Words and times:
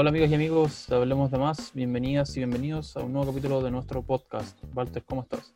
Hola 0.00 0.08
amigos 0.08 0.30
y 0.30 0.34
amigos, 0.34 0.90
hablemos 0.90 1.30
de 1.30 1.36
más. 1.36 1.72
Bienvenidas 1.74 2.34
y 2.34 2.40
bienvenidos 2.40 2.96
a 2.96 3.00
un 3.00 3.12
nuevo 3.12 3.30
capítulo 3.30 3.60
de 3.60 3.70
nuestro 3.70 4.00
podcast. 4.00 4.58
Walter, 4.74 5.02
¿cómo 5.04 5.20
estás? 5.20 5.54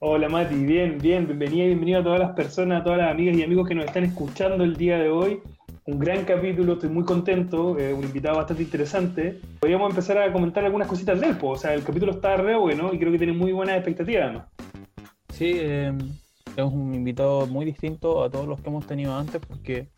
Hola 0.00 0.28
Mati, 0.28 0.54
bien, 0.54 0.98
bien, 0.98 1.24
bienvenida 1.24 1.64
y 1.64 1.68
bienvenido 1.68 2.00
a 2.00 2.04
todas 2.04 2.20
las 2.20 2.32
personas, 2.32 2.82
a 2.82 2.84
todas 2.84 2.98
las 2.98 3.10
amigas 3.10 3.34
y 3.38 3.42
amigos 3.42 3.66
que 3.66 3.74
nos 3.74 3.86
están 3.86 4.04
escuchando 4.04 4.64
el 4.64 4.76
día 4.76 4.98
de 4.98 5.08
hoy. 5.08 5.40
Un 5.86 5.98
gran 5.98 6.26
capítulo, 6.26 6.74
estoy 6.74 6.90
muy 6.90 7.04
contento, 7.04 7.78
eh, 7.78 7.94
un 7.94 8.04
invitado 8.04 8.36
bastante 8.36 8.64
interesante. 8.64 9.40
Podríamos 9.60 9.88
empezar 9.88 10.18
a 10.18 10.30
comentar 10.30 10.66
algunas 10.66 10.86
cositas 10.86 11.18
del 11.18 11.34
po. 11.38 11.52
o 11.52 11.56
sea, 11.56 11.72
el 11.72 11.82
capítulo 11.84 12.12
está 12.12 12.36
re 12.36 12.54
bueno 12.54 12.92
y 12.92 12.98
creo 12.98 13.12
que 13.12 13.18
tiene 13.18 13.32
muy 13.32 13.52
buenas 13.52 13.76
expectativas. 13.76 14.30
¿no? 14.30 14.44
Sí, 15.30 15.52
eh, 15.54 15.90
es 16.54 16.64
un 16.64 16.94
invitado 16.94 17.46
muy 17.46 17.64
distinto 17.64 18.24
a 18.24 18.28
todos 18.28 18.46
los 18.46 18.60
que 18.60 18.68
hemos 18.68 18.86
tenido 18.86 19.16
antes 19.16 19.40
porque 19.40 19.88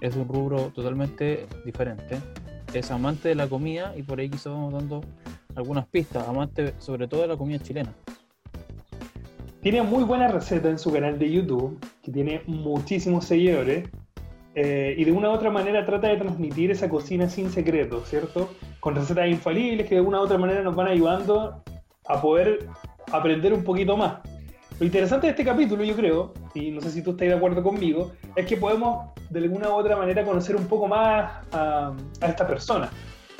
es 0.00 0.16
un 0.16 0.26
rubro 0.26 0.72
totalmente 0.74 1.46
diferente. 1.64 2.18
Es 2.74 2.90
amante 2.90 3.28
de 3.28 3.36
la 3.36 3.46
comida 3.46 3.94
y 3.96 4.02
por 4.02 4.18
ahí 4.18 4.28
quizás 4.28 4.52
vamos 4.52 4.72
dando 4.72 5.00
algunas 5.54 5.86
pistas, 5.86 6.26
amante 6.26 6.74
sobre 6.80 7.06
todo 7.06 7.22
de 7.22 7.28
la 7.28 7.36
comida 7.36 7.60
chilena. 7.60 7.92
Tiene 9.62 9.82
muy 9.82 10.02
buena 10.02 10.26
receta 10.28 10.68
en 10.68 10.78
su 10.78 10.92
canal 10.92 11.18
de 11.18 11.30
YouTube, 11.30 11.78
que 12.02 12.10
tiene 12.10 12.42
muchísimos 12.46 13.26
seguidores, 13.26 13.88
eh, 14.56 14.94
y 14.98 15.04
de 15.04 15.12
una 15.12 15.30
u 15.30 15.32
otra 15.32 15.50
manera 15.50 15.86
trata 15.86 16.08
de 16.08 16.16
transmitir 16.16 16.72
esa 16.72 16.88
cocina 16.88 17.28
sin 17.30 17.50
secretos, 17.50 18.08
¿cierto? 18.08 18.50
Con 18.80 18.96
recetas 18.96 19.28
infalibles 19.28 19.88
que 19.88 19.94
de 19.94 20.00
una 20.00 20.20
u 20.20 20.24
otra 20.24 20.38
manera 20.38 20.62
nos 20.62 20.74
van 20.74 20.88
ayudando 20.88 21.62
a 22.06 22.20
poder 22.20 22.66
aprender 23.12 23.52
un 23.52 23.62
poquito 23.62 23.96
más. 23.96 24.18
Lo 24.80 24.86
interesante 24.86 25.28
de 25.28 25.30
este 25.30 25.44
capítulo, 25.44 25.84
yo 25.84 25.94
creo, 25.94 26.34
y 26.52 26.72
no 26.72 26.80
sé 26.80 26.90
si 26.90 27.02
tú 27.02 27.12
estás 27.12 27.28
de 27.28 27.34
acuerdo 27.34 27.62
conmigo, 27.62 28.12
es 28.34 28.44
que 28.44 28.56
podemos 28.56 29.10
de 29.30 29.38
alguna 29.38 29.68
u 29.68 29.74
otra 29.74 29.96
manera 29.96 30.24
conocer 30.24 30.56
un 30.56 30.66
poco 30.66 30.88
más 30.88 31.32
a, 31.52 31.92
esta 32.26 32.46
persona 32.46 32.90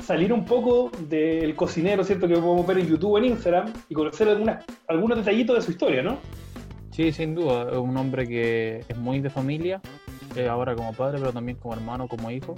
salir 0.01 0.31
un 0.31 0.45
poco 0.45 0.91
del 1.09 1.55
cocinero, 1.55 2.03
¿cierto? 2.03 2.27
Que 2.27 2.35
podemos 2.35 2.67
ver 2.67 2.77
en 2.77 2.87
YouTube 2.87 3.17
en 3.17 3.25
Instagram 3.25 3.73
y 3.89 3.95
conocer 3.95 4.29
algunas, 4.29 4.63
algunos 4.87 5.17
detallitos 5.17 5.55
de 5.55 5.61
su 5.63 5.71
historia, 5.71 6.03
¿no? 6.03 6.19
Sí, 6.91 7.11
sin 7.11 7.33
duda. 7.33 7.71
Es 7.71 7.77
un 7.77 7.97
hombre 7.97 8.27
que 8.27 8.85
es 8.87 8.97
muy 8.97 9.19
de 9.19 9.31
familia, 9.31 9.81
eh, 10.35 10.47
ahora 10.47 10.75
como 10.75 10.93
padre, 10.93 11.17
pero 11.17 11.33
también 11.33 11.57
como 11.57 11.73
hermano, 11.73 12.07
como 12.07 12.29
hijo. 12.29 12.53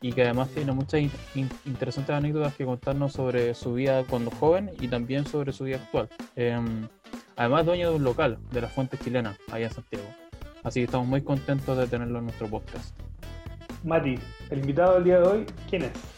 Y 0.00 0.12
que 0.12 0.22
además 0.22 0.48
tiene 0.48 0.72
muchas 0.72 1.02
interesantes 1.66 2.14
anécdotas 2.16 2.54
que 2.54 2.64
contarnos 2.64 3.12
sobre 3.12 3.52
su 3.54 3.74
vida 3.74 4.04
cuando 4.08 4.30
joven 4.30 4.70
y 4.80 4.88
también 4.88 5.26
sobre 5.26 5.52
su 5.52 5.64
vida 5.64 5.76
actual. 5.76 6.08
Em, 6.36 6.88
además, 7.36 7.66
dueño 7.66 7.90
de 7.90 7.96
un 7.96 8.04
local 8.04 8.38
de 8.50 8.60
las 8.60 8.72
fuentes 8.72 9.00
chilenas, 9.00 9.38
allá 9.50 9.66
en 9.66 9.72
Santiago. 9.72 10.06
Así 10.62 10.80
que 10.80 10.84
estamos 10.84 11.06
muy 11.06 11.22
contentos 11.22 11.76
de 11.78 11.86
tenerlo 11.86 12.18
en 12.18 12.24
nuestro 12.24 12.48
podcast. 12.48 12.98
Mati, 13.84 14.18
el 14.50 14.58
invitado 14.58 14.94
del 14.94 15.04
día 15.04 15.20
de 15.20 15.28
hoy, 15.28 15.46
¿quién 15.68 15.82
es? 15.82 16.16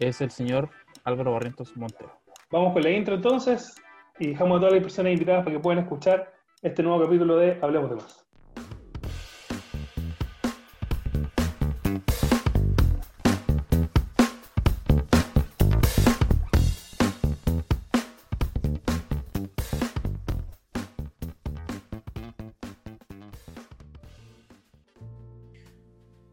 es 0.00 0.20
el 0.20 0.30
señor 0.30 0.70
Álvaro 1.04 1.32
Barrientos 1.32 1.76
Montero. 1.76 2.10
Vamos 2.50 2.72
con 2.72 2.82
la 2.82 2.90
intro 2.90 3.14
entonces 3.14 3.74
y 4.18 4.28
dejamos 4.28 4.56
a 4.56 4.60
todas 4.60 4.74
las 4.74 4.82
personas 4.82 5.12
invitadas 5.12 5.44
para 5.44 5.56
que 5.56 5.62
puedan 5.62 5.84
escuchar 5.84 6.32
este 6.62 6.82
nuevo 6.82 7.04
capítulo 7.04 7.36
de 7.36 7.58
Hablemos 7.62 7.90
de 7.90 7.96
Más. 7.96 8.29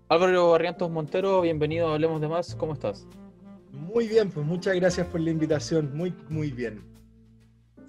Álvaro 0.09 0.51
Barrientos 0.51 0.89
Montero, 0.89 1.41
bienvenido 1.41 1.89
a 1.89 1.93
Hablemos 1.95 2.21
de 2.21 2.29
Más, 2.29 2.55
¿cómo 2.55 2.71
estás? 2.71 3.05
Muy 3.73 4.07
bien, 4.07 4.31
pues 4.31 4.45
muchas 4.45 4.73
gracias 4.75 5.05
por 5.07 5.19
la 5.19 5.31
invitación, 5.31 5.91
muy, 5.93 6.13
muy 6.29 6.49
bien. 6.49 6.81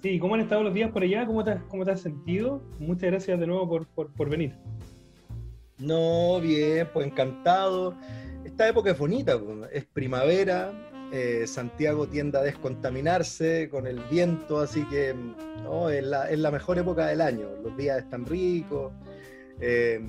Sí, 0.01 0.19
¿cómo 0.19 0.35
han 0.35 0.41
estado 0.41 0.63
los 0.63 0.73
días 0.73 0.91
por 0.91 1.01
allá? 1.01 1.25
¿Cómo 1.25 1.45
te, 1.45 1.55
cómo 1.69 1.85
te 1.85 1.91
has 1.91 2.01
sentido? 2.01 2.61
Muchas 2.77 3.11
gracias 3.11 3.39
de 3.39 3.47
nuevo 3.47 3.69
por, 3.69 3.87
por, 3.87 4.11
por 4.11 4.29
venir. 4.29 4.53
No, 5.77 6.41
bien, 6.41 6.89
pues 6.91 7.07
encantado. 7.07 7.95
Esta 8.43 8.67
época 8.67 8.91
es 8.91 8.97
bonita, 8.97 9.39
pues, 9.39 9.69
es 9.71 9.85
primavera, 9.85 10.73
eh, 11.13 11.47
Santiago 11.47 12.05
tiende 12.05 12.37
a 12.37 12.41
descontaminarse 12.41 13.69
con 13.69 13.87
el 13.87 14.01
viento, 14.11 14.59
así 14.59 14.83
que 14.89 15.15
no, 15.63 15.89
es, 15.89 16.03
la, 16.03 16.29
es 16.29 16.39
la 16.39 16.51
mejor 16.51 16.79
época 16.79 17.07
del 17.07 17.21
año. 17.21 17.47
Los 17.63 17.77
días 17.77 17.99
están 17.99 18.25
ricos. 18.25 18.91
Eh, 19.61 20.01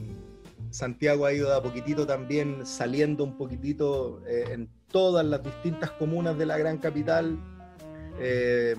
Santiago 0.71 1.27
ha 1.27 1.33
ido 1.33 1.53
a 1.55 1.63
poquitito 1.63 2.07
también 2.07 2.67
saliendo 2.67 3.25
un 3.25 3.37
poquitito 3.37 4.23
eh, 4.27 4.45
en 4.51 4.69
todas 4.89 5.25
las 5.25 5.43
distintas 5.43 5.91
comunas 5.93 6.37
de 6.39 6.47
la 6.47 6.59
gran 6.59 6.79
capital 6.79 7.39
eh, 8.19 8.77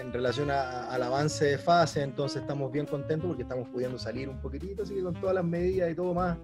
en 0.00 0.12
relación 0.12 0.50
al 0.50 1.02
avance 1.02 1.44
de 1.44 1.58
fase, 1.58 2.02
entonces 2.02 2.40
estamos 2.40 2.72
bien 2.72 2.86
contentos 2.86 3.28
porque 3.28 3.42
estamos 3.42 3.68
pudiendo 3.68 3.98
salir 3.98 4.28
un 4.28 4.40
poquitito, 4.40 4.82
así 4.82 4.94
que 4.94 5.02
con 5.02 5.14
todas 5.14 5.34
las 5.34 5.44
medidas 5.44 5.90
y 5.90 5.94
todo 5.94 6.14
más, 6.14 6.38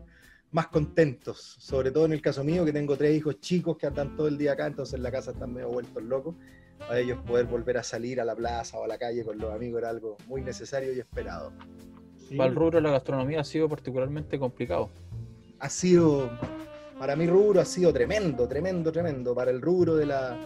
más 0.51 0.69
contentos, 0.69 1.57
sobre 1.59 1.91
todo 1.91 2.05
en 2.05 2.13
el 2.13 2.21
caso 2.21 2.45
mío 2.45 2.65
que 2.65 2.73
tengo 2.73 2.97
tres 2.97 3.17
hijos 3.17 3.41
chicos 3.41 3.79
que 3.79 3.87
andan 3.87 4.17
todo 4.17 4.29
el 4.29 4.37
día 4.37 4.53
acá, 4.53 4.67
entonces 4.67 5.01
la 5.01 5.11
casa 5.11 5.31
están 5.31 5.55
medio 5.55 5.71
vueltos 5.71 6.03
locos, 6.03 6.35
a 6.91 6.99
ellos 6.99 7.19
poder 7.27 7.47
volver 7.47 7.79
a 7.79 7.83
salir 7.83 8.21
a 8.21 8.25
la 8.25 8.37
plaza 8.37 8.77
o 8.77 8.85
a 8.85 8.89
la 8.89 8.99
calle 8.99 9.25
con 9.25 9.39
los 9.39 9.53
amigos 9.53 9.79
era 9.79 9.91
algo 9.91 10.17
muy 10.27 10.43
necesario 10.43 10.93
y 10.93 11.01
esperado. 11.01 11.53
Para 12.37 12.51
el 12.51 12.57
rubro 12.57 12.79
de 12.79 12.83
la 12.83 12.91
gastronomía 12.91 13.41
ha 13.41 13.45
sido 13.45 13.69
particularmente 13.69 14.39
complicado. 14.39 14.91
Ha 15.59 15.69
sido 15.69 16.31
para 16.99 17.17
mi 17.17 17.27
rubro 17.27 17.61
ha 17.61 17.65
sido 17.65 17.93
tremendo, 17.93 18.47
tremendo, 18.47 18.93
tremendo. 18.93 19.35
Para 19.35 19.51
el 19.51 19.61
rubro 19.61 19.97
de 19.97 20.07
la. 20.07 20.39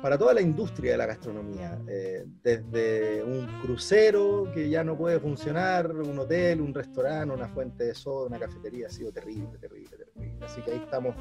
para 0.00 0.16
toda 0.16 0.32
la 0.34 0.40
industria 0.40 0.92
de 0.92 0.98
la 0.98 1.06
gastronomía. 1.06 1.78
Eh, 1.86 2.24
desde 2.42 3.22
un 3.22 3.46
crucero 3.60 4.50
que 4.54 4.68
ya 4.68 4.82
no 4.82 4.96
puede 4.96 5.20
funcionar, 5.20 5.90
un 5.92 6.18
hotel, 6.18 6.60
un 6.60 6.72
restaurante, 6.72 7.34
una 7.34 7.48
fuente 7.48 7.84
de 7.84 7.94
soda, 7.94 8.26
una 8.26 8.38
cafetería, 8.38 8.86
ha 8.86 8.90
sido 8.90 9.12
terrible, 9.12 9.58
terrible, 9.58 9.96
terrible. 9.96 10.38
Así 10.44 10.62
que 10.62 10.72
ahí 10.72 10.78
estamos 10.78 11.14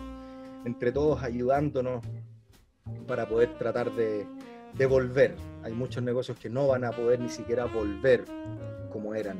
entre 0.65 0.91
todos 0.91 1.21
ayudándonos 1.21 2.05
para 3.05 3.27
poder 3.27 3.57
tratar 3.57 3.91
de, 3.91 4.25
de 4.73 4.85
volver. 4.85 5.35
Hay 5.63 5.73
muchos 5.73 6.01
negocios 6.01 6.37
que 6.39 6.49
no 6.49 6.67
van 6.67 6.85
a 6.85 6.91
poder 6.91 7.19
ni 7.19 7.29
siquiera 7.29 7.65
volver 7.65 8.23
como 8.91 9.13
eran 9.13 9.37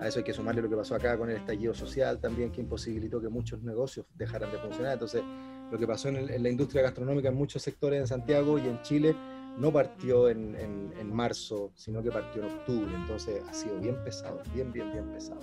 a 0.00 0.06
eso 0.06 0.20
hay 0.20 0.24
que 0.24 0.32
sumarle 0.32 0.62
lo 0.62 0.68
que 0.68 0.76
pasó 0.76 0.94
acá 0.94 1.18
con 1.18 1.28
el 1.28 1.36
estallido 1.36 1.74
social 1.74 2.20
también, 2.20 2.52
que 2.52 2.60
imposibilitó 2.60 3.20
que 3.20 3.28
muchos 3.28 3.62
negocios 3.62 4.06
dejaran 4.14 4.50
de 4.52 4.58
funcionar. 4.58 4.92
Entonces, 4.92 5.22
lo 5.70 5.78
que 5.78 5.86
pasó 5.86 6.08
en, 6.08 6.42
la 6.42 6.48
industria 6.48 6.82
gastronómica 6.82 7.28
en 7.28 7.34
muchos 7.34 7.62
sectores 7.62 8.00
en 8.00 8.06
Santiago 8.06 8.58
y 8.58 8.62
en 8.62 8.80
Chile 8.82 9.14
no 9.58 9.72
partió 9.72 10.28
en, 10.28 10.54
en, 10.54 11.12
marzo, 11.12 11.72
sino 11.74 12.00
que 12.00 12.12
partió 12.12 12.42
en 12.42 12.48
octubre. 12.48 12.94
Entonces, 12.94 13.42
ha 13.48 13.52
sido 13.52 13.80
bien 13.80 13.96
pesado, 14.04 14.40
bien, 14.54 14.70
bien, 14.72 14.92
bien 14.92 15.04
pesado. 15.10 15.40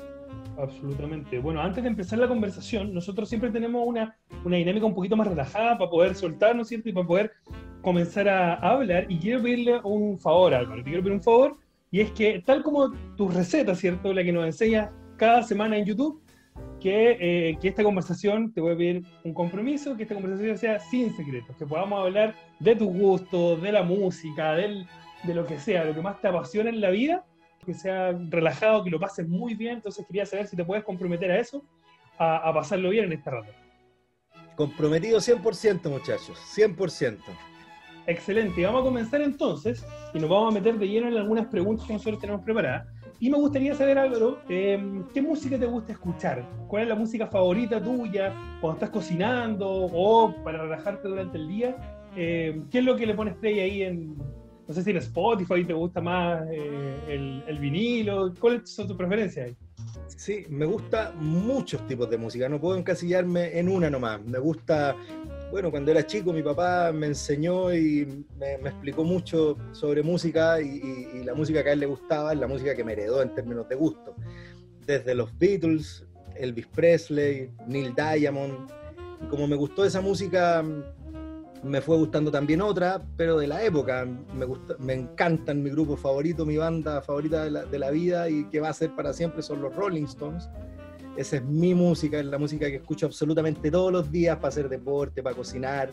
Absolutamente. 0.57 1.37
Bueno, 1.39 1.59
antes 1.59 1.83
de 1.83 1.89
empezar 1.89 2.19
la 2.19 2.27
conversación, 2.29 2.93
nosotros 2.93 3.27
siempre 3.27 3.51
tenemos 3.51 3.85
una, 3.85 4.16
una 4.45 4.55
dinámica 4.55 4.85
un 4.85 4.95
poquito 4.95 5.17
más 5.17 5.27
relajada 5.27 5.77
para 5.77 5.89
poder 5.89 6.16
soltarnos, 6.16 6.69
¿cierto? 6.69 6.87
Y 6.87 6.93
para 6.93 7.05
poder 7.05 7.31
comenzar 7.81 8.29
a, 8.29 8.53
a 8.53 8.72
hablar. 8.72 9.05
Y 9.09 9.19
quiero 9.19 9.43
pedirle 9.43 9.81
un 9.83 10.17
favor, 10.17 10.53
Álvaro. 10.53 10.81
Te 10.81 10.89
quiero 10.91 11.03
pedir 11.03 11.16
un 11.16 11.23
favor 11.23 11.57
y 11.95 12.01
es 12.01 12.11
que, 12.11 12.44
tal 12.45 12.61
como 12.61 12.91
tus 13.16 13.33
recetas, 13.33 13.79
¿cierto? 13.79 14.11
La 14.11 14.22
que 14.22 14.33
nos 14.33 14.45
enseñas 14.45 14.89
cada 15.16 15.41
semana 15.44 15.78
en 15.78 15.85
YouTube, 15.85 16.22
que, 16.81 17.11
eh, 17.22 17.57
que, 17.61 17.69
esta 17.69 17.85
conversación, 17.85 18.51
te 18.51 18.59
voy 18.59 18.73
a 18.73 18.78
pedir 18.78 19.03
un 19.23 19.33
compromiso, 19.33 19.95
que 19.95 20.03
esta 20.03 20.13
conversación 20.13 20.57
sea 20.57 20.78
sin 20.78 21.16
secretos, 21.16 21.55
que 21.55 21.66
podamos 21.66 22.03
hablar 22.03 22.35
de 22.59 22.75
tus 22.75 22.89
gustos, 22.89 23.61
de 23.61 23.72
la 23.72 23.84
música, 23.84 24.55
de 24.55 24.85
lo 25.34 25.45
que 25.45 25.57
sea, 25.57 25.85
lo 25.85 25.95
que 25.95 26.01
más 26.01 26.19
te 26.19 26.28
apasiona 26.28 26.69
en 26.69 26.81
la 26.81 26.89
vida, 26.89 27.23
que 27.66 27.73
sea 27.73 28.11
relajado, 28.28 28.84
que 28.84 28.89
lo 28.89 29.00
pases 29.00 29.25
muy 29.25 29.53
bien. 29.53 29.75
Entonces 29.75 30.05
quería 30.05 30.25
saber 30.25 30.47
si 30.47 30.57
te 30.57 30.66
puedes 30.66 30.84
comprometer 30.84 31.31
a 31.31 31.39
eso, 31.39 31.63
a, 32.17 32.50
a 32.50 32.53
pasarlo 32.53 32.89
bien 32.89 33.05
en 33.05 33.13
esta 33.13 33.31
rato. 33.31 33.53
Comprometido 34.57 35.20
100%, 35.20 35.90
muchachos, 35.90 36.37
100%. 36.58 37.20
Excelente, 38.07 38.63
vamos 38.63 38.81
a 38.81 38.84
comenzar 38.84 39.22
entonces 39.22 39.84
y 40.13 40.19
nos 40.19 40.29
vamos 40.29 40.52
a 40.52 40.59
meter 40.59 40.78
de 40.78 40.87
lleno 40.87 41.07
en 41.07 41.17
algunas 41.17 41.47
preguntas 41.47 41.87
que 41.87 41.93
nosotros 41.93 42.19
tenemos 42.19 42.43
preparadas. 42.43 42.87
Y 43.19 43.29
me 43.29 43.37
gustaría 43.37 43.73
saber, 43.73 43.97
Álvaro, 43.97 44.40
eh, 44.49 45.03
¿qué 45.13 45.22
música 45.22 45.57
te 45.57 45.66
gusta 45.66 45.93
escuchar? 45.93 46.47
¿Cuál 46.67 46.84
es 46.84 46.90
la 46.90 46.96
música 46.96 47.28
favorita 47.28 47.81
tuya 47.81 48.34
cuando 48.61 48.73
estás 48.75 48.90
cocinando 48.90 49.67
o 49.67 50.35
para 50.43 50.63
relajarte 50.63 51.07
durante 51.07 51.37
el 51.37 51.47
día? 51.47 52.03
Eh, 52.16 52.61
¿Qué 52.69 52.79
es 52.79 52.85
lo 52.85 52.96
que 52.96 53.05
le 53.05 53.16
pones 53.16 53.35
play 53.35 53.59
ahí 53.59 53.81
en, 53.84 54.16
no 54.67 54.73
sé 54.73 54.84
si 54.84 54.91
en 54.91 54.97
Spotify 54.97 55.63
te 55.63 55.73
gusta 55.73 56.01
más 56.01 56.43
eh, 56.51 56.99
el, 57.08 57.43
el, 57.47 57.59
vinilo? 57.59 58.34
¿Cuáles 58.40 58.69
son 58.69 58.87
tus 58.87 58.97
preferencias 58.97 59.47
ahí? 59.47 59.55
Sí, 60.08 60.46
me 60.49 60.66
gusta 60.66 61.13
muchos 61.17 61.85
tipos 61.87 62.09
de 62.09 62.17
música, 62.17 62.47
no 62.49 62.59
puedo 62.59 62.78
encasillarme 62.78 63.58
en 63.58 63.69
una 63.69 63.90
nomás. 63.90 64.23
Me 64.23 64.40
gusta 64.40 64.96
bueno, 65.55 65.72
cuando 65.72 65.90
era 65.90 66.05
chico 66.05 66.34
mi 66.34 66.43
papá 66.43 66.91
me 66.91 67.07
enseñó 67.07 67.73
y 67.73 68.25
me, 68.37 68.55
explicó 68.55 69.05
mucho 69.05 69.55
sobre 69.72 70.03
música 70.03 70.59
y, 70.59 71.23
la 71.23 71.34
música 71.34 71.63
que 71.63 71.69
a 71.69 71.72
él 71.72 71.79
le 71.79 71.85
gustaba 71.85 72.34
es 72.34 72.40
la 72.40 72.46
música 72.46 72.75
que 72.75 72.84
me 72.84 72.91
heredó 72.91 73.22
en 73.22 73.34
términos 73.34 73.69
de 73.69 73.75
gusto. 73.75 74.17
Desde 74.85 75.16
los 75.16 75.29
Beatles, 75.40 76.05
Elvis 76.35 76.67
Presley, 76.67 77.53
Neil 77.67 77.96
Diamond 77.96 78.69
Y 79.23 79.28
como 79.28 79.47
me 79.47 79.55
gustó 79.55 79.85
esa 79.85 80.02
música, 80.02 80.61
me 81.63 81.79
fue 81.79 81.96
gustando 81.96 82.31
también 82.31 82.61
otra, 82.61 83.01
pero 83.16 83.37
de 83.37 83.47
la 83.47 83.63
época. 83.63 84.05
Me, 84.34 84.46
me 84.79 84.93
encantan 84.93 85.63
mi 85.63 85.69
grupo 85.69 85.96
favorito, 85.96 86.46
mi 86.46 86.58
banda 86.58 87.01
favorita 87.01 87.46
de 87.46 87.51
la, 87.51 87.63
de 87.63 87.79
la 87.79 87.91
vida 87.91 88.29
y 88.29 88.43
que 88.49 88.59
va 88.59 88.67
a 88.67 88.73
ser 88.73 88.93
para 88.93 89.13
siempre 89.13 89.41
son 89.41 89.61
los 89.61 89.73
Rolling 89.73 90.03
Stones. 90.03 90.49
Esa 91.17 91.38
es 91.38 91.46
mi 91.46 91.73
música, 91.73 92.20
es 92.20 92.26
la 92.26 92.38
música 92.38 92.67
que 92.67 92.76
escucho 92.76 93.06
absolutamente 93.06 93.72
todos 93.72 93.91
los 93.91 94.12
días 94.12 94.35
para 94.35 94.50
hacer 94.50 94.67
deporte, 94.67 95.23
para 95.23 95.35
cocinar. 95.35 95.90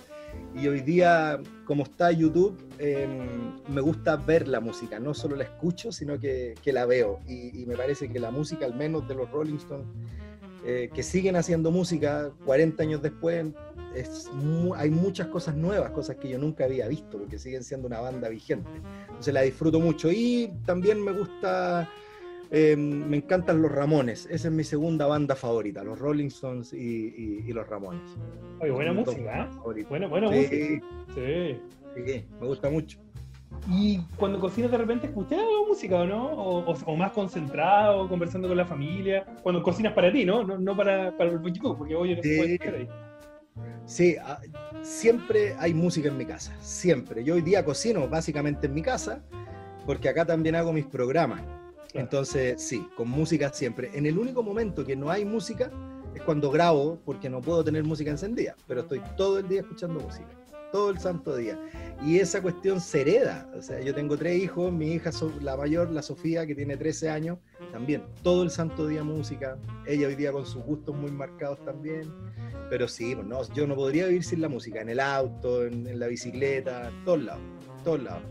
Y 0.54 0.66
hoy 0.66 0.80
día, 0.80 1.40
como 1.64 1.84
está 1.84 2.10
YouTube, 2.10 2.58
em, 2.78 3.52
me 3.68 3.80
gusta 3.80 4.16
ver 4.16 4.48
la 4.48 4.58
música, 4.58 4.98
no 4.98 5.14
solo 5.14 5.36
la 5.36 5.44
escucho, 5.44 5.92
sino 5.92 6.18
que, 6.18 6.56
la 6.66 6.86
veo. 6.86 7.20
Y, 7.28 7.64
me 7.66 7.76
parece 7.76 8.08
que 8.08 8.18
la 8.18 8.32
música, 8.32 8.66
al 8.66 8.74
menos 8.74 9.06
de 9.06 9.14
los 9.14 9.30
Rolling 9.30 9.56
Stones, 9.56 9.86
eh, 10.64 10.90
que 10.92 11.04
siguen 11.04 11.36
haciendo 11.36 11.70
música 11.70 12.32
40 12.44 12.82
años 12.82 13.02
después, 13.02 13.46
es 13.94 14.28
hay 14.76 14.90
muchas 14.90 15.28
cosas 15.28 15.54
nuevas, 15.54 15.90
cosas 15.90 16.16
que 16.16 16.30
yo 16.30 16.38
nunca 16.38 16.64
había 16.64 16.88
visto, 16.88 17.18
porque 17.18 17.38
siguen 17.38 17.62
siendo 17.62 17.86
una 17.86 18.00
banda 18.00 18.28
vigente. 18.28 18.70
Entonces 19.08 19.32
la 19.32 19.42
disfruto 19.42 19.78
mucho. 19.78 20.10
Y 20.10 20.52
también 20.64 21.02
me 21.04 21.12
gusta 21.12 21.88
eh, 22.54 22.76
me 22.76 23.16
encantan 23.16 23.62
los 23.62 23.72
Ramones, 23.72 24.26
esa 24.30 24.48
es 24.48 24.54
mi 24.54 24.62
segunda 24.62 25.06
banda 25.06 25.34
favorita, 25.34 25.82
los 25.82 25.98
Rolling 25.98 26.26
Stones 26.26 26.74
y, 26.74 27.50
los 27.50 27.66
Ramones. 27.66 28.02
Oye, 28.60 28.70
buena 28.70 28.92
música, 28.92 29.44
¿eh? 29.44 29.84
Buena, 29.88 30.06
buena 30.06 30.28
música. 30.28 30.54
Sí. 31.14 31.58
sí. 31.96 32.24
me 32.38 32.46
gusta 32.46 32.68
mucho. 32.68 32.98
¿Y 33.70 34.00
cuando 34.16 34.38
cocinas 34.38 34.70
de 34.70 34.76
repente 34.76 35.06
escuchas 35.06 35.40
música 35.66 36.00
o 36.00 36.06
no? 36.06 36.26
O, 36.26 36.96
más 36.96 37.12
concentrado, 37.12 38.06
conversando 38.06 38.48
con 38.48 38.56
la 38.58 38.66
familia? 38.66 39.24
Cuando 39.42 39.62
cocinas 39.62 39.94
para 39.94 40.12
ti, 40.12 40.26
¿no? 40.26 40.44
No, 40.44 40.76
para, 40.76 41.16
para 41.16 41.30
el 41.30 41.42
YouTube, 41.42 41.78
porque 41.78 41.94
hoy 41.94 42.16
no 42.16 42.22
se 42.22 42.36
puede 42.36 42.54
estar 42.54 42.74
ahí. 42.74 42.88
Sí, 43.86 44.16
ah, 44.22 44.40
siempre 44.82 45.54
hay 45.58 45.72
música 45.72 46.08
en 46.08 46.18
mi 46.18 46.26
casa, 46.26 46.54
siempre. 46.60 47.24
Yo 47.24 47.34
hoy 47.34 47.42
día 47.42 47.64
cocino 47.64 48.06
básicamente 48.08 48.66
en 48.66 48.74
mi 48.74 48.82
casa, 48.82 49.22
porque 49.86 50.10
acá 50.10 50.26
también 50.26 50.54
hago 50.54 50.72
mis 50.72 50.84
programas. 50.84 51.40
Entonces, 51.94 52.62
sí, 52.62 52.88
con 52.96 53.08
música 53.08 53.52
siempre. 53.52 53.90
En 53.94 54.06
el 54.06 54.18
único 54.18 54.42
momento 54.42 54.84
que 54.84 54.96
no 54.96 55.10
hay 55.10 55.24
música 55.24 55.70
es 56.14 56.22
cuando 56.22 56.50
grabo, 56.50 57.00
porque 57.04 57.28
no 57.28 57.40
puedo 57.40 57.62
tener 57.64 57.84
música 57.84 58.10
encendida, 58.10 58.56
pero 58.66 58.82
estoy 58.82 59.00
todo 59.16 59.38
el 59.38 59.48
día 59.48 59.60
escuchando 59.60 60.00
música, 60.00 60.28
todo 60.70 60.90
el 60.90 60.98
santo 60.98 61.36
día. 61.36 61.58
Y 62.04 62.18
esa 62.18 62.42
cuestión 62.42 62.80
se 62.80 63.02
hereda. 63.02 63.48
O 63.56 63.62
sea, 63.62 63.80
yo 63.80 63.94
tengo 63.94 64.16
tres 64.16 64.42
hijos, 64.42 64.72
mi 64.72 64.92
hija, 64.92 65.10
la 65.40 65.56
mayor, 65.56 65.90
la 65.90 66.02
Sofía, 66.02 66.46
que 66.46 66.54
tiene 66.54 66.76
13 66.76 67.10
años, 67.10 67.38
también, 67.72 68.02
todo 68.22 68.42
el 68.42 68.50
santo 68.50 68.86
día 68.86 69.04
música. 69.04 69.56
Ella 69.86 70.08
hoy 70.08 70.16
día 70.16 70.32
con 70.32 70.44
sus 70.44 70.62
gustos 70.64 70.96
muy 70.96 71.10
marcados 71.10 71.64
también. 71.64 72.10
Pero 72.70 72.88
sí, 72.88 73.14
pues 73.14 73.26
no, 73.26 73.42
yo 73.52 73.66
no 73.66 73.74
podría 73.74 74.06
vivir 74.06 74.24
sin 74.24 74.40
la 74.40 74.48
música, 74.48 74.80
en 74.80 74.88
el 74.88 75.00
auto, 75.00 75.66
en, 75.66 75.98
la 76.00 76.06
bicicleta, 76.06 76.88
en 76.88 77.04
todos 77.04 77.22
lados, 77.22 77.42
todos 77.84 78.02
lados. 78.02 78.22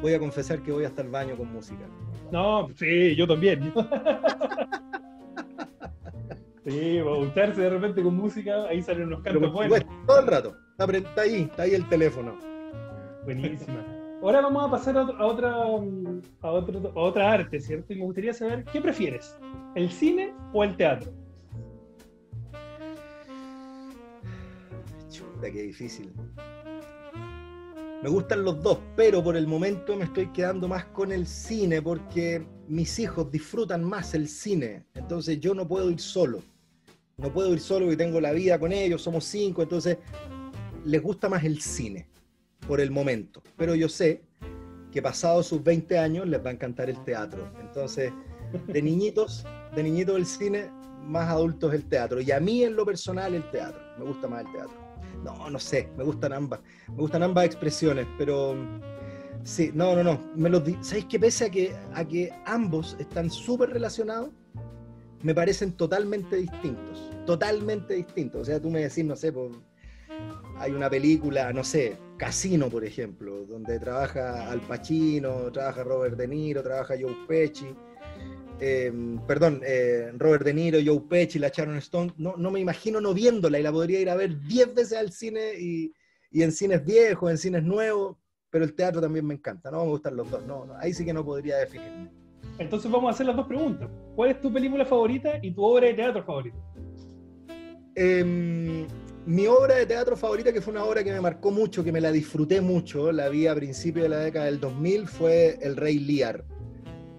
Voy 0.00 0.14
a 0.14 0.18
confesar 0.20 0.62
que 0.62 0.70
voy 0.70 0.84
hasta 0.84 1.02
el 1.02 1.08
baño 1.08 1.36
con 1.36 1.52
música. 1.52 1.88
No, 2.30 2.68
sí, 2.76 3.16
yo 3.16 3.26
también. 3.26 3.72
sí, 6.64 6.98
a 6.98 7.02
gustarse 7.02 7.60
de 7.60 7.70
repente 7.70 8.02
con 8.02 8.16
música, 8.16 8.66
ahí 8.68 8.82
salen 8.82 9.08
unos 9.08 9.22
cantos 9.22 9.52
buenos. 9.52 9.80
todo 10.06 10.20
el 10.20 10.26
rato, 10.26 10.56
está 10.78 11.22
ahí, 11.22 11.42
está 11.42 11.62
ahí 11.62 11.74
el 11.74 11.88
teléfono. 11.88 12.38
Buenísima. 13.24 13.84
Ahora 14.22 14.42
vamos 14.42 14.66
a 14.66 14.70
pasar 14.70 14.98
a, 14.98 15.24
otra, 15.24 15.50
a, 15.50 16.50
otro, 16.50 16.92
a 16.94 17.00
otra 17.00 17.32
arte, 17.32 17.58
¿cierto? 17.58 17.92
Y 17.92 17.96
me 17.96 18.04
gustaría 18.04 18.34
saber, 18.34 18.64
¿qué 18.64 18.80
prefieres? 18.80 19.36
¿El 19.74 19.90
cine 19.90 20.34
o 20.52 20.62
el 20.62 20.76
teatro? 20.76 21.10
Chuta, 25.10 25.50
qué 25.50 25.62
difícil. 25.62 26.12
Me 28.02 28.08
gustan 28.08 28.44
los 28.44 28.62
dos, 28.62 28.78
pero 28.96 29.22
por 29.22 29.36
el 29.36 29.46
momento 29.46 29.94
me 29.94 30.04
estoy 30.04 30.28
quedando 30.28 30.66
más 30.66 30.86
con 30.86 31.12
el 31.12 31.26
cine 31.26 31.82
porque 31.82 32.42
mis 32.66 32.98
hijos 32.98 33.30
disfrutan 33.30 33.84
más 33.84 34.14
el 34.14 34.26
cine. 34.26 34.86
Entonces 34.94 35.38
yo 35.38 35.54
no 35.54 35.68
puedo 35.68 35.90
ir 35.90 36.00
solo. 36.00 36.42
No 37.18 37.30
puedo 37.30 37.52
ir 37.52 37.60
solo 37.60 37.84
porque 37.84 37.98
tengo 37.98 38.18
la 38.18 38.32
vida 38.32 38.58
con 38.58 38.72
ellos, 38.72 39.02
somos 39.02 39.26
cinco, 39.26 39.62
entonces 39.62 39.98
les 40.86 41.02
gusta 41.02 41.28
más 41.28 41.44
el 41.44 41.60
cine 41.60 42.08
por 42.66 42.80
el 42.80 42.90
momento. 42.90 43.42
Pero 43.58 43.74
yo 43.74 43.90
sé 43.90 44.22
que 44.90 45.02
pasados 45.02 45.48
sus 45.48 45.62
20 45.62 45.98
años 45.98 46.26
les 46.26 46.42
va 46.42 46.48
a 46.48 46.52
encantar 46.54 46.88
el 46.88 47.04
teatro. 47.04 47.52
Entonces, 47.60 48.12
de 48.66 48.82
niñitos, 48.82 49.44
de 49.76 49.82
niñitos 49.82 50.16
el 50.16 50.24
cine, 50.24 50.70
más 51.04 51.28
adultos 51.28 51.74
el 51.74 51.84
teatro. 51.84 52.22
Y 52.22 52.30
a 52.30 52.40
mí 52.40 52.64
en 52.64 52.76
lo 52.76 52.86
personal 52.86 53.34
el 53.34 53.48
teatro. 53.50 53.82
Me 53.98 54.06
gusta 54.06 54.26
más 54.26 54.46
el 54.46 54.52
teatro. 54.52 54.89
No, 55.24 55.50
no 55.50 55.58
sé, 55.58 55.88
me 55.96 56.04
gustan 56.04 56.32
ambas. 56.32 56.60
Me 56.88 56.96
gustan 56.96 57.22
ambas 57.22 57.44
expresiones, 57.46 58.06
pero 58.18 58.54
sí, 59.42 59.70
no, 59.74 59.94
no, 59.94 60.02
no. 60.02 60.20
Me 60.34 60.50
¿Sabéis 60.82 61.06
que 61.06 61.18
pese 61.18 61.46
a 61.46 61.50
que, 61.50 61.74
a 61.94 62.04
que 62.04 62.32
ambos 62.46 62.96
están 62.98 63.30
súper 63.30 63.70
relacionados, 63.70 64.30
me 65.22 65.34
parecen 65.34 65.72
totalmente 65.72 66.36
distintos? 66.36 67.10
Totalmente 67.26 67.94
distintos. 67.94 68.42
O 68.42 68.44
sea, 68.44 68.60
tú 68.60 68.70
me 68.70 68.80
decís, 68.80 69.04
no 69.04 69.16
sé, 69.16 69.32
hay 70.58 70.72
una 70.72 70.90
película, 70.90 71.52
no 71.52 71.64
sé, 71.64 71.96
Casino, 72.16 72.68
por 72.68 72.84
ejemplo, 72.84 73.44
donde 73.46 73.78
trabaja 73.78 74.50
Al 74.50 74.60
Pacino, 74.60 75.50
trabaja 75.52 75.84
Robert 75.84 76.16
De 76.16 76.28
Niro, 76.28 76.62
trabaja 76.62 76.94
Joe 77.00 77.16
Pesci 77.26 77.74
Em, 78.60 79.18
perdón, 79.26 79.62
eh, 79.64 80.12
Robert 80.18 80.44
De 80.44 80.52
Niro, 80.52 80.78
Joe 80.84 81.00
Pesci, 81.08 81.38
la 81.38 81.48
Sharon 81.48 81.76
Stone, 81.78 82.12
no, 82.18 82.36
no 82.36 82.50
me 82.50 82.60
imagino 82.60 83.00
no 83.00 83.14
viéndola 83.14 83.58
y 83.58 83.62
la 83.62 83.72
podría 83.72 84.00
ir 84.00 84.10
a 84.10 84.14
ver 84.16 84.38
10 84.42 84.74
veces 84.74 84.98
al 84.98 85.12
cine 85.12 85.54
y, 85.58 85.94
y, 86.30 86.42
en 86.42 86.52
cines 86.52 86.84
viejos, 86.84 87.30
en 87.30 87.38
cines 87.38 87.62
nuevos, 87.62 88.18
pero 88.50 88.66
el 88.66 88.74
teatro 88.74 89.00
también 89.00 89.26
me 89.26 89.32
encanta, 89.32 89.70
no 89.70 89.84
me 89.84 89.90
gustan 89.90 90.14
los 90.14 90.30
dos, 90.30 90.44
no, 90.46 90.68
ahí 90.78 90.92
sí 90.92 91.06
que 91.06 91.14
no 91.14 91.24
podría 91.24 91.56
definirme. 91.56 92.10
Entonces 92.58 92.90
vamos 92.90 93.08
a 93.08 93.14
hacer 93.14 93.24
las 93.24 93.36
dos 93.36 93.46
preguntas. 93.46 93.88
¿Cuál 94.14 94.32
es 94.32 94.40
tu 94.42 94.52
película 94.52 94.84
favorita 94.84 95.38
y 95.40 95.52
tu 95.52 95.64
obra 95.64 95.86
de 95.86 95.94
teatro 95.94 96.22
favorita? 96.22 96.58
Eh, 97.94 98.86
mi 99.24 99.46
obra 99.46 99.76
de 99.76 99.86
teatro 99.86 100.16
favorita, 100.16 100.52
que 100.52 100.60
fue 100.60 100.72
una 100.72 100.84
obra 100.84 101.02
que 101.02 101.12
me 101.12 101.20
marcó 101.22 101.50
mucho, 101.50 101.82
que 101.82 101.92
me 101.92 102.00
la 102.00 102.12
disfruté 102.12 102.60
mucho, 102.60 103.10
la 103.10 103.30
vi 103.30 103.46
a 103.46 103.54
principios 103.54 104.02
de 104.02 104.10
la 104.10 104.18
década 104.18 104.44
del 104.46 104.60
2000, 104.60 105.08
fue 105.08 105.58
El 105.62 105.76
Rey 105.76 105.98
Lear 105.98 106.44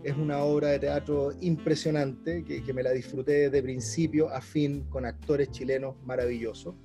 es 0.03 0.17
una 0.17 0.39
obra 0.39 0.69
de 0.69 0.79
teatro 0.79 1.31
impresionante 1.41 2.43
que, 2.43 2.73
me 2.73 2.83
la 2.83 2.91
disfruté 2.91 3.49
de 3.49 3.63
principio 3.63 4.29
a 4.29 4.41
fin 4.41 4.85
con 4.89 5.05
actores 5.05 5.51
chilenos 5.51 5.95
maravillosos. 6.05 6.75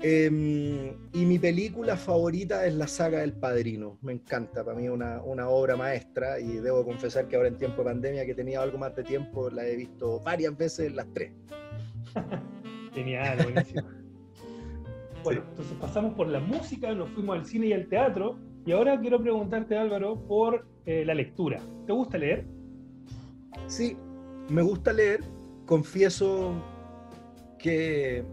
Em, 0.00 0.96
y 1.12 1.24
mi 1.24 1.38
película 1.38 1.96
favorita 1.96 2.66
es 2.66 2.74
la 2.74 2.88
saga 2.88 3.20
del 3.20 3.34
Padrino. 3.34 3.98
Me 4.02 4.12
encanta, 4.12 4.64
para 4.64 4.76
mí 4.76 4.88
una, 4.88 5.22
una 5.22 5.48
obra 5.48 5.76
maestra 5.76 6.40
y 6.40 6.58
debo 6.58 6.84
confesar 6.84 7.28
que 7.28 7.36
ahora 7.36 7.48
en 7.48 7.58
tiempo 7.58 7.78
de 7.78 7.90
pandemia 7.90 8.26
que 8.26 8.34
tenía 8.34 8.62
algo 8.62 8.78
más 8.78 8.96
de 8.96 9.04
tiempo 9.04 9.48
la 9.50 9.66
he 9.66 9.76
visto 9.76 10.20
varias 10.20 10.56
veces 10.56 10.92
las 10.94 11.06
tres. 11.12 11.32
Genial, 12.94 13.38
buenísimo. 13.44 13.82
bueno, 15.22 15.42
entonces 15.48 15.76
pasamos 15.80 16.14
por 16.14 16.26
la 16.28 16.40
música, 16.40 16.92
nos 16.94 17.10
fuimos 17.10 17.38
al 17.38 17.46
cine 17.46 17.66
y 17.66 17.72
al 17.72 17.86
teatro 17.88 18.38
y 18.64 18.72
ahora 18.72 19.00
quiero 19.00 19.20
preguntarte 19.20 19.76
Álvaro 19.76 20.16
por 20.26 20.66
eh, 20.86 21.04
la 21.04 21.14
lectura. 21.14 21.60
¿Te 21.86 21.92
gusta 21.92 22.18
leer? 22.18 22.44
Sí, 23.66 23.96
me 24.48 24.62
gusta 24.62 24.92
leer. 24.92 25.20
Confieso 25.66 26.54
que 27.58 28.24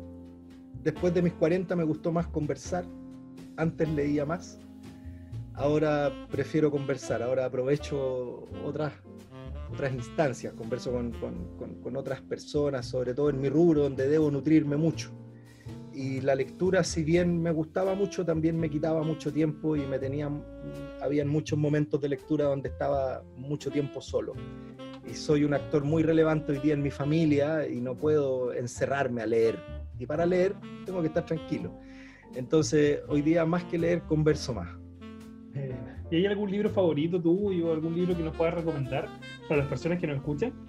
después 0.84 1.14
de 1.14 1.22
mis 1.22 1.34
40 1.34 1.76
me 1.76 1.84
gustó 1.84 2.12
más 2.12 2.28
conversar. 2.28 2.86
Antes 3.58 3.90
leía 3.90 4.26
más. 4.26 4.60
Ahora 5.54 6.12
prefiero 6.32 6.70
conversar. 6.70 7.24
Ahora 7.24 7.46
aprovecho 7.46 8.48
otras, 8.64 8.94
otras 9.74 9.94
instancias. 9.94 10.54
Converso 10.54 10.92
con, 10.92 11.12
con 11.82 11.96
otras 11.96 12.22
personas, 12.22 12.86
sobre 12.86 13.14
todo 13.14 13.30
en 13.32 13.42
mi 13.42 13.50
rubro, 13.50 13.84
donde 13.84 14.08
debo 14.08 14.30
nutrirme 14.30 14.78
mucho 14.78 15.12
y 16.00 16.22
la 16.22 16.34
lectura, 16.34 16.82
si 16.86 17.04
bien 17.04 17.42
me 17.42 17.52
gustaba 17.52 17.94
mucho, 17.94 18.24
también 18.24 18.58
me 18.58 18.70
quitaba 18.70 19.04
mucho 19.04 19.34
tiempo 19.34 19.76
y 19.76 19.82
me 19.82 20.00
tenía, 20.00 20.32
habían 21.02 21.28
muchos 21.28 21.60
momentos 21.60 22.00
de 22.00 22.08
lectura 22.08 22.46
donde 22.46 22.70
estaba 22.70 23.22
mucho 23.36 23.70
tiempo 23.70 24.00
solo. 24.00 24.34
Y 25.06 25.14
soy 25.14 25.44
un 25.44 25.54
actor 25.54 25.84
muy 25.84 26.02
relevante 26.02 26.54
hoy 26.54 26.60
día 26.60 26.74
en 26.74 26.82
mi 26.82 26.90
familia 26.90 27.68
y 27.68 27.82
no 27.82 27.98
puedo 27.98 28.54
encerrarme 28.54 29.24
a 29.24 29.26
leer. 29.26 29.60
Y 29.98 30.06
para 30.06 30.26
leer 30.26 30.56
tengo 30.86 31.02
que 31.02 31.08
estar 31.08 31.26
tranquilo. 31.26 31.78
Entonces, 32.34 33.02
hoy 33.10 33.22
día 33.22 33.46
más 33.46 33.66
que 33.66 33.78
leer, 33.78 34.04
converso 34.04 34.54
más. 34.54 34.70
Eh, 35.54 35.76
¿Y 36.12 36.16
hay 36.16 36.26
algún 36.28 36.50
libro 36.50 36.70
favorito 36.70 37.22
tuyo, 37.22 37.74
algún 37.74 37.94
libro 37.94 38.16
que 38.16 38.24
nos 38.24 38.38
puedas 38.38 38.54
recomendar 38.54 39.10
para 39.50 39.60
las 39.60 39.68
personas 39.68 40.00
que 40.00 40.08
nos 40.08 40.16
escuchan? 40.16 40.69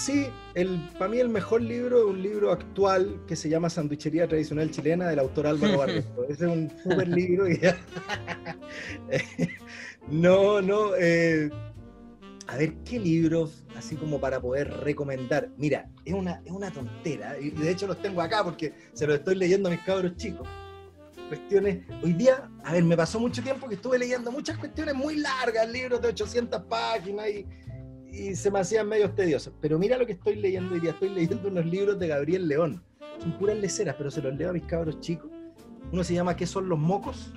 Sí, 0.00 0.30
el, 0.54 0.88
para 0.98 1.10
mí 1.10 1.18
el 1.18 1.28
mejor 1.28 1.60
libro 1.60 1.98
es 1.98 2.04
un 2.06 2.22
libro 2.22 2.52
actual 2.52 3.20
que 3.28 3.36
se 3.36 3.50
llama 3.50 3.68
Sanduichería 3.68 4.26
Tradicional 4.26 4.70
Chilena 4.70 5.06
del 5.06 5.18
autor 5.18 5.46
Álvaro 5.46 5.76
Barreto. 5.78 6.24
Ese 6.24 6.46
es 6.46 6.50
un 6.50 6.72
super 6.82 7.06
libro. 7.06 7.44
no, 10.08 10.62
no. 10.62 10.94
Eh, 10.98 11.50
a 12.46 12.56
ver 12.56 12.76
qué 12.82 12.98
libros, 12.98 13.66
así 13.76 13.94
como 13.94 14.18
para 14.18 14.40
poder 14.40 14.70
recomendar. 14.70 15.50
Mira, 15.58 15.86
es 16.06 16.14
una, 16.14 16.40
es 16.46 16.50
una 16.50 16.70
tontera, 16.70 17.38
y 17.38 17.50
de 17.50 17.70
hecho 17.70 17.86
los 17.86 18.00
tengo 18.00 18.22
acá 18.22 18.42
porque 18.42 18.72
se 18.94 19.06
los 19.06 19.16
estoy 19.16 19.34
leyendo 19.34 19.68
a 19.68 19.72
mis 19.72 19.82
cabros 19.82 20.16
chicos. 20.16 20.48
Cuestiones, 21.28 21.84
hoy 22.02 22.14
día, 22.14 22.50
a 22.64 22.72
ver, 22.72 22.84
me 22.84 22.96
pasó 22.96 23.20
mucho 23.20 23.42
tiempo 23.42 23.68
que 23.68 23.74
estuve 23.74 23.98
leyendo 23.98 24.32
muchas 24.32 24.56
cuestiones 24.56 24.94
muy 24.94 25.16
largas, 25.16 25.68
libros 25.68 26.00
de 26.00 26.08
800 26.08 26.62
páginas 26.62 27.28
y, 27.28 27.46
y 28.12 28.34
se 28.34 28.50
me 28.50 28.60
hacían 28.60 28.88
medio 28.88 29.10
tediosos. 29.10 29.52
Pero 29.60 29.78
mira 29.78 29.98
lo 29.98 30.06
que 30.06 30.12
estoy 30.12 30.36
leyendo 30.36 30.74
hoy 30.74 30.80
día, 30.80 30.90
estoy 30.90 31.10
leyendo 31.10 31.48
unos 31.48 31.66
libros 31.66 31.98
de 31.98 32.08
Gabriel 32.08 32.48
León. 32.48 32.82
Son 33.20 33.36
puras 33.38 33.58
leceras, 33.58 33.94
pero 33.96 34.10
se 34.10 34.22
los 34.22 34.34
leo 34.36 34.50
a 34.50 34.52
mis 34.52 34.64
cabros 34.64 35.00
chicos. 35.00 35.30
Uno 35.92 36.04
se 36.04 36.14
llama 36.14 36.36
¿Qué 36.36 36.46
son 36.46 36.68
los 36.68 36.78
mocos? 36.78 37.32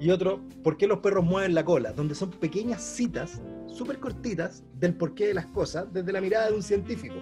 Y 0.00 0.10
otro, 0.10 0.40
¿Por 0.62 0.76
qué 0.76 0.86
los 0.86 1.00
perros 1.00 1.24
mueven 1.24 1.54
la 1.54 1.64
cola? 1.64 1.92
Donde 1.92 2.14
son 2.14 2.30
pequeñas 2.30 2.82
citas, 2.82 3.40
súper 3.66 3.98
cortitas, 3.98 4.62
del 4.74 4.94
porqué 4.94 5.28
de 5.28 5.34
las 5.34 5.46
cosas, 5.46 5.92
desde 5.92 6.12
la 6.12 6.20
mirada 6.20 6.48
de 6.48 6.54
un 6.54 6.62
científico. 6.62 7.16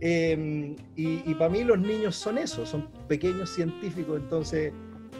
Em, 0.00 0.76
y, 0.96 1.28
y 1.28 1.34
para 1.34 1.50
mí 1.50 1.64
los 1.64 1.78
niños 1.78 2.14
son 2.14 2.38
eso, 2.38 2.66
son 2.66 2.88
pequeños 3.08 3.50
científicos, 3.50 4.20
entonces 4.20 4.72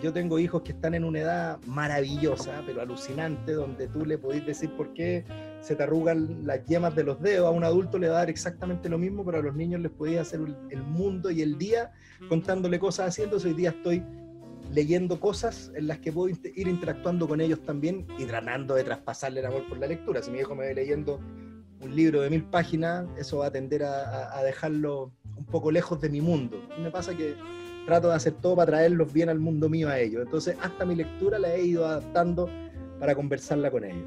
yo 0.02 0.12
tengo 0.12 0.38
hijos 0.38 0.62
que 0.62 0.72
están 0.72 0.94
en 0.94 1.04
una 1.04 1.20
edad 1.20 1.58
maravillosa, 1.66 2.62
pero 2.64 2.80
alucinante, 2.80 3.52
donde 3.52 3.88
tú 3.88 4.04
le 4.04 4.18
podés 4.18 4.46
decir 4.46 4.70
por 4.76 4.92
qué 4.94 5.24
se 5.60 5.74
te 5.74 5.82
arrugan 5.82 6.46
las 6.46 6.64
yemas 6.66 6.94
de 6.94 7.04
los 7.04 7.20
dedos. 7.20 7.46
A 7.46 7.50
un 7.50 7.64
adulto 7.64 7.98
le 7.98 8.08
va 8.08 8.16
a 8.16 8.18
dar 8.18 8.30
exactamente 8.30 8.88
lo 8.88 8.98
mismo, 8.98 9.24
pero 9.24 9.38
a 9.38 9.42
los 9.42 9.54
niños 9.54 9.80
les 9.80 9.92
podía 9.92 10.22
hacer 10.22 10.40
el 10.70 10.82
mundo 10.82 11.30
y 11.30 11.42
el 11.42 11.58
día 11.58 11.92
contándole 12.28 12.78
cosas. 12.78 13.18
Entonces 13.18 13.50
hoy 13.50 13.54
día 13.54 13.70
estoy 13.70 14.04
leyendo 14.72 15.18
cosas 15.18 15.72
en 15.74 15.86
las 15.86 15.98
que 15.98 16.12
puedo 16.12 16.28
ir 16.28 16.68
interactuando 16.68 17.26
con 17.26 17.40
ellos 17.40 17.62
también 17.64 18.06
y 18.18 18.24
tratando 18.26 18.74
de 18.74 18.84
traspasarle 18.84 19.40
el 19.40 19.46
amor 19.46 19.66
por 19.68 19.78
la 19.78 19.86
lectura. 19.86 20.22
Si 20.22 20.30
mi 20.30 20.38
hijo 20.38 20.54
me 20.54 20.66
ve 20.66 20.74
leyendo 20.74 21.20
un 21.80 21.94
libro 21.94 22.20
de 22.20 22.30
mil 22.30 22.44
páginas, 22.44 23.06
eso 23.16 23.38
va 23.38 23.46
a 23.46 23.50
tender 23.50 23.84
a, 23.84 24.42
dejarlo 24.42 25.12
un 25.36 25.46
poco 25.46 25.70
lejos 25.70 26.00
de 26.00 26.08
mi 26.08 26.20
mundo. 26.20 26.60
Me 26.78 26.90
pasa 26.90 27.16
que 27.16 27.34
trato 27.86 28.08
de 28.08 28.14
hacer 28.14 28.34
todo 28.34 28.56
para 28.56 28.72
traerlos 28.72 29.12
bien 29.12 29.28
al 29.28 29.38
mundo 29.38 29.68
mío 29.68 29.88
a 29.88 29.98
ellos. 29.98 30.22
Entonces, 30.24 30.56
hasta 30.60 30.84
mi 30.84 30.94
lectura 30.94 31.38
la 31.38 31.54
he 31.54 31.64
ido 31.64 31.86
adaptando 31.86 32.48
para 32.98 33.14
conversarla 33.14 33.70
con 33.70 33.84
ellos. 33.84 34.06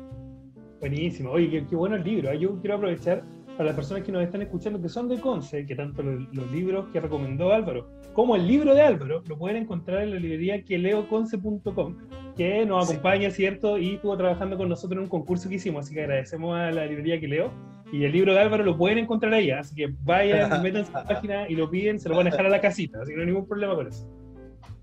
Buenísimo. 0.81 1.29
Oye, 1.31 1.49
qué, 1.49 1.65
qué 1.67 1.75
bueno 1.75 1.95
el 1.95 2.03
libro. 2.03 2.31
¿eh? 2.31 2.39
Yo 2.39 2.59
quiero 2.59 2.75
aprovechar 2.75 3.23
para 3.55 3.65
las 3.65 3.75
personas 3.75 4.03
que 4.03 4.11
nos 4.11 4.23
están 4.23 4.41
escuchando 4.41 4.81
que 4.81 4.89
son 4.89 5.07
de 5.07 5.19
Conce, 5.19 5.63
que 5.67 5.75
tanto 5.75 6.01
los, 6.01 6.51
libros 6.51 6.87
que 6.91 6.99
recomendó 6.99 7.53
Álvaro 7.53 7.87
como 8.13 8.35
el 8.35 8.47
libro 8.47 8.73
de 8.73 8.81
Álvaro 8.81 9.21
lo 9.27 9.37
pueden 9.37 9.57
encontrar 9.57 10.01
en 10.01 10.11
la 10.11 10.19
librería 10.19 10.63
queleoconce.com, 10.63 11.97
que 12.35 12.65
nos 12.65 12.89
acompaña, 12.89 13.29
¿cierto? 13.29 13.77
Y 13.77 13.95
estuvo 13.95 14.17
trabajando 14.17 14.57
con 14.57 14.69
nosotros 14.69 14.97
en 14.97 15.03
un 15.03 15.09
concurso 15.09 15.47
que 15.47 15.55
hicimos, 15.55 15.85
así 15.85 15.93
que 15.93 16.01
agradecemos 16.01 16.57
a 16.57 16.71
la 16.71 16.87
librería 16.87 17.19
que 17.19 17.27
leo. 17.27 17.51
Y 17.93 18.03
el 18.03 18.11
libro 18.11 18.33
de 18.33 18.39
Álvaro 18.39 18.63
lo 18.63 18.75
pueden 18.75 18.97
encontrar 18.97 19.33
ahí, 19.33 19.51
así 19.51 19.75
que 19.75 19.93
vayan, 20.01 20.61
métanse 20.63 20.91
a 20.93 21.01
la 21.01 21.07
página 21.07 21.47
y 21.47 21.55
lo 21.55 21.69
piden, 21.69 21.99
se 21.99 22.09
lo 22.09 22.15
van 22.15 22.27
a 22.27 22.31
dejar 22.31 22.47
a 22.47 22.49
la 22.49 22.59
casita, 22.59 22.99
así 23.01 23.11
que 23.11 23.17
no 23.17 23.21
hay 23.21 23.27
ningún 23.27 23.47
problema 23.47 23.75
con 23.75 23.87
eso. 23.87 24.09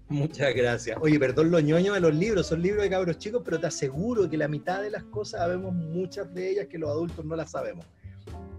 Muchas 0.08 0.54
gracias. 0.54 0.96
Oye, 1.00 1.18
perdón 1.18 1.50
los 1.50 1.62
ñoños 1.62 1.94
de 1.94 2.00
los 2.00 2.14
libros, 2.14 2.46
son 2.46 2.62
libros 2.62 2.82
de 2.82 2.90
cabros 2.90 3.18
chicos, 3.18 3.42
pero 3.44 3.60
te 3.60 3.66
aseguro 3.66 4.28
que 4.28 4.38
la 4.38 4.48
mitad 4.48 4.82
de 4.82 4.90
las 4.90 5.04
cosas 5.04 5.40
sabemos 5.40 5.74
muchas 5.74 6.32
de 6.32 6.50
ellas 6.50 6.66
que 6.66 6.78
los 6.78 6.88
adultos 6.88 7.24
no 7.24 7.36
las 7.36 7.50
sabemos 7.50 7.84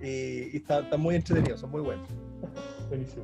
y, 0.01 0.57
está, 0.57 0.83
muy 0.97 1.15
entretenido, 1.15 1.57
son 1.57 1.71
muy 1.71 1.81
buenos. 1.81 2.07
Buenísimo. 2.87 3.23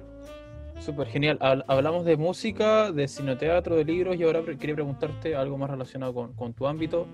Súper 0.80 1.08
genial. 1.08 1.38
Hablamos 1.68 2.06
de 2.06 2.18
música, 2.18 2.92
de 2.92 3.08
cineteatro, 3.08 3.76
de 3.76 3.86
libros 3.86 4.18
y 4.18 4.24
ahora 4.24 4.44
quería 4.44 4.76
preguntarte 4.76 5.36
algo 5.36 5.58
más 5.58 5.70
relacionado 5.70 6.14
con, 6.36 6.54
tu 6.54 6.68
ámbito. 6.68 7.08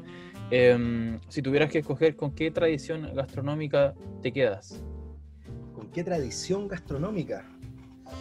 Em, 0.50 1.20
si 1.30 1.42
tuvieras 1.42 1.72
que 1.72 1.80
escoger, 1.80 2.16
¿con 2.16 2.34
qué 2.34 2.52
tradición 2.52 3.14
gastronómica 3.14 3.94
te 4.22 4.34
quedas? 4.34 4.84
¿Con 5.74 5.92
qué 5.92 6.04
tradición 6.04 6.68
gastronómica? 6.68 7.48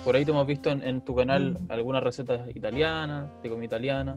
Por 0.04 0.16
ahí 0.16 0.24
te 0.24 0.30
hemos 0.30 0.46
visto 0.46 0.70
en, 0.70 1.00
tu 1.02 1.14
canal 1.14 1.58
mm. 1.60 1.70
algunas 1.70 2.02
recetas 2.02 2.48
italianas, 2.54 3.30
de 3.42 3.50
comida 3.50 3.66
italiana, 3.66 4.14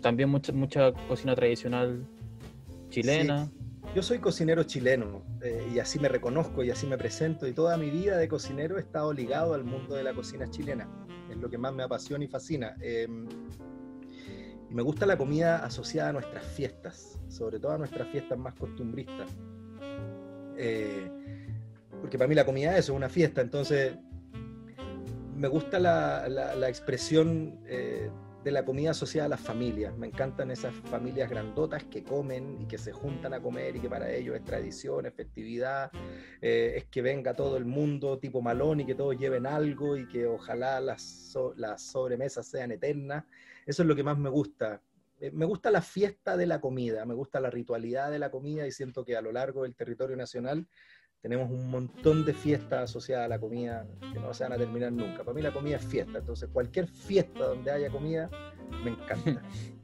también 0.00 0.28
mucha, 0.28 0.52
mucha 0.52 0.92
cocina 0.92 1.34
tradicional 1.34 2.06
chilena. 2.90 3.50
Yo 3.94 4.02
soy 4.02 4.18
cocinero 4.18 4.62
chileno 4.62 5.22
eh, 5.42 5.66
y 5.74 5.78
así 5.78 5.98
me 5.98 6.08
reconozco 6.08 6.62
y 6.62 6.70
así 6.70 6.86
me 6.86 6.96
presento 6.96 7.46
y 7.46 7.52
toda 7.52 7.76
mi 7.76 7.90
vida 7.90 8.16
de 8.16 8.28
cocinero 8.28 8.76
he 8.76 8.80
estado 8.80 9.12
ligado 9.12 9.54
al 9.54 9.64
mundo 9.64 9.94
de 9.94 10.04
la 10.04 10.14
cocina 10.14 10.48
chilena. 10.48 10.88
Es 11.30 11.36
lo 11.36 11.50
que 11.50 11.58
más 11.58 11.74
me 11.74 11.82
apasiona 11.82 12.24
y 12.24 12.28
fascina. 12.28 12.76
Y 14.70 14.74
me 14.74 14.82
gusta 14.82 15.04
la 15.04 15.18
comida 15.18 15.64
asociada 15.64 16.10
a 16.10 16.12
nuestras 16.12 16.44
fiestas, 16.44 17.18
sobre 17.28 17.58
todo 17.58 17.72
a 17.72 17.78
nuestras 17.78 18.08
fiestas 18.08 18.38
más 18.38 18.54
costumbristas. 18.54 19.28
Eh, 20.56 21.10
porque 22.00 22.16
para 22.16 22.28
mí 22.28 22.34
la 22.34 22.46
comida 22.46 22.76
es 22.78 22.88
una 22.88 23.08
fiesta, 23.08 23.42
entonces 23.42 23.96
me 25.34 25.48
gusta 25.48 25.78
la, 25.78 26.28
la, 26.28 26.68
expresión 26.68 27.60
eh, 27.66 28.10
de 28.44 28.50
la 28.50 28.64
comida 28.64 28.90
asociada 28.90 29.26
a 29.26 29.28
las 29.30 29.40
familias. 29.40 29.96
Me 29.96 30.08
encantan 30.08 30.50
esas 30.50 30.74
familias 30.74 31.30
grandotas 31.30 31.84
que 31.84 32.02
comen 32.02 32.60
y 32.60 32.66
que 32.66 32.78
se 32.78 32.92
juntan 32.92 33.34
a 33.34 33.40
comer 33.40 33.76
y 33.76 33.80
que 33.80 33.88
para 33.88 34.10
ellos 34.10 34.36
es 34.36 34.44
tradición, 34.44 35.06
es 35.06 35.14
festividad, 35.14 35.90
eh, 36.40 36.74
es 36.76 36.84
que 36.86 37.02
venga 37.02 37.34
todo 37.34 37.56
el 37.56 37.64
mundo 37.64 38.18
tipo 38.18 38.42
malón 38.42 38.80
y 38.80 38.86
que 38.86 38.94
todos 38.94 39.16
lleven 39.16 39.46
algo 39.46 39.96
y 39.96 40.06
que 40.08 40.26
ojalá 40.26 40.80
las, 40.80 41.36
las 41.56 41.82
sobremesas 41.82 42.46
sean 42.46 42.72
eternas. 42.72 43.24
Eso 43.66 43.82
es 43.82 43.88
lo 43.88 43.94
que 43.94 44.02
más 44.02 44.18
me 44.18 44.28
gusta. 44.28 44.82
Eh, 45.20 45.30
me 45.30 45.44
gusta 45.44 45.70
la 45.70 45.82
fiesta 45.82 46.36
de 46.36 46.46
la 46.46 46.60
comida, 46.60 47.04
me 47.06 47.14
gusta 47.14 47.38
la 47.38 47.48
ritualidad 47.48 48.10
de 48.10 48.18
la 48.18 48.30
comida 48.30 48.66
y 48.66 48.72
siento 48.72 49.04
que 49.04 49.16
a 49.16 49.22
lo 49.22 49.30
largo 49.30 49.62
del 49.62 49.76
territorio 49.76 50.16
nacional 50.16 50.66
tenemos 51.22 51.48
un 51.52 51.70
montón 51.70 52.24
de 52.24 52.34
fiestas 52.34 52.90
asociadas 52.90 53.26
a 53.26 53.28
la 53.28 53.38
comida 53.38 53.86
que 54.12 54.18
no 54.18 54.34
se 54.34 54.42
van 54.42 54.54
a 54.54 54.56
terminar 54.56 54.92
nunca. 54.92 55.18
Para 55.18 55.32
mí 55.32 55.40
la 55.40 55.52
comida 55.52 55.76
es 55.76 55.84
fiesta, 55.84 56.18
entonces 56.18 56.48
cualquier 56.52 56.88
fiesta 56.88 57.46
donde 57.46 57.70
haya 57.70 57.88
comida 57.90 58.28
me 58.82 58.90
encanta. 58.90 59.40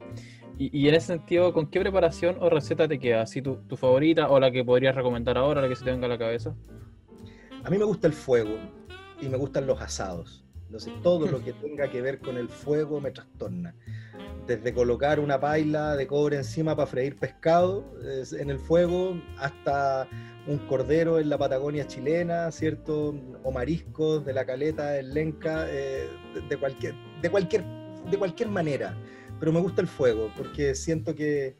y, 0.59 0.89
en 0.89 0.95
ese 0.95 1.07
sentido, 1.07 1.53
¿con 1.53 1.67
qué 1.67 1.79
preparación 1.79 2.35
o 2.41 2.49
receta 2.49 2.89
te 2.89 2.99
queda? 2.99 3.25
¿Si 3.25 3.41
tu, 3.41 3.55
tu, 3.55 3.77
favorita 3.77 4.27
o 4.27 4.37
la 4.37 4.51
que 4.51 4.65
podrías 4.65 4.93
recomendar 4.93 5.37
ahora, 5.37 5.61
la 5.61 5.69
que 5.69 5.77
se 5.77 5.85
te 5.85 5.91
venga 5.91 6.07
a 6.07 6.09
la 6.09 6.17
cabeza? 6.17 6.53
A 7.63 7.69
mí 7.69 7.77
me 7.77 7.85
gusta 7.85 8.07
el 8.07 8.13
fuego 8.13 8.57
y 9.21 9.29
me 9.29 9.37
gustan 9.37 9.65
los 9.65 9.81
asados. 9.81 10.43
Entonces 10.65 10.91
todo 11.01 11.25
lo 11.25 11.41
que 11.41 11.53
tenga 11.53 11.89
que 11.89 12.01
ver 12.01 12.19
con 12.19 12.35
el 12.35 12.49
fuego 12.49 12.99
me 12.99 13.11
trastorna 13.11 13.73
desde 14.45 14.73
colocar 14.73 15.19
una 15.19 15.39
paila 15.39 15.95
de 15.95 16.07
cobre 16.07 16.37
encima 16.37 16.75
para 16.75 16.87
freír 16.87 17.17
pescado 17.17 17.85
en 18.31 18.49
el 18.49 18.57
fuego 18.57 19.21
hasta 19.37 20.07
un 20.49 20.57
cordero 20.57 21.19
en 21.19 21.29
la 21.29 21.37
Patagonia 21.37 21.85
chilena, 21.85 22.51
¿cierto? 22.51 23.15
O 23.43 23.51
mariscos 23.51 24.25
de 24.25 24.33
la 24.33 24.45
caleta, 24.45 24.97
el 24.97 25.13
lenca, 25.13 25.67
eh, 25.69 26.09
de, 26.49 26.57
cualquier, 26.57 26.95
de, 27.21 27.29
cualquier, 27.29 27.63
de 28.09 28.17
cualquier 28.17 28.49
manera. 28.49 28.97
Pero 29.39 29.53
me 29.53 29.59
gusta 29.59 29.81
el 29.81 29.87
fuego 29.87 30.31
porque 30.35 30.73
siento 30.73 31.13
que 31.13 31.55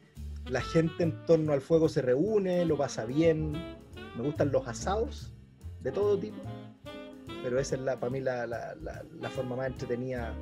la 0.48 0.60
gente 0.60 1.04
en 1.04 1.24
torno 1.24 1.52
al 1.52 1.60
fuego 1.60 1.88
se 1.88 2.02
reúne, 2.02 2.64
lo 2.64 2.76
pasa 2.76 3.04
bien. 3.04 3.52
Me 4.16 4.22
gustan 4.22 4.50
los 4.50 4.66
asados 4.66 5.32
de 5.82 5.92
todo 5.92 6.18
tipo, 6.18 6.42
pero 7.44 7.60
esa 7.60 7.76
es 7.76 7.82
la, 7.82 8.00
para 8.00 8.10
mí 8.10 8.20
la, 8.20 8.46
la, 8.46 8.74
la 8.74 9.30
forma 9.30 9.54
más 9.54 9.68
entretenida 9.68 10.34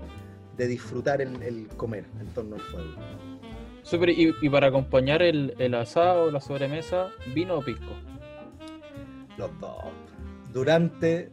de 0.56 0.66
disfrutar 0.66 1.20
el, 1.20 1.68
comer 1.76 2.06
en 2.18 2.26
torno 2.28 2.56
al 2.56 2.62
fuego. 2.62 2.88
Super, 3.82 4.08
y, 4.08 4.32
para 4.48 4.68
acompañar 4.68 5.22
el, 5.22 5.54
el 5.58 5.74
asado, 5.74 6.30
la 6.30 6.40
sobremesa, 6.40 7.10
¿vino 7.34 7.58
o 7.58 7.62
pisco? 7.62 8.07
Los 9.38 9.50
dos. 9.60 9.84
Durante 10.52 11.30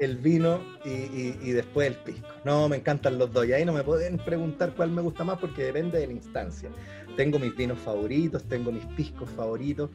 el 0.00 0.16
vino 0.16 0.60
y, 0.84 1.52
después 1.52 1.88
el 1.88 1.96
pisco. 1.96 2.26
No, 2.44 2.68
me 2.68 2.76
encantan 2.76 3.18
los 3.18 3.32
dos. 3.32 3.46
Y 3.46 3.52
ahí 3.52 3.64
no 3.64 3.72
me 3.72 3.84
pueden 3.84 4.18
preguntar 4.18 4.74
cuál 4.74 4.90
me 4.90 5.02
gusta 5.02 5.24
más 5.24 5.38
porque 5.38 5.64
depende 5.64 5.98
de 5.98 6.06
la 6.06 6.12
instancia. 6.14 6.70
Tengo 7.16 7.38
mis 7.38 7.54
vinos 7.54 7.78
favoritos, 7.78 8.42
tengo 8.44 8.72
mis 8.72 8.86
piscos 8.86 9.28
favoritos 9.30 9.90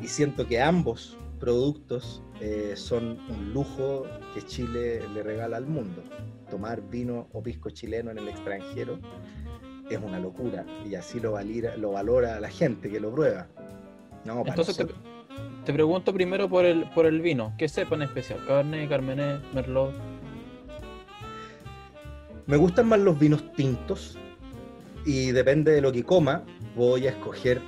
y 0.00 0.08
siento 0.08 0.46
que 0.46 0.60
ambos 0.60 1.18
productos 1.38 2.22
eh, 2.40 2.72
son 2.74 3.18
un 3.28 3.52
lujo 3.52 4.06
que 4.32 4.42
Chile 4.42 5.06
le 5.12 5.22
regala 5.22 5.58
al 5.58 5.66
mundo 5.66 6.02
tomar 6.50 6.80
vino 6.88 7.28
o 7.32 7.42
pisco 7.42 7.70
chileno 7.70 8.10
en 8.10 8.18
el 8.18 8.28
extranjero 8.28 8.98
es 9.90 9.98
una 9.98 10.18
locura 10.18 10.64
y 10.88 10.94
así 10.94 11.20
lo, 11.20 11.32
valira, 11.32 11.76
lo 11.76 11.92
valora 11.92 12.40
la 12.40 12.48
gente 12.48 12.88
que 12.88 13.00
lo 13.00 13.12
prueba. 13.12 13.48
Entonces 14.24 14.86
te, 15.64 15.72
pregunto 15.72 16.12
primero 16.12 16.48
por 16.48 16.64
el, 16.64 16.88
por 16.90 17.06
el 17.06 17.20
vino, 17.20 17.54
¿qué 17.58 17.68
sepa 17.68 17.94
en 17.94 18.02
especial? 18.02 18.44
Cabernet, 18.46 18.88
Carmenet, 18.88 19.42
Merlot. 19.52 19.94
Me 22.46 22.56
gustan 22.56 22.88
más 22.88 23.00
los 23.00 23.18
vinos 23.18 23.52
tintos 23.54 24.18
y 25.06 25.32
depende 25.32 25.72
de 25.72 25.80
lo 25.80 25.92
que 25.92 26.04
coma, 26.04 26.44
voy 26.76 27.06
a 27.06 27.10
escoger 27.10 27.60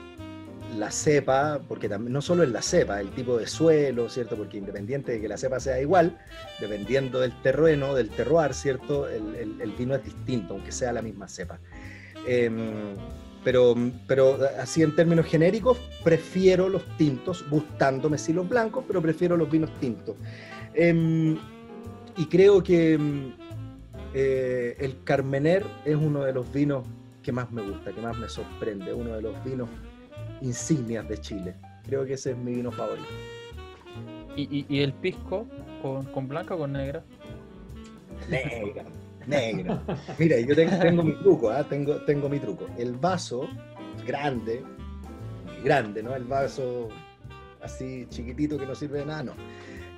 la 0.76 0.90
cepa, 0.90 1.60
porque 1.68 1.88
también, 1.88 2.12
no 2.12 2.20
solo 2.20 2.42
es 2.42 2.50
la 2.50 2.62
cepa, 2.62 3.00
el 3.00 3.10
tipo 3.10 3.36
de 3.38 3.46
suelo, 3.46 4.08
¿cierto? 4.08 4.36
Porque 4.36 4.58
independiente 4.58 5.12
de 5.12 5.20
que 5.20 5.28
la 5.28 5.36
cepa 5.36 5.60
sea 5.60 5.80
igual, 5.80 6.18
dependiendo 6.60 7.20
del 7.20 7.40
terreno, 7.42 7.94
del 7.94 8.10
terroir, 8.10 8.52
¿cierto? 8.52 9.08
El, 9.08 9.74
vino 9.78 9.94
es 9.94 10.04
distinto, 10.04 10.54
aunque 10.54 10.72
sea 10.72 10.92
la 10.92 11.02
misma 11.02 11.28
cepa. 11.28 11.58
Em, 12.26 12.94
pero, 13.46 13.76
pero 14.08 14.40
así 14.58 14.82
en 14.82 14.96
términos 14.96 15.24
genéricos, 15.24 15.78
prefiero 16.02 16.68
los 16.68 16.84
tintos, 16.96 17.48
gustándome 17.48 18.18
sí 18.18 18.32
los 18.32 18.48
blancos, 18.48 18.82
pero 18.88 19.00
prefiero 19.00 19.36
los 19.36 19.48
vinos 19.48 19.70
tintos. 19.78 20.16
Em, 20.74 21.38
y 22.16 22.26
creo 22.26 22.60
que 22.60 22.94
em, 22.94 23.32
eh, 24.14 24.76
el 24.80 25.00
Carmener 25.04 25.64
es 25.84 25.94
uno 25.94 26.24
de 26.24 26.32
los 26.32 26.52
vinos 26.52 26.88
que 27.22 27.30
más 27.30 27.52
me 27.52 27.62
gusta, 27.62 27.92
que 27.92 28.00
más 28.00 28.18
me 28.18 28.28
sorprende, 28.28 28.92
uno 28.92 29.14
de 29.14 29.22
los 29.22 29.44
vinos 29.44 29.68
insignias 30.40 31.08
de 31.08 31.16
Chile. 31.18 31.54
Creo 31.84 32.04
que 32.04 32.14
ese 32.14 32.32
es 32.32 32.36
mi 32.36 32.52
vino 32.52 32.72
favorito. 32.72 33.06
¿Y, 34.34 34.80
el 34.80 34.92
pisco 34.92 35.46
con, 35.82 36.26
blanca 36.26 36.56
o 36.56 36.58
con 36.58 36.72
negra? 36.72 37.04
Negra, 38.28 38.84
negra. 39.26 39.83
Mira, 40.18 40.38
yo 40.40 40.54
tengo, 40.54 41.02
mi 41.02 41.12
truco, 41.18 41.50
¿ah? 41.50 41.64
tengo, 41.68 41.97
tengo 42.04 42.28
mi 42.28 42.38
truco. 42.38 42.66
El 42.78 42.95
vaso 42.95 43.49
grande, 44.06 44.62
grande, 45.62 46.02
¿no? 46.02 46.14
El 46.14 46.25
vaso 46.25 46.88
así 47.62 48.06
chiquitito 48.09 48.59
que 48.59 48.66
no 48.66 48.75
sirve 48.75 49.00
de 49.00 49.06
nada, 49.06 49.25
no. 49.25 49.33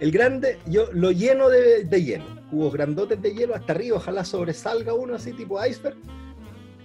El 0.00 0.12
grande, 0.12 0.58
yo 0.66 0.92
lo 0.92 1.10
lleno 1.10 1.48
de, 1.48 1.84
de 1.84 2.02
hielo, 2.02 2.24
cubos 2.50 2.72
grandotes 2.72 3.20
de 3.20 3.34
hielo 3.34 3.54
hasta 3.54 3.72
arriba, 3.72 3.96
ojalá 3.96 4.24
sobresalga 4.24 4.94
uno 4.94 5.16
así 5.16 5.32
tipo 5.32 5.64
iceberg. 5.64 5.96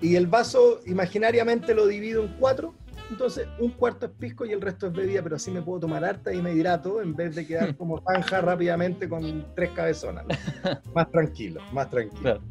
Y 0.02 0.16
el 0.16 0.28
vaso 0.28 0.82
imaginariamente 0.86 1.74
lo 1.74 1.88
divido 1.88 2.24
en 2.24 2.36
cuatro 2.40 2.74
entonces, 3.14 3.48
un 3.60 3.72
cuarto 3.72 4.08
es 4.08 4.12
pisco 4.12 4.46
y 4.46 4.52
el 4.52 4.62
resto 4.62 4.88
es 4.88 4.94
bebida, 4.94 5.22
pero 5.22 5.36
así 5.36 5.52
me 5.52 5.62
puedo 5.62 5.82
tomar 5.82 6.04
harta 6.04 6.34
y 6.34 6.42
me 6.42 6.54
hidrato 6.54 7.02
en 7.02 7.16
vez 7.16 7.36
de 7.36 7.48
quedar 7.48 7.76
como 7.78 8.02
tanja 8.02 8.42
rápidamente 8.42 9.08
con 9.08 9.46
tres 9.56 9.72
cabezonas. 9.72 10.26
Más 10.94 11.10
tranquilo, 11.12 11.62
más 11.72 11.90
tranquilo. 11.90 12.42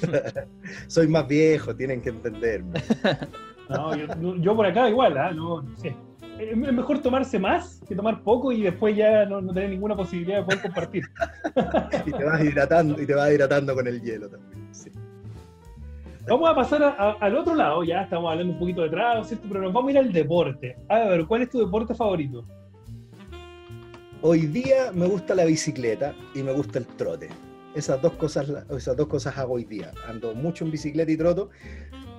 Soy 0.88 1.06
más 1.06 1.28
viejo, 1.28 1.74
tienen 1.74 2.02
que 2.02 2.08
entenderme. 2.08 2.80
No, 3.68 3.94
yo, 4.36 4.56
por 4.56 4.66
acá 4.66 4.88
igual, 4.88 5.16
¿ah? 5.16 5.32
no, 5.32 5.64
sé. 5.76 5.94
Es 6.38 6.56
mejor 6.56 6.98
tomarse 7.00 7.38
más 7.38 7.80
que 7.86 7.94
tomar 7.94 8.22
poco 8.24 8.50
y 8.50 8.62
después 8.62 8.96
ya 8.96 9.24
no, 9.24 9.40
tener 9.52 9.70
ninguna 9.70 9.94
posibilidad 9.94 10.38
de 10.38 10.44
poder 10.44 10.62
compartir. 10.62 11.04
y 12.06 12.10
te 12.10 12.24
vas 12.24 12.44
hidratando, 12.44 13.00
y 13.00 13.06
te 13.06 13.14
vas 13.14 13.30
hidratando 13.30 13.74
con 13.74 13.86
el 13.86 14.02
hielo 14.02 14.28
también. 14.28 14.63
Vamos 16.26 16.48
a 16.48 16.54
pasar 16.54 16.82
al 17.20 17.36
otro 17.36 17.54
lado, 17.54 17.84
ya 17.84 18.02
estamos 18.02 18.30
hablando 18.30 18.54
un 18.54 18.58
poquito 18.58 18.82
de 18.82 18.88
trago, 18.88 19.24
¿cierto? 19.24 19.46
Pero 19.46 19.60
nos 19.60 19.74
vamos 19.74 19.88
a 19.88 19.92
ir 19.92 19.98
al 19.98 20.10
deporte. 20.10 20.74
A 20.88 21.00
ver, 21.00 21.26
¿cuál 21.26 21.42
es 21.42 21.50
tu 21.50 21.58
deporte 21.58 21.94
favorito? 21.94 22.46
Hoy 24.22 24.46
día 24.46 24.90
me 24.94 25.06
gusta 25.06 25.34
la 25.34 25.44
bicicleta 25.44 26.14
y 26.34 26.42
me 26.42 26.52
gusta 26.52 26.78
el 26.78 26.86
trote. 26.86 27.28
Esas 27.74 28.00
dos 28.00 28.14
cosas, 28.14 28.50
esas 28.70 28.96
dos 28.96 29.06
cosas 29.06 29.36
hago 29.36 29.54
hoy 29.54 29.64
día. 29.64 29.92
Ando 30.08 30.34
mucho 30.34 30.64
en 30.64 30.70
bicicleta 30.70 31.12
y 31.12 31.18
troto. 31.18 31.50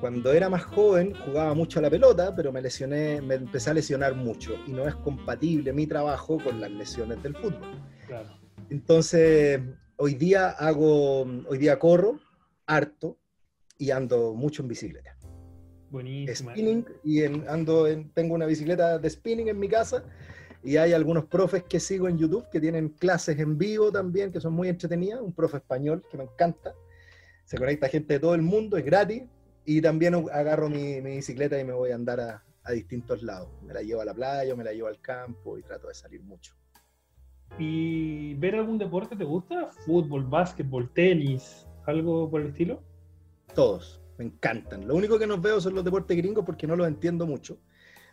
Cuando 0.02 0.32
era 0.34 0.50
más 0.50 0.66
joven 0.66 1.16
jugaba 1.26 1.56
mucho 1.56 1.80
a 1.80 1.82
la 1.82 1.90
pelota, 1.90 2.36
pero 2.36 2.52
me 2.52 2.62
lesioné, 2.62 3.22
me 3.22 3.36
empecé 3.36 3.72
a 3.72 3.74
lesionar 3.74 4.14
mucho 4.14 4.54
y 4.68 4.72
no 4.72 4.88
es 4.88 4.94
compatible 4.96 5.74
mi 5.74 5.88
trabajo 5.88 6.38
con 6.44 6.62
las 6.62 6.70
lesiones 6.70 7.24
del 7.24 7.36
fútbol. 7.36 7.82
Claro. 8.06 8.30
Entonces, 8.70 9.62
hoy 9.98 10.14
día 10.14 10.50
hago, 10.50 11.22
hoy 11.22 11.58
día 11.58 11.80
corro 11.80 12.20
harto, 12.68 13.18
y 13.78 13.92
ando 13.92 14.34
mucho 14.34 14.62
en 14.62 14.68
bicicleta. 14.68 15.18
Buenísimo. 15.90 16.52
Spinning, 16.52 16.86
y 17.04 17.24
ando 17.24 17.88
en, 17.88 18.10
tengo 18.10 18.36
una 18.36 18.46
bicicleta 18.46 18.98
de 18.98 19.10
spinning 19.10 19.48
en 19.50 19.60
mi 19.60 19.70
casa 19.70 20.04
y 20.64 20.78
hay 20.78 20.94
algunos 20.94 21.26
profes 21.26 21.64
que 21.64 21.80
sigo 21.80 22.08
en 22.10 22.18
YouTube 22.18 22.50
que 22.50 22.60
tienen 22.60 22.90
clases 22.90 23.38
en 23.40 23.58
vivo 23.58 23.92
también 23.92 24.32
que 24.32 24.42
son 24.42 24.54
muy 24.54 24.68
entretenidas. 24.68 25.22
Un 25.22 25.32
profe 25.32 25.58
español 25.58 26.04
que 26.10 26.18
me 26.18 26.24
encanta. 26.24 26.74
Se 27.46 27.58
conecta 27.58 27.88
gente 27.88 28.16
de 28.16 28.20
todo 28.20 28.34
el 28.34 28.42
mundo, 28.42 28.76
es 28.76 28.84
gratis. 28.84 29.24
Y 29.64 29.82
también 29.82 30.16
agarro 30.32 30.68
mi, 30.70 31.02
bicicleta 31.02 31.60
y 31.60 31.64
me 31.64 31.74
voy 31.74 31.92
a 31.92 31.96
andar 31.96 32.20
a, 32.20 32.44
a, 32.64 32.72
distintos 32.72 33.22
lados. 33.22 33.50
Me 33.64 33.74
la 33.74 33.82
llevo 33.82 34.02
a 34.02 34.06
la 34.06 34.14
playa, 34.14 34.56
me 34.56 34.64
la 34.64 34.74
llevo 34.74 34.88
al 34.88 35.00
campo 35.00 35.58
y 35.58 35.62
trato 35.62 35.88
de 35.88 35.94
salir 35.94 36.24
mucho. 36.24 36.56
¿Y 37.60 38.34
ver 38.36 38.56
algún 38.56 38.80
deporte 38.80 39.16
te 39.16 39.24
gusta? 39.24 39.70
¿Fútbol, 39.86 40.26
básquetbol, 40.26 40.92
tenis? 40.94 41.68
¿Algo 41.86 42.30
por 42.30 42.42
el 42.42 42.48
estilo? 42.48 42.82
Todos, 43.56 44.02
me 44.18 44.26
encantan. 44.26 44.86
Lo 44.86 44.96
único 44.96 45.18
que 45.18 45.26
no 45.26 45.40
veo 45.40 45.62
son 45.62 45.76
los 45.76 45.86
deportes 45.86 46.18
gringos 46.18 46.44
porque 46.46 46.68
no 46.68 46.76
los 46.76 46.88
entiendo 46.88 47.26
mucho. 47.26 47.58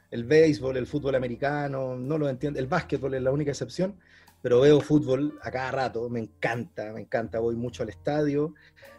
El 0.09 0.22
béisbol, 0.24 0.76
el 0.76 0.87
fútbol 0.87 1.16
americano, 1.16 1.96
no 1.96 2.16
lo 2.16 2.28
entiendo. 2.28 2.61
El 2.61 2.68
básquetbol 2.68 3.14
es 3.14 3.22
la 3.22 3.33
única 3.33 3.50
excepción, 3.50 3.98
pero 4.40 4.61
veo 4.61 4.81
fútbol 4.81 5.37
a 5.42 5.50
cada 5.50 5.72
rato. 5.72 6.09
Me 6.09 6.20
encanta, 6.20 6.92
me 6.92 7.00
encanta. 7.00 7.40
Voy 7.40 7.57
mucho 7.57 7.83
al 7.83 7.88
estadio. 7.88 8.55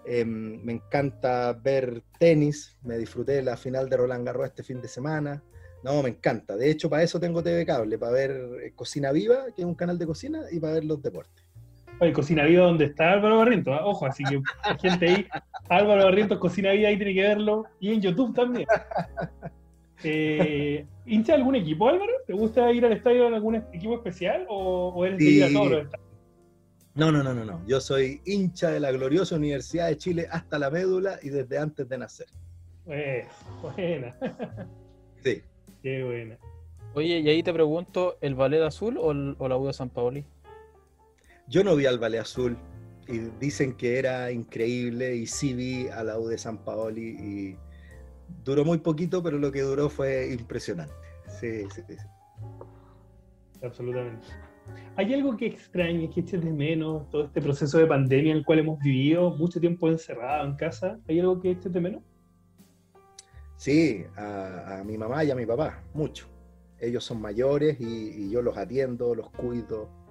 Em, 0.05 0.61
me 0.61 0.73
encanta 0.73 1.53
ver 1.53 2.03
tenis. 2.19 2.77
Me 2.83 2.97
disfruté 2.97 3.41
la 3.41 3.55
final 3.55 3.89
de 3.89 3.95
Roland 3.95 4.25
Garros 4.25 4.47
este 4.47 4.63
fin 4.63 4.81
de 4.81 4.89
semana. 4.89 5.41
No, 5.81 6.03
me 6.03 6.09
encanta. 6.09 6.57
De 6.57 6.69
hecho, 6.69 6.89
para 6.89 7.03
eso 7.03 7.21
tengo 7.21 7.41
TV 7.41 7.65
Cable, 7.65 7.97
para 7.97 8.11
ver 8.11 8.31
eh, 8.61 8.73
Cocina 8.75 9.13
Viva, 9.13 9.45
que 9.55 9.61
es 9.61 9.65
un 9.65 9.75
canal 9.75 9.97
de 9.97 10.07
cocina, 10.07 10.43
y 10.51 10.59
para 10.59 10.73
ver 10.73 10.83
los 10.83 11.01
deportes. 11.01 11.42
Oye, 12.03 12.11
Cocina 12.11 12.43
Viva 12.43 12.65
donde 12.65 12.85
está 12.85 13.13
Álvaro 13.13 13.37
Barrientos, 13.37 13.73
¿ah? 13.79 13.85
ojo, 13.85 14.05
así 14.05 14.25
que 14.25 14.41
gente 14.81 15.07
ahí, 15.07 15.25
Álvaro 15.69 16.03
Barrientos, 16.03 16.37
Cocina 16.37 16.73
Viva, 16.73 16.89
ahí 16.89 16.97
tiene 16.97 17.13
que 17.13 17.21
verlo, 17.21 17.63
y 17.79 17.93
en 17.93 18.01
YouTube 18.01 18.35
también. 18.35 18.67
Eh, 20.05 20.85
¿Hincha 21.05 21.33
algún 21.33 21.55
equipo, 21.55 21.87
Álvaro? 21.87 22.11
¿Te 22.27 22.33
gusta 22.33 22.69
ir 22.73 22.85
al 22.85 22.91
estadio 22.91 23.25
en 23.25 23.35
algún 23.35 23.55
equipo 23.55 23.95
especial 23.95 24.45
o, 24.49 25.05
eres 25.05 25.17
de 25.17 25.23
ir 25.23 25.43
a 25.45 25.53
todos 25.53 25.71
los 25.71 25.83
estadios? 25.85 26.09
No, 26.93 27.09
no, 27.09 27.23
no, 27.23 27.33
no, 27.33 27.45
no. 27.45 27.65
Yo 27.65 27.79
soy 27.79 28.19
hincha 28.25 28.69
de 28.71 28.81
la 28.81 28.91
gloriosa 28.91 29.37
Universidad 29.37 29.87
de 29.87 29.97
Chile 29.97 30.27
hasta 30.29 30.59
la 30.59 30.69
médula 30.69 31.19
y 31.23 31.29
desde 31.29 31.57
antes 31.57 31.87
de 31.87 31.97
nacer. 31.97 32.27
Eh, 32.87 33.25
buena. 33.61 34.13
Sí. 35.23 35.41
Qué 35.81 36.03
buena. 36.03 36.37
Oye, 36.95 37.19
y 37.19 37.29
ahí 37.29 37.41
te 37.41 37.53
pregunto, 37.53 38.17
¿el 38.19 38.35
Ballet 38.35 38.61
Azul 38.61 38.97
o, 38.97 39.07
o 39.37 39.47
la 39.47 39.55
U 39.55 39.67
de 39.67 39.73
San 39.73 39.89
Paoli? 39.89 40.25
Yo 41.53 41.63
no 41.63 41.75
vi 41.75 41.85
al 41.85 41.99
Valle 41.99 42.17
Azul 42.17 42.57
y 43.07 43.19
dicen 43.39 43.73
que 43.73 43.99
era 43.99 44.31
increíble 44.31 45.15
y 45.15 45.27
sí 45.27 45.53
vi 45.53 45.87
a 45.87 46.03
la 46.03 46.17
U 46.17 46.25
de 46.25 46.39
San 46.39 46.57
Paoli 46.57 47.09
y 47.09 47.57
duró 48.43 48.65
muy 48.65 48.79
poquito, 48.79 49.21
pero 49.21 49.37
lo 49.37 49.51
que 49.51 49.61
duró 49.61 49.87
fue 49.87 50.33
impresionante. 50.33 50.95
Sí, 51.27 51.63
sí, 51.69 51.83
sí. 51.87 51.95
Absolutamente. 53.61 54.25
¿Hay 54.95 55.13
algo 55.13 55.37
que 55.37 55.45
extrañe, 55.45 56.09
que 56.09 56.21
eches 56.21 56.43
de 56.43 56.51
menos 56.51 57.07
todo 57.11 57.25
este 57.25 57.39
proceso 57.39 57.77
de 57.77 57.85
pandemia 57.85 58.31
en 58.31 58.39
el 58.39 58.45
cual 58.45 58.57
hemos 58.57 58.79
vivido 58.79 59.29
mucho 59.35 59.59
tiempo 59.59 59.87
encerrado 59.89 60.47
en 60.47 60.55
casa? 60.55 60.99
¿Hay 61.07 61.19
algo 61.19 61.39
que 61.39 61.51
eches 61.51 61.71
de 61.71 61.79
menos? 61.79 62.01
Sí, 63.57 64.03
a, 64.17 64.81
mi 64.83 64.97
mamá 64.97 65.23
y 65.23 65.29
a 65.29 65.35
mi 65.35 65.45
papá, 65.45 65.83
mucho. 65.93 66.25
Ellos 66.79 67.03
son 67.03 67.21
mayores 67.21 67.77
y 67.79 68.31
yo 68.31 68.41
los 68.41 68.57
atiendo, 68.57 69.13
los 69.13 69.29
cuido 69.29 70.02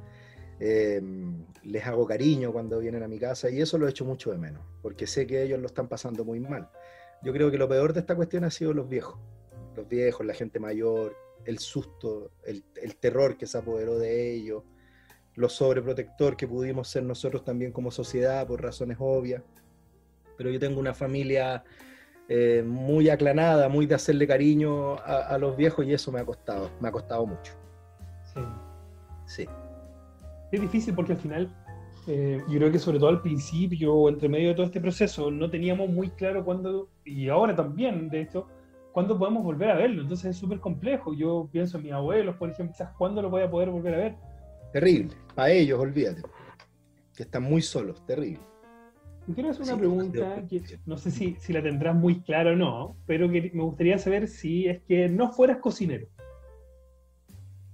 Em, 0.64 1.44
les 1.64 1.84
hago 1.88 2.06
cariño 2.06 2.52
cuando 2.52 2.78
vienen 2.78 3.02
a 3.02 3.08
mi 3.08 3.18
casa 3.18 3.50
y 3.50 3.60
eso 3.60 3.78
lo 3.78 3.88
he 3.88 3.90
hecho 3.90 4.04
mucho 4.04 4.30
de 4.30 4.38
menos, 4.38 4.62
porque 4.80 5.08
sé 5.08 5.26
que 5.26 5.42
ellos 5.42 5.58
lo 5.58 5.66
están 5.66 5.88
pasando 5.88 6.24
muy 6.24 6.38
mal. 6.38 6.70
Yo 7.20 7.32
creo 7.32 7.50
que 7.50 7.58
lo 7.58 7.68
peor 7.68 7.92
de 7.92 7.98
esta 7.98 8.14
cuestión 8.14 8.44
ha 8.44 8.50
sido 8.52 8.72
los 8.72 8.88
viejos, 8.88 9.18
los 9.74 9.88
viejos, 9.88 10.24
la 10.24 10.34
gente 10.34 10.60
mayor, 10.60 11.16
el 11.46 11.58
susto, 11.58 12.30
el, 12.44 12.62
terror 13.00 13.36
que 13.36 13.48
se 13.48 13.58
apoderó 13.58 13.98
de 13.98 14.34
ellos, 14.34 14.62
lo 15.34 15.48
sobreprotector 15.48 16.36
que 16.36 16.46
pudimos 16.46 16.86
ser 16.86 17.02
nosotros 17.02 17.44
también 17.44 17.72
como 17.72 17.90
sociedad 17.90 18.46
por 18.46 18.62
razones 18.62 18.98
obvias. 19.00 19.42
Pero 20.38 20.48
yo 20.48 20.60
tengo 20.60 20.78
una 20.78 20.94
familia 20.94 21.64
eh, 22.28 22.62
muy 22.64 23.10
aclanada, 23.10 23.68
muy 23.68 23.86
de 23.86 23.96
hacerle 23.96 24.28
cariño 24.28 24.94
a, 24.98 25.26
a, 25.26 25.38
los 25.38 25.56
viejos 25.56 25.84
y 25.86 25.92
eso 25.92 26.12
me 26.12 26.20
ha 26.20 26.24
costado, 26.24 26.70
me 26.80 26.88
ha 26.88 26.92
costado 26.92 27.26
mucho. 27.26 27.52
Sí. 28.32 28.40
Sí 29.26 29.48
es 30.52 30.60
difícil 30.60 30.94
porque 30.94 31.12
al 31.12 31.18
final, 31.18 31.50
eh, 32.06 32.42
yo 32.48 32.58
creo 32.58 32.70
que 32.70 32.78
sobre 32.78 32.98
todo 32.98 33.08
al 33.08 33.22
principio 33.22 33.94
o 33.94 34.08
entre 34.08 34.28
medio 34.28 34.48
de 34.48 34.54
todo 34.54 34.66
este 34.66 34.80
proceso, 34.80 35.30
no 35.30 35.50
teníamos 35.50 35.88
muy 35.88 36.10
claro 36.10 36.44
cuándo, 36.44 36.90
y 37.04 37.28
ahora 37.28 37.56
también, 37.56 38.08
de 38.08 38.20
hecho, 38.20 38.46
cuándo 38.92 39.18
podemos 39.18 39.42
volver 39.42 39.70
a 39.70 39.74
verlo. 39.74 40.02
Entonces 40.02 40.30
es 40.30 40.36
súper 40.36 40.60
complejo. 40.60 41.14
Yo 41.14 41.48
pienso 41.50 41.78
en 41.78 41.84
mis 41.84 41.92
abuelos, 41.92 42.36
por 42.36 42.50
ejemplo, 42.50 42.72
quizás 42.72 42.90
cuándo 42.96 43.22
lo 43.22 43.30
voy 43.30 43.42
a 43.42 43.50
poder 43.50 43.70
volver 43.70 43.94
a 43.94 43.98
ver. 43.98 44.16
Terrible. 44.72 45.14
Para 45.34 45.50
ellos, 45.50 45.80
olvídate. 45.80 46.22
Que 47.16 47.24
están 47.24 47.42
muy 47.42 47.62
solos, 47.62 48.04
terrible. 48.06 48.40
quiero 49.34 49.50
hacer 49.50 49.64
una 49.64 49.76
pregunta 49.76 50.42
que 50.48 50.62
no 50.86 50.96
sé 50.96 51.10
si, 51.10 51.36
si, 51.38 51.52
la 51.52 51.62
tendrás 51.62 51.94
muy 51.94 52.20
clara 52.22 52.52
o 52.52 52.56
no, 52.56 52.96
pero 53.06 53.30
que 53.30 53.50
me 53.54 53.62
gustaría 53.62 53.98
saber 53.98 54.28
si 54.28 54.66
es 54.66 54.80
que 54.82 55.08
no 55.08 55.30
fueras 55.32 55.58
cocinero. 55.58 56.06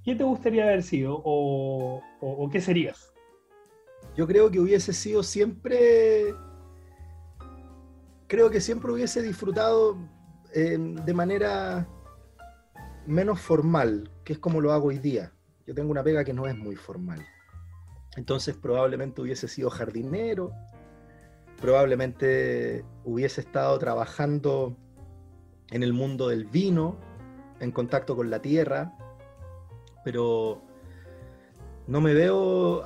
¿Qué 0.09 0.16
te 0.16 0.25
gustaría 0.25 0.64
haber 0.64 0.83
sido 0.83 1.21
o, 1.23 2.49
qué 2.51 2.62
serías? 2.62 3.12
Yo 4.16 4.27
creo 4.27 4.51
que 4.51 4.59
hubiese 4.59 4.94
sido 4.94 5.23
siempre, 5.23 6.35
creo 8.27 8.49
que 8.49 8.62
siempre 8.62 8.90
hubiese 8.90 9.21
disfrutado 9.21 9.99
em, 10.55 10.94
de 10.94 11.12
manera 11.12 11.87
menos 13.07 13.38
formal, 13.38 14.11
que 14.25 14.33
es 14.33 14.38
como 14.38 14.62
lo 14.62 14.73
hago 14.73 14.87
hoy 14.87 14.99
día. 14.99 15.35
Yo 15.66 15.75
tengo 15.75 15.90
una 15.90 16.03
pega 16.03 16.25
que 16.25 16.33
no 16.33 16.47
es 16.47 16.57
muy 16.57 16.75
formal. 16.75 17.23
Entonces 18.16 18.57
probablemente 18.57 19.21
hubiese 19.21 19.47
sido 19.47 19.68
jardinero, 19.68 20.53
probablemente 21.61 22.83
hubiese 23.05 23.42
estado 23.42 23.79
trabajando 23.79 24.75
en 25.71 25.83
el 25.83 25.92
mundo 25.92 26.29
del 26.29 26.47
vino, 26.47 26.97
en 27.61 27.73
contacto 27.73 28.16
con 28.16 28.31
la 28.31 28.40
tierra, 28.40 28.98
pero 30.05 30.63
no 31.87 32.01
me 32.01 32.15
veo 32.15 32.85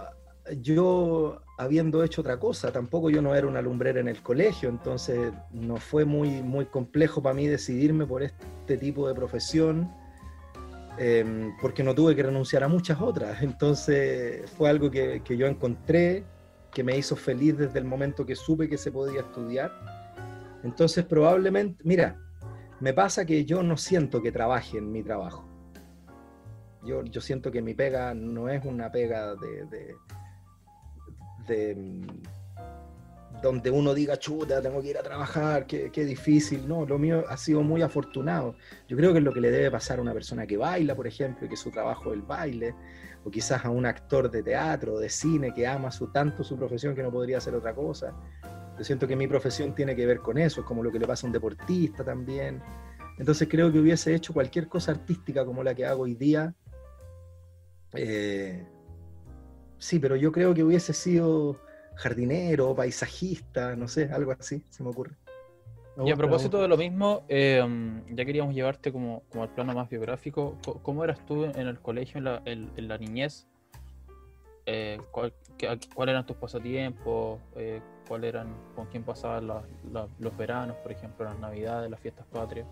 yo 0.60 1.40
habiendo 1.58 2.02
hecho 2.02 2.20
otra 2.20 2.38
cosa. 2.38 2.72
Tampoco 2.72 3.10
yo 3.10 3.22
no 3.22 3.34
era 3.34 3.46
una 3.46 3.62
lumbrera 3.62 4.00
en 4.00 4.08
el 4.08 4.22
colegio, 4.22 4.68
entonces 4.68 5.32
no 5.52 5.76
fue 5.76 6.04
muy, 6.04 6.42
muy 6.42 6.66
complejo 6.66 7.22
para 7.22 7.34
mí 7.34 7.46
decidirme 7.46 8.06
por 8.06 8.22
este 8.22 8.76
tipo 8.76 9.08
de 9.08 9.14
profesión, 9.14 9.90
em, 10.98 11.52
porque 11.60 11.82
no 11.82 11.94
tuve 11.94 12.14
que 12.16 12.22
renunciar 12.22 12.64
a 12.64 12.68
muchas 12.68 13.00
otras. 13.00 13.42
Entonces 13.42 14.50
fue 14.52 14.68
algo 14.68 14.90
que, 14.90 15.22
que 15.24 15.36
yo 15.36 15.46
encontré, 15.46 16.24
que 16.72 16.82
me 16.82 16.96
hizo 16.96 17.16
feliz 17.16 17.56
desde 17.58 17.78
el 17.78 17.84
momento 17.84 18.24
que 18.24 18.34
supe 18.34 18.68
que 18.68 18.78
se 18.78 18.90
podía 18.90 19.20
estudiar. 19.20 19.72
Entonces 20.64 21.04
probablemente, 21.04 21.82
mira, 21.84 22.16
me 22.80 22.92
pasa 22.92 23.24
que 23.24 23.44
yo 23.44 23.62
no 23.62 23.76
siento 23.76 24.22
que 24.22 24.32
trabaje 24.32 24.78
en 24.78 24.90
mi 24.90 25.02
trabajo. 25.02 25.51
Yo, 26.84 27.04
yo 27.04 27.20
siento 27.20 27.50
que 27.50 27.62
mi 27.62 27.74
pega 27.74 28.14
no 28.14 28.48
es 28.48 28.64
una 28.64 28.90
pega 28.90 29.34
de 29.36 29.94
de 31.46 31.74
mm, 31.74 33.42
donde 33.42 33.70
uno 33.70 33.92
diga, 33.92 34.18
chuta, 34.18 34.62
tengo 34.62 34.80
que 34.80 34.90
ir 34.90 34.98
a 34.98 35.02
trabajar, 35.02 35.66
qué, 35.66 35.90
difícil. 36.04 36.68
No, 36.68 36.86
lo 36.86 36.98
mío 36.98 37.24
ha 37.28 37.36
sido 37.36 37.62
muy 37.62 37.82
afortunado. 37.82 38.54
Yo 38.86 38.96
creo 38.96 39.12
que 39.12 39.18
es 39.18 39.24
lo 39.24 39.32
que 39.32 39.40
le 39.40 39.50
debe 39.50 39.70
pasar 39.70 39.98
a 39.98 40.02
una 40.02 40.12
persona 40.12 40.46
que 40.46 40.56
baila, 40.56 40.94
por 40.94 41.08
ejemplo, 41.08 41.46
y 41.46 41.48
que 41.48 41.56
su 41.56 41.70
trabajo 41.70 42.10
es 42.10 42.18
el 42.18 42.22
baile, 42.22 42.74
o 43.24 43.30
quizás 43.30 43.64
a 43.64 43.70
un 43.70 43.84
actor 43.84 44.30
de 44.30 44.44
teatro, 44.44 44.98
de 44.98 45.08
cine, 45.08 45.52
que 45.52 45.66
ama 45.66 45.90
su, 45.90 46.12
tanto 46.12 46.44
su 46.44 46.56
profesión 46.56 46.94
que 46.94 47.02
no 47.02 47.10
podría 47.10 47.38
hacer 47.38 47.54
otra 47.54 47.74
cosa. 47.74 48.14
Yo 48.78 48.84
siento 48.84 49.08
que 49.08 49.16
mi 49.16 49.26
profesión 49.26 49.74
tiene 49.74 49.96
que 49.96 50.06
ver 50.06 50.18
con 50.18 50.38
eso, 50.38 50.60
es 50.60 50.66
como 50.66 50.82
lo 50.82 50.92
que 50.92 51.00
le 51.00 51.06
pasa 51.06 51.26
a 51.26 51.28
un 51.28 51.32
deportista 51.32 52.04
también. 52.04 52.62
Entonces 53.18 53.48
creo 53.50 53.72
que 53.72 53.80
hubiese 53.80 54.14
hecho 54.14 54.32
cualquier 54.32 54.68
cosa 54.68 54.92
artística 54.92 55.44
como 55.44 55.64
la 55.64 55.74
que 55.74 55.84
hago 55.84 56.04
hoy 56.04 56.14
día, 56.14 56.54
eh, 57.94 58.66
sí, 59.78 59.98
pero 59.98 60.16
yo 60.16 60.32
creo 60.32 60.54
que 60.54 60.64
hubiese 60.64 60.92
sido 60.92 61.56
jardinero, 61.94 62.74
paisajista, 62.74 63.76
no 63.76 63.88
sé, 63.88 64.10
algo 64.12 64.32
así, 64.32 64.64
se 64.70 64.82
me 64.82 64.90
ocurre. 64.90 65.16
y 66.04 66.10
a 66.10 66.16
propósito 66.16 66.60
de 66.62 66.68
lo 66.68 66.76
mismo, 66.76 67.24
em, 67.28 68.02
ya 68.14 68.24
queríamos 68.24 68.54
llevarte 68.54 68.92
como, 68.92 69.22
como 69.28 69.42
al 69.44 69.50
plano 69.50 69.74
más 69.74 69.90
biográfico. 69.90 70.56
¿Cómo 70.82 71.04
eras 71.04 71.24
tú 71.26 71.44
en 71.44 71.68
el 71.68 71.78
colegio, 71.80 72.18
en 72.44 72.88
la, 72.88 72.98
niñez? 72.98 73.46
Eh, 74.64 74.98
¿cuál, 75.10 75.34
eran 76.08 76.24
tus 76.24 76.36
pasatiempos? 76.36 77.40
Eh, 77.56 77.80
¿Cuál 78.08 78.24
eran, 78.24 78.54
con 78.74 78.86
quién 78.86 79.02
pasaban 79.02 79.46
los 79.46 80.36
veranos, 80.36 80.76
por 80.78 80.92
ejemplo, 80.92 81.26
las 81.26 81.38
navidades, 81.38 81.90
las 81.90 82.00
fiestas 82.00 82.26
patrias? 82.26 82.66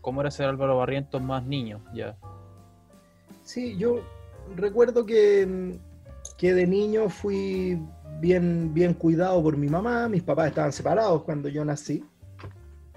¿Cómo 0.00 0.20
era 0.20 0.30
ser 0.30 0.46
Álvaro 0.46 0.78
Barrientos 0.78 1.20
más 1.22 1.44
niño 1.44 1.80
ya? 1.94 2.16
Sí, 3.42 3.76
yo 3.76 4.00
recuerdo 4.56 5.06
que 5.06 5.78
que 6.40 6.54
de 6.54 6.66
niño 6.66 7.10
fui 7.10 7.78
bien, 8.18 8.72
bien 8.72 8.94
cuidado 8.94 9.42
por 9.42 9.58
mi 9.58 9.68
mamá, 9.68 10.08
mis 10.08 10.22
papás 10.22 10.48
estaban 10.48 10.72
separados 10.72 11.22
cuando 11.22 11.50
yo 11.50 11.64
nací, 11.66 12.02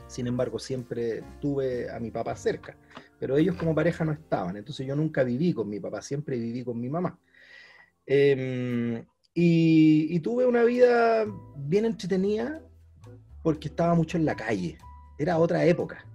sin 0.08 0.28
embargo 0.28 0.60
siempre 0.60 1.24
tuve 1.42 1.92
a 1.92 2.00
mi 2.00 2.10
papá 2.10 2.38
cerca, 2.38 2.78
pero 3.20 3.36
ellos 3.36 3.58
como 3.58 3.76
pareja 3.76 4.06
no 4.06 4.14
estaban, 4.14 4.56
entonces 4.56 4.88
yo 4.88 4.96
nunca 4.96 5.24
viví 5.26 5.52
con 5.54 5.70
mi 5.70 5.80
papá, 5.80 6.02
siempre 6.02 6.38
viví 6.38 6.64
con 6.64 6.80
mi 6.80 6.90
mamá. 6.90 7.20
Em, 8.06 9.06
y, 9.34 10.20
tuve 10.22 10.46
una 10.46 10.64
vida 10.64 11.26
bien 11.58 11.84
entretenida 11.84 12.62
porque 13.42 13.68
estaba 13.68 13.94
mucho 13.94 14.18
en 14.18 14.24
la 14.24 14.38
calle, 14.38 14.78
era 15.18 15.38
otra 15.38 15.66
época, 15.66 16.06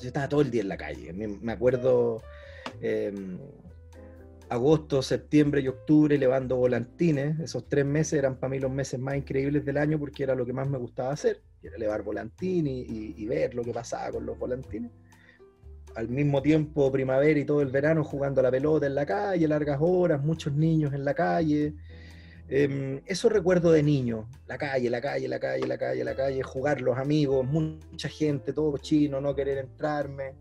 yo 0.00 0.08
estaba 0.08 0.28
todo 0.28 0.40
el 0.40 0.50
día 0.50 0.62
en 0.62 0.68
la 0.68 0.76
calle, 0.76 1.12
me, 1.12 1.52
acuerdo... 1.52 2.22
Em, 2.80 3.38
agosto, 4.52 5.00
septiembre 5.00 5.62
y 5.62 5.68
octubre 5.68 6.18
levando 6.18 6.56
volantines. 6.56 7.40
Esos 7.40 7.68
tres 7.68 7.86
meses 7.86 8.14
eran 8.14 8.36
para 8.36 8.50
mí 8.50 8.58
los 8.58 8.70
meses 8.70 9.00
más 9.00 9.16
increíbles 9.16 9.64
del 9.64 9.78
año 9.78 9.98
porque 9.98 10.22
era 10.22 10.34
lo 10.34 10.44
que 10.44 10.52
más 10.52 10.68
me 10.68 10.78
gustaba 10.78 11.12
hacer, 11.12 11.40
era 11.62 11.76
elevar 11.76 12.02
volantines 12.02 12.86
y, 12.88 13.26
ver 13.26 13.54
lo 13.54 13.64
que 13.64 13.72
pasaba 13.72 14.12
con 14.12 14.26
los 14.26 14.38
volantines. 14.38 14.90
Al 15.94 16.08
mismo 16.08 16.42
tiempo, 16.42 16.90
primavera 16.92 17.38
y 17.38 17.44
todo 17.44 17.62
el 17.62 17.70
verano 17.70 18.04
jugando 18.04 18.40
a 18.40 18.44
la 18.44 18.50
pelota 18.50 18.86
en 18.86 18.94
la 18.94 19.06
calle, 19.06 19.48
largas 19.48 19.78
horas, 19.80 20.22
muchos 20.22 20.52
niños 20.52 20.92
en 20.92 21.04
la 21.04 21.14
calle. 21.14 21.74
Em, 22.48 23.00
eso 23.06 23.28
recuerdo 23.28 23.72
de 23.72 23.82
niño, 23.82 24.28
la 24.46 24.58
calle, 24.58 24.90
la 24.90 25.00
calle, 25.00 25.28
la 25.28 25.38
calle, 25.38 25.66
la 25.66 25.78
calle, 25.78 26.04
la 26.04 26.14
calle, 26.14 26.42
jugar 26.42 26.82
los 26.82 26.98
amigos, 26.98 27.46
mucha 27.46 28.08
gente, 28.08 28.52
todo 28.52 28.76
chino, 28.78 29.20
no 29.20 29.34
querer 29.34 29.58
entrarme. 29.58 30.34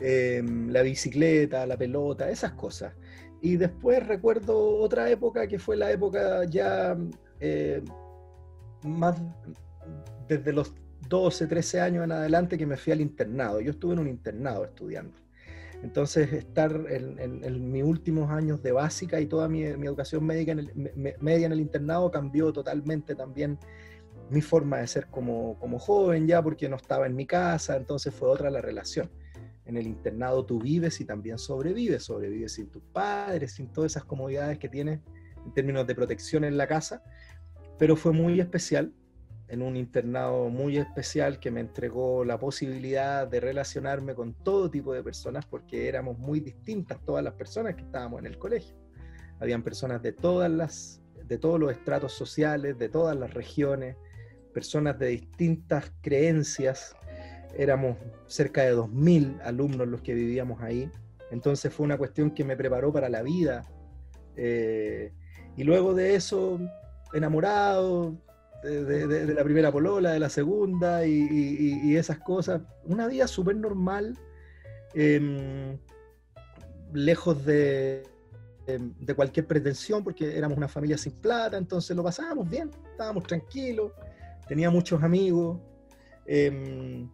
Em, 0.00 0.68
la 0.68 0.82
bicicleta, 0.82 1.64
la 1.66 1.76
pelota, 1.76 2.30
esas 2.30 2.52
cosas. 2.52 2.92
Y 3.40 3.56
después 3.56 4.06
recuerdo 4.06 4.78
otra 4.78 5.10
época 5.10 5.46
que 5.46 5.58
fue 5.58 5.76
la 5.76 5.90
época 5.90 6.44
ya 6.44 6.96
eh, 7.40 7.82
más 8.82 9.20
desde 10.28 10.52
los 10.52 10.74
12, 11.08 11.46
13 11.46 11.80
años 11.80 12.04
en 12.04 12.12
adelante 12.12 12.58
que 12.58 12.66
me 12.66 12.76
fui 12.76 12.92
al 12.92 13.00
internado. 13.00 13.60
Yo 13.60 13.70
estuve 13.70 13.94
en 13.94 14.00
un 14.00 14.08
internado 14.08 14.64
estudiando. 14.64 15.16
Entonces, 15.82 16.32
estar 16.32 16.72
en, 16.88 17.70
mis 17.70 17.84
últimos 17.84 18.30
años 18.30 18.62
de 18.62 18.72
básica 18.72 19.20
y 19.20 19.26
toda 19.26 19.48
mi, 19.48 19.62
educación 19.62 20.24
médica 20.24 20.52
en 20.52 20.58
el, 20.60 21.14
media 21.20 21.46
en 21.46 21.52
el 21.52 21.60
internado 21.60 22.10
cambió 22.10 22.52
totalmente 22.52 23.14
también 23.14 23.58
mi 24.30 24.40
forma 24.40 24.78
de 24.78 24.86
ser 24.88 25.06
como 25.08 25.78
joven 25.78 26.26
ya, 26.26 26.42
porque 26.42 26.68
no 26.68 26.76
estaba 26.76 27.06
en 27.06 27.14
mi 27.14 27.26
casa, 27.26 27.76
entonces 27.76 28.12
fue 28.14 28.28
otra 28.28 28.50
la 28.50 28.60
relación 28.60 29.08
en 29.66 29.76
el 29.76 29.86
internado 29.86 30.44
tú 30.44 30.60
vives 30.60 31.00
y 31.00 31.04
también 31.04 31.38
sobrevives, 31.38 32.04
sobrevives 32.04 32.52
sin 32.52 32.68
tus 32.68 32.82
padres, 32.92 33.52
sin 33.52 33.72
todas 33.72 33.92
esas 33.92 34.04
comodidades 34.04 34.58
que 34.58 34.68
tienes 34.68 35.00
en 35.44 35.52
términos 35.52 35.86
de 35.86 35.94
protección 35.94 36.44
en 36.44 36.56
la 36.56 36.66
casa, 36.66 37.02
pero 37.78 37.96
fue 37.96 38.12
muy 38.12 38.40
especial, 38.40 38.92
en 39.48 39.62
un 39.62 39.76
internado 39.76 40.48
muy 40.48 40.76
especial 40.76 41.38
que 41.38 41.50
me 41.50 41.60
entregó 41.60 42.24
la 42.24 42.38
posibilidad 42.38 43.28
de 43.28 43.38
relacionarme 43.38 44.14
con 44.14 44.34
todo 44.34 44.70
tipo 44.70 44.92
de 44.92 45.04
personas 45.04 45.46
porque 45.46 45.88
éramos 45.88 46.18
muy 46.18 46.40
distintas 46.40 46.98
todas 47.04 47.22
las 47.22 47.34
personas 47.34 47.76
que 47.76 47.82
estábamos 47.82 48.20
en 48.20 48.26
el 48.26 48.38
colegio. 48.38 48.74
Habían 49.38 49.62
personas 49.62 50.02
de 50.02 50.12
todas 50.12 50.50
las 50.50 51.00
de 51.28 51.38
todos 51.38 51.58
los 51.58 51.72
estratos 51.72 52.12
sociales, 52.12 52.78
de 52.78 52.88
todas 52.88 53.16
las 53.16 53.34
regiones, 53.34 53.96
personas 54.54 54.98
de 54.98 55.08
distintas 55.08 55.92
creencias, 56.00 56.94
éramos 57.58 57.96
cerca 58.26 58.62
de 58.62 58.74
2.000 58.74 59.40
alumnos 59.42 59.88
los 59.88 60.00
que 60.00 60.14
vivíamos 60.14 60.62
ahí, 60.62 60.90
entonces 61.30 61.72
fue 61.72 61.84
una 61.84 61.98
cuestión 61.98 62.30
que 62.30 62.44
me 62.44 62.56
preparó 62.56 62.92
para 62.92 63.08
la 63.08 63.22
vida. 63.22 63.64
Eh, 64.36 65.12
y 65.56 65.64
luego 65.64 65.94
de 65.94 66.14
eso, 66.14 66.60
enamorado 67.12 68.16
de, 68.62 69.34
la 69.34 69.44
primera 69.44 69.72
polola, 69.72 70.12
de 70.12 70.20
la 70.20 70.28
segunda 70.28 71.06
y, 71.06 71.96
esas 71.96 72.18
cosas, 72.18 72.62
una 72.84 73.06
vida 73.06 73.26
súper 73.26 73.56
normal, 73.56 74.16
em, 74.94 75.78
lejos 76.92 77.44
de, 77.44 78.02
em, 78.66 78.92
de 79.00 79.14
cualquier 79.14 79.46
pretensión, 79.46 80.02
porque 80.02 80.36
éramos 80.36 80.56
una 80.56 80.68
familia 80.68 80.98
sin 80.98 81.12
plata, 81.12 81.56
entonces 81.56 81.96
lo 81.96 82.02
pasábamos 82.02 82.48
bien, 82.48 82.70
estábamos 82.90 83.24
tranquilos, 83.24 83.92
tenía 84.48 84.70
muchos 84.70 85.02
amigos. 85.02 85.58
Em, 86.26 87.08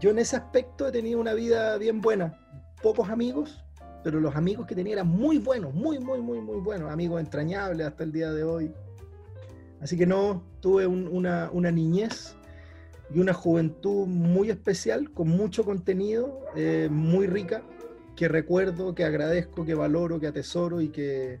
yo 0.00 0.10
en 0.10 0.18
ese 0.18 0.36
aspecto 0.36 0.86
he 0.86 0.92
tenido 0.92 1.20
una 1.20 1.34
vida 1.34 1.76
bien 1.78 2.00
buena. 2.00 2.38
Pocos 2.82 3.08
amigos, 3.10 3.64
pero 4.04 4.20
los 4.20 4.36
amigos 4.36 4.66
que 4.66 4.74
tenía 4.74 4.94
eran 4.94 5.08
muy 5.08 5.38
buenos, 5.38 5.74
muy, 5.74 5.98
muy, 5.98 6.20
muy, 6.20 6.40
muy 6.40 6.60
buenos. 6.60 6.90
Amigos 6.90 7.20
entrañables 7.20 7.86
hasta 7.86 8.04
el 8.04 8.12
día 8.12 8.32
de 8.32 8.44
hoy. 8.44 8.72
Así 9.80 9.96
que 9.96 10.06
no, 10.06 10.44
tuve 10.60 10.86
una, 10.86 11.50
niñez 11.72 12.34
y 13.12 13.20
una 13.20 13.32
juventud 13.32 14.06
muy 14.06 14.50
especial, 14.50 15.10
con 15.12 15.28
mucho 15.28 15.64
contenido, 15.64 16.44
eh, 16.56 16.88
muy 16.90 17.26
rica, 17.26 17.62
que 18.16 18.28
recuerdo, 18.28 18.94
que 18.94 19.04
agradezco, 19.04 19.64
que 19.64 19.74
valoro, 19.74 20.18
que 20.20 20.26
atesoro 20.26 20.80
y 20.80 20.88
que, 20.88 21.40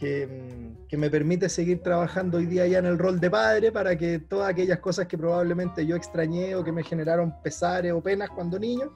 Mm, 0.00 0.86
que, 0.88 0.96
me 0.96 1.08
permite 1.08 1.48
seguir 1.48 1.82
trabajando 1.82 2.38
hoy 2.38 2.46
día 2.46 2.66
ya 2.66 2.78
en 2.78 2.86
el 2.86 2.98
rol 2.98 3.20
de 3.20 3.30
padre 3.30 3.72
para 3.72 3.96
que 3.96 4.18
todas 4.18 4.50
aquellas 4.50 4.78
cosas 4.80 5.06
que 5.06 5.16
probablemente 5.16 5.86
yo 5.86 5.96
extrañé 5.96 6.54
o 6.56 6.64
que 6.64 6.72
me 6.72 6.82
generaron 6.82 7.34
pesares 7.42 7.92
o 7.92 8.02
penas 8.02 8.28
cuando 8.30 8.58
niño, 8.58 8.92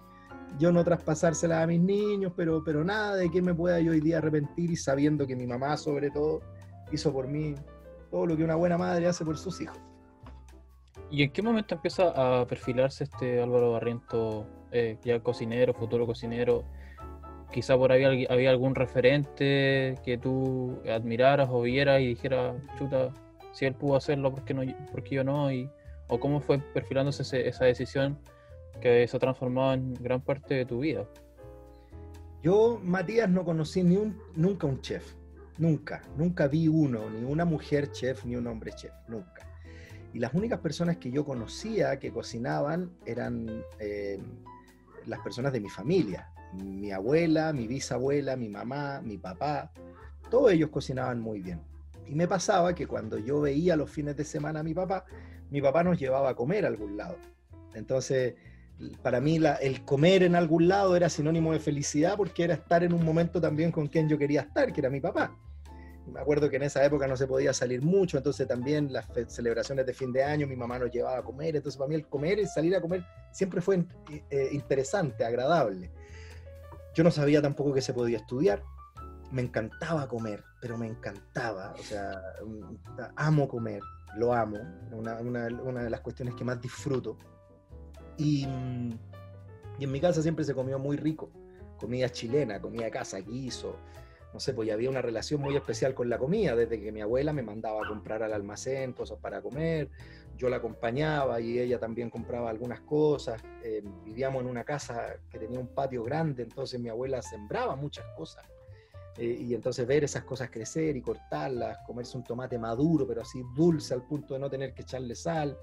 yo 0.59 0.73
no 0.73 0.85
traspasárselas 0.85 1.65
a 1.65 1.67
mis 1.67 1.81
niños, 1.81 2.33
pero, 2.37 2.63
pero 2.65 2.85
nada 2.85 3.17
de 3.17 3.31
que 3.31 3.41
me 3.41 3.55
pueda 3.55 3.81
yo 3.81 3.93
hoy 3.93 4.01
día 4.01 4.19
arrepentir 4.19 4.71
y 4.71 4.77
sabiendo 4.77 5.27
que 5.27 5.37
mi 5.37 5.47
mamá 5.47 5.77
sobre 5.77 6.11
todo 6.11 6.41
hizo 6.93 7.13
por 7.13 7.29
mí 7.29 7.55
todo 8.11 8.27
lo 8.27 8.37
que 8.37 8.45
una 8.45 8.57
buena 8.57 8.79
madre 8.79 9.07
hace 9.07 9.25
por 9.25 9.39
sus 9.39 9.61
hijos. 9.61 9.79
¿Y 11.11 11.23
en 11.23 11.33
qué 11.33 11.43
momento 11.43 11.75
empieza 11.75 12.41
a 12.41 12.47
perfilarse 12.47 13.05
este 13.05 13.43
Álvaro 13.43 13.73
Barriento, 13.73 14.47
eh, 14.73 14.99
ya 15.03 15.21
cocinero, 15.21 15.73
futuro 15.73 16.07
cocinero? 16.07 16.65
Quizá 17.53 17.77
por 17.77 17.93
ahí 17.93 18.27
había 18.29 18.51
algún 18.51 18.75
referente 18.75 19.95
que 20.05 20.19
tú 20.19 20.81
admiraras 20.91 21.49
o 21.51 21.63
vieras 21.63 22.01
y 22.01 22.09
dijeras, 22.09 22.57
chuta, 22.79 23.13
si 23.53 23.65
él 23.67 23.75
pudo 23.75 23.97
hacerlo, 23.97 24.33
¿por 24.35 24.45
qué, 24.45 24.55
no, 24.55 24.63
por 24.91 25.05
yo 25.05 25.25
no? 25.25 25.51
Y, 25.53 25.71
¿O 26.09 26.19
cómo 26.19 26.41
fue 26.41 26.59
perfilándose 26.59 27.47
esa 27.47 27.65
decisión 27.65 28.19
que 28.81 29.07
se 29.07 29.17
ha 29.17 29.21
transformado 29.21 29.75
en 29.75 29.95
gran 29.95 30.21
parte 30.21 30.55
de 30.55 30.65
tu 30.65 30.81
vida. 30.81 31.07
Yo, 32.43 32.81
Matías, 32.83 33.29
no 33.29 33.45
conocí 33.45 33.83
ni 33.83 33.97
un, 33.97 34.21
nunca 34.35 34.67
un 34.67 34.81
chef. 34.81 35.15
Nunca. 35.59 36.03
Nunca 36.17 36.47
vi 36.47 36.69
uno, 36.69 37.11
ni 37.11 37.25
una 37.25 37.45
mujer 37.45 37.91
chef, 37.91 38.25
ni 38.25 38.37
un 38.37 38.47
hombre 38.47 38.73
chef. 38.73 38.93
Nunca. 39.09 39.47
Y 40.15 40.21
las 40.21 40.33
únicas 40.35 40.61
personas 40.61 40.97
que 40.99 41.11
yo 41.11 41.25
conocía 41.25 41.99
que 41.99 42.13
cocinaban 42.13 42.93
eran 43.05 43.65
eh, 43.79 44.19
las 45.07 45.21
personas 45.21 45.53
de 45.53 45.61
mi 45.61 45.69
familia. 45.69 46.29
Mi 46.53 46.91
abuela, 46.93 47.53
mi 47.53 47.67
bisabuela, 47.67 48.37
mi 48.37 48.49
mamá, 48.49 49.01
mi 49.03 49.19
papá. 49.19 49.71
Todos 50.31 50.53
ellos 50.53 50.71
cocinaban 50.71 51.21
muy 51.21 51.41
bien. 51.41 51.61
Y 52.07 52.15
me 52.15 52.27
pasaba 52.27 52.75
que 52.75 52.87
cuando 52.87 53.19
yo 53.19 53.41
veía 53.41 53.77
los 53.77 53.91
fines 53.91 54.17
de 54.17 54.25
semana 54.25 54.61
a 54.61 54.63
mi 54.63 54.75
papá, 54.75 55.05
mi 55.51 55.61
papá 55.61 55.85
nos 55.85 55.99
llevaba 55.99 56.31
a 56.31 56.35
comer 56.35 56.65
a 56.65 56.69
algún 56.69 56.97
lado. 56.97 57.17
Entonces, 57.75 58.35
para 59.03 59.21
mí 59.21 59.41
el 59.61 59.85
comer 59.85 60.23
en 60.23 60.35
algún 60.35 60.69
lado 60.69 60.97
era 60.97 61.09
sinónimo 61.09 61.53
de 61.53 61.59
felicidad 61.59 62.17
porque 62.17 62.45
era 62.45 62.55
estar 62.55 62.85
en 62.85 62.93
un 62.93 63.05
momento 63.05 63.41
también 63.41 63.73
con 63.73 63.89
quien 63.89 64.09
yo 64.09 64.19
quería 64.19 64.43
estar, 64.43 64.73
que 64.73 64.81
era 64.81 64.91
mi 64.91 65.01
papá. 65.01 65.37
me 66.07 66.21
acuerdo 66.21 66.49
que 66.49 66.57
en 66.57 66.63
esa 66.63 66.85
época 66.85 67.07
no 67.07 67.17
se 67.17 67.27
podía 67.27 67.53
salir 67.53 67.83
mucho, 67.83 68.17
entonces 68.17 68.47
también 68.47 68.93
las 68.93 69.07
celebraciones 69.27 69.85
de 69.85 69.93
fin 69.93 70.13
de 70.13 70.23
año 70.23 70.47
mi 70.47 70.57
mamá 70.57 70.79
nos 70.79 70.91
llevaba 70.91 71.19
a 71.19 71.23
comer, 71.23 71.57
entonces 71.57 71.77
para 71.77 71.89
mí 71.89 71.97
el 71.97 72.07
comer 72.07 72.39
y 72.39 72.47
salir 72.47 72.75
a 72.77 72.81
comer 72.81 73.05
siempre 73.33 73.61
fue 73.61 73.85
eh, 74.31 74.49
interesante, 74.53 75.25
agradable. 75.25 75.91
Yo 76.99 77.05
no 77.05 77.13
sabía 77.13 77.41
tampoco 77.41 77.73
que 77.73 77.81
se 77.81 77.95
podía 77.95 78.17
estudiar, 78.17 78.61
me 79.31 79.43
encantaba 79.43 80.09
comer, 80.09 80.43
pero 80.61 80.77
me 80.77 80.89
encantaba, 80.89 81.73
o 81.79 81.83
sea, 81.85 82.21
amo 83.15 83.47
comer, 83.47 83.81
lo 84.17 84.35
amo, 84.35 84.59
una, 84.91 85.21
una 85.21 85.85
de 85.85 85.91
las 85.91 86.01
cuestiones 86.01 86.35
que 86.35 86.43
más 86.43 86.61
disfruto 86.61 87.17
y, 88.17 88.49
y, 89.79 89.85
en 89.85 89.93
mi 89.93 90.01
casa 90.01 90.23
siempre 90.23 90.45
se 90.45 90.55
comió 90.57 90.81
muy 90.81 90.97
rico. 90.97 91.31
Comida 91.79 92.09
chilena, 92.09 92.61
comida 92.61 92.91
casa, 92.91 93.19
guiso. 93.19 93.77
No 94.33 94.41
sé, 94.41 94.53
pues 94.53 94.71
había 94.71 94.91
una 94.91 95.03
relación 95.03 95.41
muy 95.41 95.57
especial 95.57 95.95
con 95.95 96.09
la 96.09 96.19
comida, 96.19 96.55
desde 96.55 96.81
que 96.81 96.93
mi 96.93 97.01
abuela 97.01 97.33
me 97.33 97.43
mandaba 97.43 97.85
a 97.85 97.88
comprar 97.88 98.23
al 98.23 98.33
almacén 98.33 98.93
cosas 98.93 99.19
para 99.19 99.41
comer, 99.41 99.88
yo 100.38 100.49
la 100.49 100.57
acompañaba 100.57 101.41
y 101.41 101.59
ella 101.59 101.79
también 101.79 102.11
compraba 102.11 102.49
algunas 102.49 102.81
cosas. 102.81 103.43
Eh, 103.62 103.83
vivíamos 104.05 104.43
en 104.43 104.49
una 104.49 104.64
casa 104.64 105.17
que 105.31 105.38
tenía 105.38 105.59
un 105.59 105.69
patio 105.69 106.05
grande, 106.05 106.45
entonces 106.45 106.79
mi 106.79 106.88
abuela 106.88 107.21
sembraba 107.23 107.75
muchas 107.75 108.07
cosas. 108.17 108.47
Eh, 109.19 109.37
y 109.41 109.55
entonces 109.55 109.85
ver 109.85 110.05
esas 110.05 110.23
cosas 110.23 110.49
crecer 110.49 110.97
y 110.97 111.03
cortarlas, 111.03 111.79
comerse 111.85 112.17
un 112.17 112.23
tomate 112.23 112.57
maduro, 112.57 113.05
pero 113.05 113.23
así 113.23 113.43
dulce 113.57 113.93
al 113.93 114.03
punto 114.07 114.35
de 114.35 114.41
no 114.41 114.49
tener 114.49 114.73
que 114.73 114.83
echarle 114.83 115.17
sal. 115.17 115.59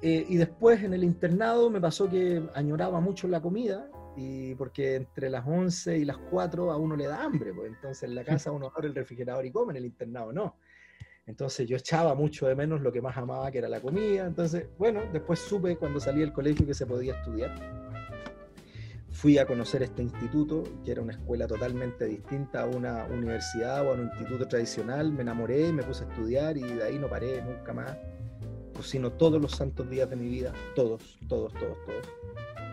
Eh, 0.00 0.24
y 0.26 0.36
después 0.36 0.82
en 0.82 0.94
el 0.94 1.04
internado 1.04 1.68
me 1.68 1.80
pasó 1.80 2.08
que 2.08 2.42
añoraba 2.54 3.00
mucho 3.00 3.28
la 3.28 3.42
comida, 3.42 3.90
y 4.16 4.54
porque 4.54 4.96
entre 4.96 5.30
las 5.30 5.46
11 5.46 5.98
y 5.98 6.04
las 6.04 6.16
4 6.16 6.72
a 6.72 6.76
uno 6.76 6.96
le 6.96 7.06
da 7.06 7.22
hambre, 7.22 7.52
pues 7.52 7.68
entonces 7.68 8.02
en 8.04 8.14
la 8.14 8.24
casa 8.24 8.50
uno 8.50 8.72
abre 8.74 8.88
el 8.88 8.94
refrigerador 8.94 9.44
y 9.44 9.50
come, 9.50 9.72
en 9.72 9.76
el 9.78 9.84
internado 9.86 10.32
no. 10.32 10.56
Entonces 11.26 11.68
yo 11.68 11.76
echaba 11.76 12.14
mucho 12.14 12.46
de 12.46 12.54
menos 12.54 12.80
lo 12.80 12.92
que 12.92 13.02
más 13.02 13.16
amaba, 13.16 13.50
que 13.50 13.58
era 13.58 13.68
la 13.68 13.80
comida. 13.80 14.26
Entonces, 14.26 14.68
bueno, 14.78 15.02
después 15.12 15.40
supe 15.40 15.76
cuando 15.76 15.98
salí 15.98 16.20
del 16.20 16.32
colegio 16.32 16.64
que 16.64 16.74
se 16.74 16.86
podía 16.86 17.14
estudiar. 17.14 17.52
Fui 19.10 19.36
a 19.38 19.46
conocer 19.46 19.82
este 19.82 20.02
instituto, 20.02 20.62
que 20.84 20.92
era 20.92 21.02
una 21.02 21.14
escuela 21.14 21.48
totalmente 21.48 22.04
distinta 22.04 22.62
a 22.62 22.66
una 22.66 23.06
universidad 23.06 23.84
o 23.84 23.90
a 23.90 23.94
un 23.94 24.04
instituto 24.04 24.46
tradicional. 24.46 25.10
Me 25.10 25.22
enamoré, 25.22 25.72
me 25.72 25.82
puse 25.82 26.04
a 26.04 26.08
estudiar 26.08 26.56
y 26.56 26.62
de 26.62 26.84
ahí 26.84 26.98
no 26.98 27.08
paré 27.08 27.42
nunca 27.42 27.72
más 27.72 27.96
cocino 28.76 29.10
todos 29.10 29.40
los 29.40 29.52
santos 29.52 29.88
días 29.88 30.08
de 30.10 30.16
mi 30.16 30.28
vida, 30.28 30.52
todos, 30.74 31.18
todos, 31.28 31.52
todos, 31.54 31.78
todos. 31.86 32.65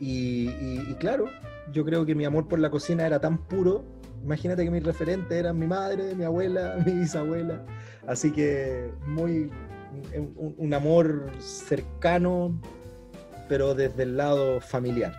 Y, 0.00 0.94
claro, 0.94 1.26
yo 1.72 1.84
creo 1.84 2.06
que 2.06 2.14
mi 2.14 2.24
amor 2.24 2.48
por 2.48 2.58
la 2.58 2.70
cocina 2.70 3.06
era 3.06 3.20
tan 3.20 3.38
puro. 3.38 3.84
Imagínate 4.22 4.64
que 4.64 4.70
mis 4.70 4.82
referentes 4.82 5.32
eran 5.32 5.58
mi 5.58 5.66
madre, 5.66 6.14
mi 6.14 6.24
abuela, 6.24 6.76
mi 6.86 6.92
bisabuela. 6.92 7.64
Así 8.06 8.32
que 8.32 8.90
muy 9.06 9.50
un, 10.58 10.74
amor 10.74 11.30
cercano, 11.38 12.60
pero 13.48 13.74
desde 13.74 14.04
el 14.04 14.16
lado 14.16 14.60
familiar. 14.60 15.12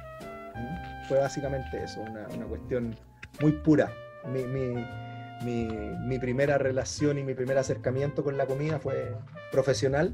Fue 1.07 1.17
básicamente 1.17 1.83
eso, 1.83 2.01
una, 2.01 2.45
cuestión 2.45 2.95
muy 3.41 3.51
pura. 3.51 3.91
Mi, 4.31 4.43
mi, 4.43 5.67
mi, 6.05 6.19
primera 6.19 6.57
relación 6.57 7.17
y 7.17 7.23
mi 7.23 7.33
primer 7.33 7.57
acercamiento 7.57 8.23
con 8.23 8.37
la 8.37 8.45
comida 8.45 8.79
fue 8.79 9.15
profesional 9.51 10.13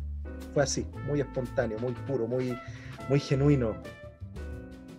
fue 0.54 0.63
así, 0.63 0.88
muy 1.06 1.21
espontáneo, 1.21 1.78
muy 1.80 1.93
puro, 1.93 2.28
muy, 2.28 2.58
muy 3.10 3.19
genuino. 3.19 3.75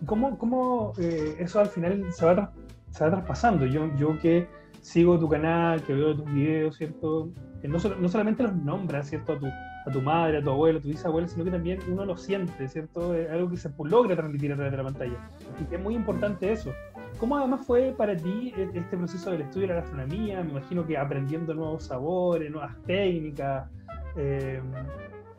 ¿Cómo, 0.05 0.37
cómo 0.37 0.93
eh, 0.99 1.35
eso 1.39 1.59
al 1.59 1.67
final 1.67 2.05
se 2.11 2.25
va, 2.25 2.51
se 2.91 3.03
va 3.03 3.11
traspasando? 3.11 3.65
Yo, 3.65 3.93
yo 3.95 4.17
que 4.19 4.47
sigo 4.81 5.19
tu 5.19 5.27
canal, 5.27 5.81
que 5.83 5.93
veo 5.93 6.15
tus 6.15 6.31
videos, 6.31 6.77
¿cierto? 6.77 7.29
Que 7.61 7.67
no, 7.67 7.77
no 7.99 8.09
solamente 8.09 8.43
los 8.43 8.55
nombras, 8.55 9.09
¿cierto? 9.09 9.33
A 9.33 9.39
tu, 9.39 9.47
a 9.47 9.91
tu 9.91 10.01
madre, 10.01 10.37
a 10.37 10.43
tu 10.43 10.49
abuelo, 10.49 10.79
a 10.79 10.81
tu 10.81 10.89
bisabuelo, 10.89 11.27
sino 11.27 11.43
que 11.43 11.51
también 11.51 11.79
uno 11.91 12.05
lo 12.05 12.17
siente, 12.17 12.67
¿cierto? 12.67 13.13
Es 13.13 13.29
algo 13.29 13.49
que 13.49 13.57
se 13.57 13.69
logra 13.83 14.15
transmitir 14.15 14.51
a 14.53 14.55
través 14.55 14.71
de 14.71 14.77
la 14.77 14.83
pantalla. 14.83 15.29
Y 15.61 15.65
que 15.65 15.75
es 15.75 15.81
muy 15.81 15.95
importante 15.95 16.51
eso. 16.51 16.71
¿Cómo 17.19 17.37
además 17.37 17.65
fue 17.65 17.93
para 17.97 18.15
ti 18.15 18.53
e, 18.55 18.69
este 18.75 18.95
proceso 18.95 19.31
del 19.31 19.41
estudio 19.41 19.67
de 19.67 19.73
la 19.73 19.81
gastronomía? 19.81 20.43
Me 20.43 20.51
imagino 20.51 20.85
que 20.85 20.97
aprendiendo 20.97 21.53
nuevos 21.53 21.83
sabores, 21.83 22.51
nuevas 22.51 22.75
técnicas. 22.85 23.69
Eh, 24.15 24.61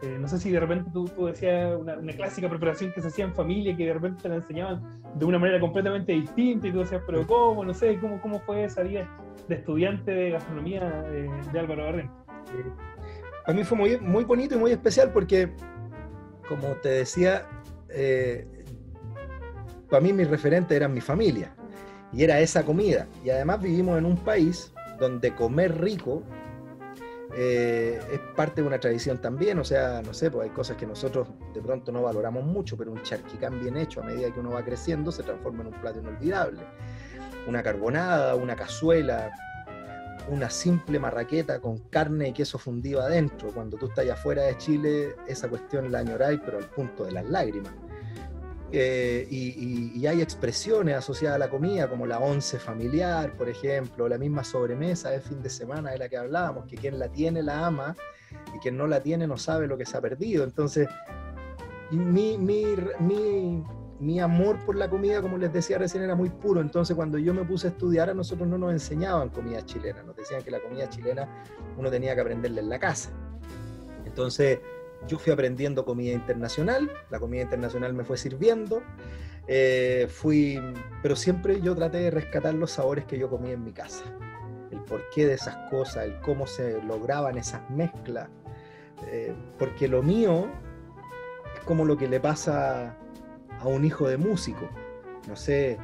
eh, 0.01 0.17
no 0.21 0.29
sé 0.29 0.39
si 0.39 0.51
de 0.51 0.61
repente 0.61 0.91
tú, 0.93 1.09
decías 1.27 1.77
una, 1.77 1.97
clásica 2.13 2.49
preparación 2.49 2.93
que 2.93 3.01
se 3.01 3.09
hacía 3.09 3.25
en 3.25 3.35
familia, 3.35 3.77
que 3.77 3.87
de 3.87 3.95
repente 3.95 4.23
te 4.23 4.29
la 4.29 4.37
enseñaban 4.37 5.03
de 5.15 5.25
una 5.25 5.39
manera 5.41 5.59
completamente 5.59 6.13
distinta 6.13 6.69
y 6.69 6.73
tú 6.73 6.79
decías, 6.81 7.03
pero 7.05 7.27
¿cómo? 7.27 7.65
No 7.65 7.75
sé, 7.75 7.99
¿cómo, 7.99 8.21
cómo 8.21 8.39
fue 8.41 8.65
esa 8.65 8.83
vida 8.83 9.09
de 9.49 9.57
estudiante 9.57 10.11
de 10.11 10.31
gastronomía 10.31 11.05
eh, 11.09 11.29
de 11.53 11.59
Álvaro 11.59 11.85
Barren? 11.85 12.11
A 13.47 13.53
mí 13.53 13.65
fue 13.65 13.77
muy, 13.77 13.99
muy 13.99 14.25
bonito 14.25 14.55
y 14.55 14.59
muy 14.59 14.71
especial 14.71 15.11
porque, 15.13 15.51
como 16.49 16.75
te 16.77 16.91
decía, 16.91 17.47
eh, 17.89 18.47
para 19.91 20.01
mí 20.01 20.13
mi 20.13 20.25
referente 20.25 20.77
era 20.77 20.87
mi 20.87 21.01
familia 21.01 21.57
y 22.13 22.23
era 22.23 22.39
esa 22.39 22.65
comida. 22.65 23.09
Y 23.25 23.31
además 23.31 23.61
vivimos 23.61 23.99
en 23.99 24.05
un 24.05 24.17
país 24.17 24.73
donde 25.01 25.35
comer 25.35 25.81
rico 25.81 26.23
eh, 27.41 28.01
es 28.11 28.19
parte 28.35 28.63
de 28.63 28.67
una 28.67 28.81
tradición 28.81 29.19
también, 29.19 29.61
o 29.61 29.65
sea, 29.65 30.03
no 30.03 30.13
sé, 30.13 30.29
pues 30.29 30.49
hay 30.49 30.51
cosas 30.51 30.77
que 30.77 30.87
nosotros 30.87 31.29
de 31.55 31.61
pronto 31.61 31.93
no 31.93 32.03
valoramos 32.03 32.43
mucho, 32.43 32.77
pero 32.77 32.91
un 32.91 33.01
charquicán 33.05 33.61
bien 33.61 33.77
hecho 33.77 34.01
a 34.01 34.07
medida 34.07 34.35
que 34.35 34.41
uno 34.41 34.51
va 34.51 34.65
creciendo 34.65 35.13
se 35.13 35.23
transforma 35.23 35.61
en 35.61 35.69
un 35.69 35.81
plato 35.81 36.01
inolvidable. 36.01 36.59
Una 37.47 37.63
carbonada, 37.63 38.35
una 38.35 38.57
cazuela, 38.57 39.31
una 40.29 40.51
simple 40.51 40.99
marraqueta 40.99 41.61
con 41.61 41.79
carne 41.91 42.31
y 42.31 42.33
queso 42.33 42.59
fundido 42.59 43.03
adentro. 43.03 43.53
Cuando 43.55 43.77
tú 43.77 43.87
estás 43.87 44.11
afuera 44.11 44.43
de 44.43 44.59
Chile, 44.59 45.15
esa 45.29 45.49
cuestión 45.49 45.93
la 45.93 46.01
añoráis, 46.01 46.41
pero 46.45 46.59
al 46.59 46.65
punto 46.65 47.05
de 47.05 47.13
las 47.13 47.25
lágrimas. 47.25 47.73
Eh, 48.71 49.27
y, 49.31 50.07
hay 50.07 50.23
expresiones 50.23 50.97
asociadas 50.97 51.37
a 51.37 51.39
la 51.39 51.51
comida, 51.51 51.89
como 51.89 52.07
la 52.07 52.19
once 52.19 52.59
familiar, 52.59 53.37
por 53.37 53.49
ejemplo, 53.49 54.09
la 54.09 54.17
misma 54.17 54.43
sobremesa 54.45 55.11
de 55.11 55.21
fin 55.21 55.43
de 55.43 55.51
semana 55.51 55.91
de 55.91 55.99
la 55.99 56.09
que 56.09 56.17
hablábamos, 56.17 56.67
que 56.67 56.77
quien 56.77 56.99
la 56.99 57.09
tiene 57.09 57.43
la 57.43 57.67
ama 57.67 57.95
y 58.55 58.59
quien 58.59 58.77
no 58.77 58.87
la 58.87 59.03
tiene 59.03 59.27
no 59.27 59.37
sabe 59.37 59.67
lo 59.67 59.77
que 59.77 59.85
se 59.85 59.97
ha 59.97 60.01
perdido. 60.01 60.45
Entonces, 60.45 60.89
mi, 61.91 62.39
mi 64.01 64.21
amor 64.21 64.65
por 64.65 64.77
la 64.77 64.89
comida, 64.89 65.21
como 65.21 65.37
les 65.39 65.53
decía 65.53 65.79
recién, 65.79 66.05
era 66.05 66.15
muy 66.15 66.31
puro. 66.31 66.61
Entonces, 66.61 66.95
cuando 66.95 67.19
yo 67.19 67.35
me 67.35 67.45
puse 67.45 67.67
a 67.67 67.71
estudiar, 67.71 68.11
a 68.11 68.15
nosotros 68.15 68.49
no 68.49 68.57
nos 68.57 68.73
enseñaban 68.73 69.31
comida 69.31 69.65
chilena, 69.65 70.03
nos 70.03 70.17
decían 70.17 70.43
que 70.43 70.51
la 70.51 70.61
comida 70.61 70.89
chilena 70.89 71.45
uno 71.77 71.91
tenía 71.91 72.15
que 72.15 72.21
aprenderla 72.21 72.61
en 72.61 72.69
la 72.69 72.79
casa. 72.79 73.11
Entonces, 74.05 74.61
yo 75.07 75.19
fui 75.19 75.33
aprendiendo 75.33 75.85
comida 75.85 76.13
internacional, 76.13 76.91
la 77.11 77.21
comida 77.21 77.43
internacional 77.43 77.95
me 77.95 78.05
fue 78.05 78.17
sirviendo, 78.17 78.83
eh, 79.47 80.07
fui, 80.11 80.61
pero 81.03 81.17
siempre 81.17 81.61
yo 81.61 81.75
traté 81.75 81.99
de 81.99 82.11
rescatar 82.11 82.55
los 82.55 82.73
sabores 82.73 83.05
que 83.05 83.19
yo 83.19 83.31
comía 83.31 83.53
en 83.53 83.65
mi 83.65 83.73
casa, 83.73 84.05
el 84.71 84.81
porqué 84.81 85.27
de 85.27 85.35
esas 85.35 85.71
cosas, 85.71 86.05
el 86.05 86.21
cómo 86.21 86.47
se 86.47 86.83
lograban 86.83 87.39
esas 87.39 87.69
mezclas, 87.71 88.29
eh, 89.07 89.35
porque 89.59 89.89
lo 89.89 90.03
mío 90.03 90.49
es 91.55 91.61
como 91.65 91.85
lo 91.85 91.97
que 91.97 92.09
le 92.09 92.21
pasa 92.21 92.97
a 93.61 93.67
un 93.69 93.85
hijo 93.85 94.09
de 94.09 94.17
músico, 94.17 94.69
no 95.29 95.37
sé, 95.37 95.79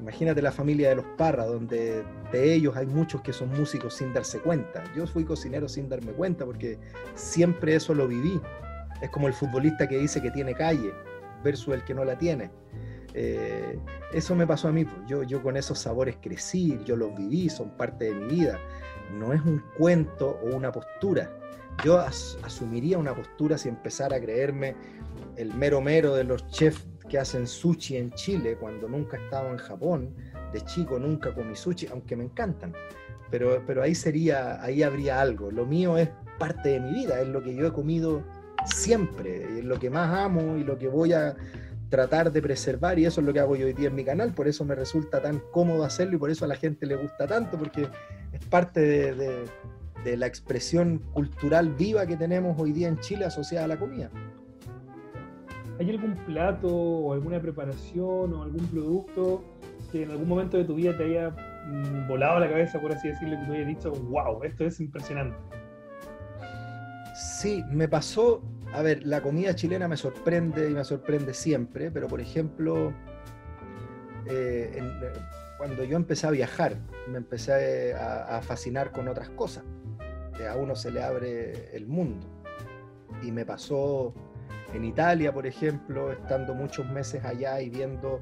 Imagínate 0.00 0.42
la 0.42 0.52
familia 0.52 0.88
de 0.88 0.96
los 0.96 1.04
Parra, 1.16 1.46
donde 1.46 2.02
de 2.32 2.54
ellos 2.54 2.76
hay 2.76 2.86
muchos 2.86 3.22
que 3.22 3.32
son 3.32 3.50
músicos 3.50 3.94
sin 3.94 4.12
darse 4.12 4.40
cuenta. 4.40 4.82
Yo 4.94 5.06
fui 5.06 5.24
cocinero 5.24 5.68
sin 5.68 5.88
darme 5.88 6.12
cuenta 6.12 6.44
porque 6.44 6.78
siempre 7.14 7.76
eso 7.76 7.94
lo 7.94 8.08
viví. 8.08 8.40
Es 9.00 9.10
como 9.10 9.28
el 9.28 9.34
futbolista 9.34 9.88
que 9.88 9.98
dice 9.98 10.20
que 10.20 10.30
tiene 10.30 10.54
calle 10.54 10.92
versus 11.42 11.74
el 11.74 11.84
que 11.84 11.94
no 11.94 12.04
la 12.04 12.18
tiene. 12.18 12.50
Eh, 13.14 13.78
eso 14.12 14.34
me 14.34 14.46
pasó 14.46 14.68
a 14.68 14.72
mí. 14.72 14.84
Pues. 14.84 14.96
Yo, 15.06 15.22
yo 15.22 15.42
con 15.42 15.56
esos 15.56 15.78
sabores 15.78 16.16
crecí, 16.20 16.78
yo 16.84 16.96
los 16.96 17.16
viví, 17.16 17.48
son 17.48 17.70
parte 17.76 18.06
de 18.06 18.14
mi 18.14 18.34
vida. 18.34 18.58
No 19.16 19.32
es 19.32 19.40
un 19.42 19.62
cuento 19.78 20.40
o 20.42 20.56
una 20.56 20.72
postura. 20.72 21.30
Yo 21.84 21.98
asumiría 21.98 22.98
una 22.98 23.14
postura 23.14 23.58
si 23.58 23.68
empezara 23.68 24.16
a 24.16 24.20
creerme 24.20 24.76
el 25.36 25.52
mero 25.54 25.80
mero 25.80 26.14
de 26.14 26.24
los 26.24 26.46
chefs 26.48 26.86
que 27.08 27.18
hacen 27.18 27.46
sushi 27.46 27.96
en 27.96 28.12
Chile 28.12 28.56
cuando 28.58 28.88
nunca 28.88 29.16
he 29.16 29.24
estado 29.24 29.50
en 29.50 29.58
Japón. 29.58 30.14
De 30.52 30.60
chico 30.62 30.98
nunca 30.98 31.34
comí 31.34 31.54
sushi, 31.54 31.88
aunque 31.88 32.16
me 32.16 32.24
encantan. 32.24 32.72
Pero, 33.30 33.62
pero 33.66 33.82
ahí 33.82 33.94
sería, 33.94 34.62
ahí 34.62 34.82
habría 34.82 35.20
algo. 35.20 35.50
Lo 35.50 35.66
mío 35.66 35.98
es 35.98 36.08
parte 36.38 36.70
de 36.70 36.80
mi 36.80 36.92
vida, 36.92 37.20
es 37.20 37.28
lo 37.28 37.42
que 37.42 37.54
yo 37.54 37.66
he 37.66 37.72
comido 37.72 38.22
siempre, 38.66 39.58
es 39.58 39.64
lo 39.64 39.78
que 39.78 39.90
más 39.90 40.16
amo 40.16 40.56
y 40.56 40.64
lo 40.64 40.78
que 40.78 40.88
voy 40.88 41.12
a 41.12 41.36
tratar 41.88 42.32
de 42.32 42.42
preservar 42.42 42.98
y 42.98 43.04
eso 43.04 43.20
es 43.20 43.26
lo 43.26 43.32
que 43.32 43.40
hago 43.40 43.56
yo 43.56 43.66
hoy 43.66 43.72
día 43.72 43.88
en 43.88 43.94
mi 43.94 44.04
canal, 44.04 44.34
por 44.34 44.48
eso 44.48 44.64
me 44.64 44.74
resulta 44.74 45.20
tan 45.20 45.40
cómodo 45.52 45.84
hacerlo 45.84 46.16
y 46.16 46.18
por 46.18 46.30
eso 46.30 46.44
a 46.44 46.48
la 46.48 46.56
gente 46.56 46.86
le 46.86 46.96
gusta 46.96 47.26
tanto, 47.26 47.56
porque 47.56 47.88
es 48.32 48.44
parte 48.46 48.80
de, 48.80 49.44
de 50.04 50.16
la 50.16 50.26
expresión 50.26 50.98
cultural 51.12 51.70
viva 51.70 52.06
que 52.06 52.16
tenemos 52.16 52.58
hoy 52.58 52.72
día 52.72 52.88
en 52.88 52.98
Chile 52.98 53.26
asociada 53.26 53.66
a 53.66 53.68
la 53.68 53.78
comida. 53.78 54.10
¿Hay 55.78 55.90
algún 55.90 56.14
plato 56.24 56.68
o 56.68 57.12
alguna 57.12 57.40
preparación 57.40 58.32
o 58.32 58.42
algún 58.42 58.64
producto 58.68 59.42
que 59.90 60.04
en 60.04 60.10
algún 60.10 60.28
momento 60.28 60.56
de 60.56 60.64
tu 60.64 60.76
vida 60.76 60.96
te 60.96 61.04
haya 61.04 61.30
mm, 61.30 62.08
volado 62.08 62.38
la 62.38 62.48
cabeza, 62.48 62.80
por 62.80 62.92
así 62.92 63.08
decirlo, 63.08 63.38
que 63.40 63.46
tú 63.46 63.52
hayas 63.52 63.66
dicho, 63.66 63.90
wow, 63.92 64.42
esto 64.44 64.64
es 64.64 64.80
impresionante? 64.80 65.36
Sí, 67.14 67.64
me 67.70 67.88
pasó, 67.88 68.42
a 68.72 68.82
ver, 68.82 69.04
la 69.04 69.20
comida 69.20 69.54
chilena 69.54 69.88
me 69.88 69.96
sorprende 69.96 70.70
y 70.70 70.74
me 70.74 70.84
sorprende 70.84 71.34
siempre, 71.34 71.90
pero 71.90 72.06
por 72.06 72.20
ejemplo, 72.20 72.92
eh, 74.26 74.78
eh, 74.78 75.12
cuando 75.58 75.82
yo 75.84 75.96
empecé 75.96 76.26
a 76.28 76.30
viajar, 76.30 76.76
me 77.08 77.18
empecé 77.18 77.94
a, 77.94 78.36
a 78.36 78.42
fascinar 78.42 78.92
con 78.92 79.08
otras 79.08 79.30
cosas. 79.30 79.64
A 80.48 80.56
uno 80.56 80.74
se 80.74 80.90
le 80.90 81.02
abre 81.02 81.74
el 81.76 81.86
mundo. 81.86 82.26
Y 83.22 83.30
me 83.30 83.46
pasó 83.46 84.12
en 84.74 84.84
Italia, 84.84 85.32
por 85.32 85.46
ejemplo, 85.46 86.10
estando 86.10 86.54
muchos 86.54 86.86
meses 86.90 87.24
allá 87.24 87.60
y 87.60 87.70
viendo 87.70 88.20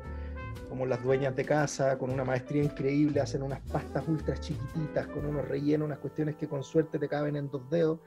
cómo 0.69 0.85
las 0.87 1.03
dueñas 1.03 1.35
de 1.35 1.45
casa, 1.45 1.97
con 1.99 2.11
una 2.11 2.25
maestría 2.25 2.62
increíble, 2.62 3.21
hacen 3.21 3.43
unas 3.43 3.61
pastas 3.61 4.07
ultra 4.07 4.38
chiquititas, 4.38 5.07
con 5.09 5.25
unos 5.25 5.49
rellenos, 5.49 5.87
unas 5.87 5.99
cuestiones 5.99 6.37
que 6.37 6.49
con 6.49 6.62
suerte 6.62 6.99
te 6.99 7.09
caben 7.09 7.37
en 7.37 7.51
dos 7.51 7.69
dedos, 7.71 8.01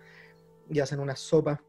y 0.69 0.79
hacen 0.79 0.99
unas 0.99 1.19
sopas 1.19 1.59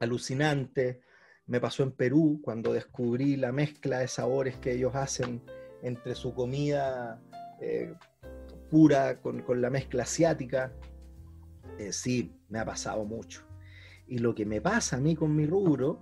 alucinantes. 0.00 0.98
Me 1.46 1.60
pasó 1.60 1.82
en 1.82 1.92
Perú 1.92 2.40
cuando 2.42 2.72
descubrí 2.72 3.36
la 3.36 3.52
mezcla 3.52 3.98
de 3.98 4.08
sabores 4.08 4.56
que 4.56 4.72
ellos 4.72 4.94
hacen 4.94 5.42
entre 5.82 6.14
su 6.14 6.34
comida 6.34 7.20
eh, 7.60 7.94
pura 8.70 9.20
con, 9.20 9.44
la 9.60 9.70
mezcla 9.70 10.02
asiática. 10.02 10.72
Eh, 11.78 11.92
sí, 11.92 12.34
me 12.48 12.58
ha 12.58 12.64
pasado 12.64 13.04
mucho. 13.04 13.45
Y 14.08 14.18
lo 14.18 14.34
que 14.34 14.46
me 14.46 14.60
pasa 14.60 14.96
a 14.96 15.00
mí 15.00 15.14
con 15.16 15.34
mi 15.34 15.46
rubro 15.46 16.00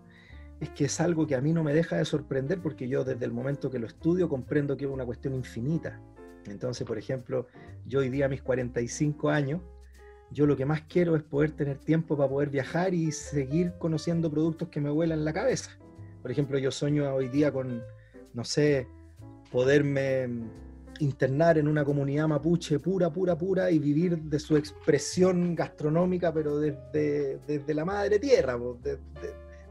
es 0.61 0.71
que 0.71 0.85
es 0.85 1.01
algo 1.01 1.27
que 1.27 1.35
a 1.35 1.41
mí 1.41 1.53
no 1.53 1.65
me 1.65 1.75
deja 1.75 1.97
de 1.97 2.05
sorprender 2.05 2.61
porque 2.61 2.89
yo 2.89 3.05
desde 3.05 3.25
el 3.25 3.33
momento 3.33 3.71
que 3.71 3.79
lo 3.79 3.87
estudio 3.87 4.29
comprendo 4.29 4.77
que 4.77 4.85
es 4.85 4.91
una 4.91 5.05
cuestión 5.05 5.35
infinita. 5.35 6.01
Entonces, 6.47 6.87
por 6.87 6.99
ejemplo, 6.99 7.47
yo 7.87 8.01
hoy 8.01 8.11
día 8.11 8.27
a 8.27 8.29
mis 8.29 8.43
45 8.43 9.31
años, 9.31 9.61
yo 10.31 10.47
lo 10.47 10.57
que 10.57 10.67
más 10.67 10.83
quiero 10.83 11.17
es 11.17 11.23
poder 11.23 11.53
tener 11.53 11.79
tiempo 11.79 12.17
para 12.17 12.29
poder 12.29 12.51
viajar 12.51 12.95
y 12.95 13.13
seguir 13.13 13.73
conociendo 13.79 14.31
productos 14.31 14.69
que 14.69 14.81
me 14.81 14.91
vuelan 14.91 15.25
la 15.25 15.33
cabeza. 15.33 15.71
Por 16.23 16.31
ejemplo, 16.31 16.59
yo 16.59 16.71
sueño 16.71 17.13
hoy 17.15 17.29
día 17.29 17.53
con, 17.53 17.83
no 18.33 18.45
sé, 18.45 18.89
poderme 19.51 20.29
internar 21.01 21.59
en 21.59 21.69
una 21.69 21.85
comunidad 21.85 22.29
mapuche 22.29 22.79
pura, 22.79 23.13
pura, 23.13 23.37
pura 23.37 23.71
y 23.71 23.79
vivir 23.79 24.19
de 24.19 24.39
su 24.39 24.57
expresión 24.57 25.55
gastronómica, 25.55 26.33
pero 26.33 26.59
desde, 26.59 27.39
desde 27.47 27.75
la 27.75 27.85
madre 27.85 28.19
tierra, 28.19 28.59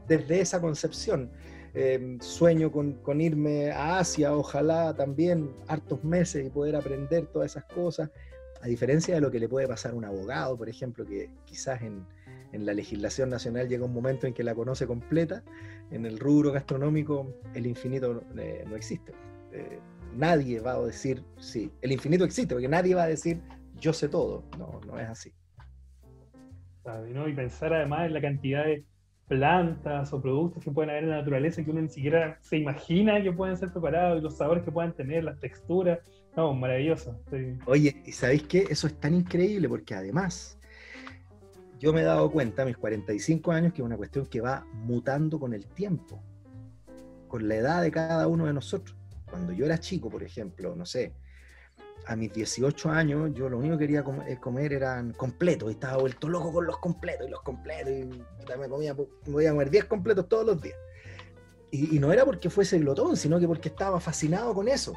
desde, 0.06 0.40
esa 0.40 0.60
concepción. 0.60 1.30
Em, 1.76 2.20
sueño 2.20 2.70
con, 2.70 2.94
con, 3.02 3.20
irme 3.20 3.72
a 3.72 3.98
Asia, 3.98 4.36
ojalá 4.36 4.94
también 4.94 5.50
hartos 5.66 6.04
meses 6.04 6.46
y 6.46 6.50
poder 6.50 6.76
aprender 6.76 7.26
todas 7.26 7.50
esas 7.50 7.64
cosas, 7.64 8.10
a 8.62 8.68
diferencia 8.68 9.16
de 9.16 9.20
lo 9.20 9.30
que 9.30 9.40
le 9.40 9.48
puede 9.48 9.66
pasar 9.66 9.90
a 9.90 9.94
un 9.94 10.04
abogado, 10.04 10.56
por 10.56 10.68
ejemplo, 10.68 11.04
que 11.04 11.30
quizás 11.44 11.82
en, 11.82 12.06
en 12.54 12.64
la 12.64 12.72
legislación 12.72 13.30
nacional 13.30 13.68
llega 13.68 13.84
un 13.84 13.92
momento 13.92 14.28
en 14.28 14.32
que 14.32 14.44
la 14.44 14.54
conoce 14.54 14.86
completa, 14.86 15.42
en 15.90 16.06
el 16.06 16.20
rubro 16.20 16.52
gastronómico 16.52 17.34
el 17.52 17.66
infinito 17.66 18.22
eh, 18.38 18.64
no 18.68 18.76
existe. 18.76 19.12
Eh, 19.52 19.80
nadie 20.16 20.60
va 20.60 20.72
a 20.72 20.80
decir, 20.80 21.22
sí, 21.38 21.70
el 21.82 21.92
infinito 21.92 22.24
existe, 22.24 22.54
porque 22.54 22.68
nadie 22.68 22.94
va 22.94 23.04
a 23.04 23.08
decir, 23.08 23.40
yo 23.80 23.92
sé 23.92 24.08
todo. 24.08 24.44
No, 24.58 24.80
no 24.86 24.98
es 24.98 25.08
así. 25.08 25.32
Y 27.26 27.32
pensar 27.32 27.72
además 27.72 28.06
en 28.06 28.14
la 28.14 28.20
cantidad 28.20 28.64
de 28.64 28.84
plantas 29.26 30.12
o 30.12 30.20
productos 30.20 30.62
que 30.62 30.70
pueden 30.70 30.90
haber 30.90 31.04
en 31.04 31.10
la 31.10 31.16
naturaleza 31.16 31.64
que 31.64 31.70
uno 31.70 31.80
ni 31.80 31.88
siquiera 31.88 32.38
se 32.42 32.58
imagina 32.58 33.22
que 33.22 33.32
pueden 33.32 33.56
ser 33.56 33.72
preparados 33.72 34.18
y 34.18 34.22
los 34.22 34.36
sabores 34.36 34.64
que 34.64 34.70
puedan 34.70 34.92
tener, 34.94 35.24
las 35.24 35.40
texturas. 35.40 35.98
No, 36.36 36.52
maravilloso. 36.52 37.18
Oye, 37.66 38.02
¿y 38.04 38.12
sabéis 38.12 38.42
qué? 38.42 38.66
Eso 38.68 38.86
es 38.86 39.00
tan 39.00 39.14
increíble 39.14 39.68
porque 39.68 39.94
además 39.94 40.58
yo 41.78 41.92
me 41.92 42.02
he 42.02 42.04
dado 42.04 42.30
cuenta 42.30 42.62
a 42.62 42.66
mis 42.66 42.76
45 42.76 43.50
años 43.52 43.72
que 43.72 43.80
es 43.80 43.86
una 43.86 43.96
cuestión 43.96 44.26
que 44.26 44.42
va 44.42 44.66
mutando 44.72 45.40
con 45.40 45.54
el 45.54 45.66
tiempo, 45.66 46.22
con 47.28 47.48
la 47.48 47.54
edad 47.54 47.82
de 47.82 47.90
cada 47.90 48.28
uno 48.28 48.44
de 48.46 48.52
nosotros 48.52 48.96
cuando 49.34 49.52
yo 49.52 49.66
era 49.66 49.80
chico, 49.80 50.08
por 50.08 50.22
ejemplo, 50.22 50.76
no 50.76 50.86
sé, 50.86 51.12
a 52.06 52.14
mis 52.14 52.32
18 52.32 52.88
años, 52.88 53.32
yo 53.34 53.48
lo 53.48 53.58
único 53.58 53.76
que 53.76 53.86
quería 53.88 54.04
eh, 54.28 54.38
comer 54.38 54.72
eran 54.72 55.12
completos, 55.12 55.70
y 55.70 55.72
estaba 55.72 55.96
vuelto 55.96 56.28
loco 56.28 56.52
con 56.52 56.66
los 56.66 56.78
completos, 56.78 57.26
y 57.26 57.30
los 57.30 57.42
completos, 57.42 57.92
y 57.92 58.04
me 58.56 58.68
comía, 58.68 58.94
me 58.94 59.32
voy 59.32 59.46
a 59.46 59.50
comer 59.50 59.70
10 59.70 59.86
completos 59.86 60.28
todos 60.28 60.46
los 60.46 60.62
días. 60.62 60.76
Y, 61.72 61.98
no 61.98 62.12
era 62.12 62.24
porque 62.24 62.48
fuese 62.48 62.78
glotón, 62.78 63.16
sino 63.16 63.40
que 63.40 63.48
porque 63.48 63.70
estaba 63.70 63.98
fascinado 63.98 64.54
con 64.54 64.68
eso. 64.68 64.94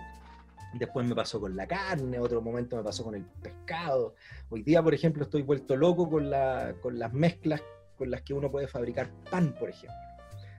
Después 0.76 1.08
me 1.08 1.16
pasó 1.16 1.40
con 1.40 1.56
la 1.56 1.66
carne, 1.66 2.20
otro 2.20 2.40
momento 2.40 2.76
me 2.76 2.84
pasó 2.84 3.04
con 3.04 3.16
el 3.16 3.26
pescado. 3.42 4.14
Hoy 4.50 4.62
día, 4.62 4.84
por 4.84 4.94
ejemplo, 4.94 5.24
estoy 5.24 5.42
vuelto 5.42 5.76
loco 5.76 6.08
con 6.08 6.30
las 6.30 7.14
mezclas 7.14 7.64
con 7.98 8.12
las 8.12 8.22
que 8.22 8.36
uno 8.36 8.52
puede 8.52 8.68
fabricar 8.68 9.10
pan, 9.32 9.56
por 9.58 9.72
ejemplo 9.72 10.08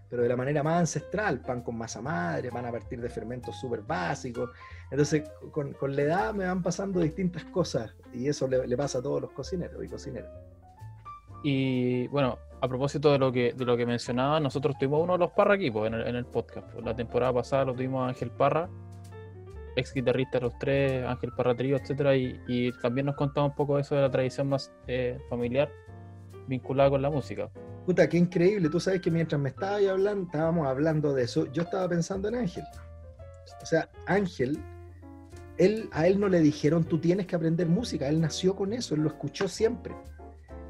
pero 0.08 0.22
de 0.22 0.28
la 0.28 0.36
manera 0.36 0.62
más 0.62 0.80
ancestral, 0.80 1.40
pan 1.40 1.62
con 1.62 1.76
masa 1.76 2.00
madre, 2.00 2.50
van 2.50 2.66
a 2.66 2.72
partir 2.72 3.00
de 3.00 3.08
fermentos 3.08 3.56
súper 3.56 3.82
básicos. 3.82 4.50
Entonces, 4.90 5.30
con, 5.50 5.72
con, 5.74 5.94
la 5.94 6.02
edad 6.02 6.34
me 6.34 6.46
van 6.46 6.62
pasando 6.62 7.00
distintas 7.00 7.44
cosas 7.44 7.94
y 8.12 8.28
eso 8.28 8.48
le, 8.48 8.76
pasa 8.76 8.98
a 8.98 9.02
todos 9.02 9.20
los 9.20 9.30
cocineros 9.32 9.84
y 9.84 9.88
cocineras. 9.88 10.30
Y 11.42 12.08
bueno, 12.08 12.38
a 12.60 12.68
propósito 12.68 13.12
de 13.12 13.18
lo 13.18 13.30
que, 13.30 13.52
de 13.52 13.64
lo 13.64 13.76
que 13.76 13.86
mencionaba, 13.86 14.40
nosotros 14.40 14.76
tuvimos 14.78 15.02
uno 15.02 15.12
de 15.12 15.18
los 15.20 15.30
Parra 15.32 15.54
aquí 15.54 15.66
en, 15.66 15.94
el, 15.94 16.06
en 16.06 16.16
el 16.16 16.24
podcast. 16.24 16.74
La 16.82 16.96
temporada 16.96 17.32
pasada 17.32 17.66
lo 17.66 17.74
tuvimos 17.74 18.04
a 18.04 18.08
Ángel 18.08 18.30
Parra, 18.30 18.68
ex 19.76 19.92
guitarrista 19.92 20.38
de 20.38 20.44
los 20.44 20.58
tres, 20.58 21.06
Ángel 21.06 21.32
Parra 21.36 21.54
Trío, 21.54 21.76
etc. 21.76 22.16
Y, 22.16 22.40
y, 22.48 22.72
también 22.80 23.06
nos 23.06 23.14
contaba 23.14 23.46
un 23.46 23.54
poco 23.54 23.78
eso 23.78 23.94
de 23.94 24.02
la 24.02 24.10
tradición 24.10 24.48
más 24.48 24.72
eh, 24.86 25.18
familiar 25.28 25.70
vinculada 26.48 26.90
con 26.90 27.02
la 27.02 27.10
música. 27.10 27.50
Puta, 27.88 28.06
qué 28.06 28.18
increíble. 28.18 28.68
Tú 28.68 28.80
sabes 28.80 29.00
que 29.00 29.10
mientras 29.10 29.40
me 29.40 29.48
estaba 29.48 29.76
hablando, 29.76 30.26
estábamos 30.26 30.66
hablando 30.66 31.14
de 31.14 31.22
eso, 31.22 31.50
yo 31.52 31.62
estaba 31.62 31.88
pensando 31.88 32.28
en 32.28 32.34
Ángel. 32.34 32.64
O 33.62 33.64
sea, 33.64 33.88
Ángel, 34.04 34.58
él, 35.56 35.88
a 35.92 36.06
él 36.06 36.20
no 36.20 36.28
le 36.28 36.40
dijeron 36.40 36.84
tú 36.84 36.98
tienes 36.98 37.26
que 37.26 37.34
aprender 37.34 37.66
música, 37.66 38.06
él 38.06 38.20
nació 38.20 38.54
con 38.54 38.74
eso, 38.74 38.94
él 38.94 39.00
lo 39.00 39.08
escuchó 39.08 39.48
siempre. 39.48 39.94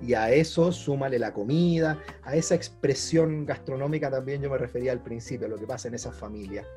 Y 0.00 0.14
a 0.14 0.30
eso 0.30 0.70
súmale 0.70 1.18
la 1.18 1.32
comida, 1.32 1.98
a 2.22 2.36
esa 2.36 2.54
expresión 2.54 3.44
gastronómica 3.44 4.08
también 4.12 4.40
yo 4.40 4.48
me 4.48 4.56
refería 4.56 4.92
al 4.92 5.02
principio, 5.02 5.48
a 5.48 5.50
lo 5.50 5.56
que 5.56 5.66
pasa 5.66 5.88
en 5.88 5.94
esas 5.94 6.16
familias. 6.16 6.68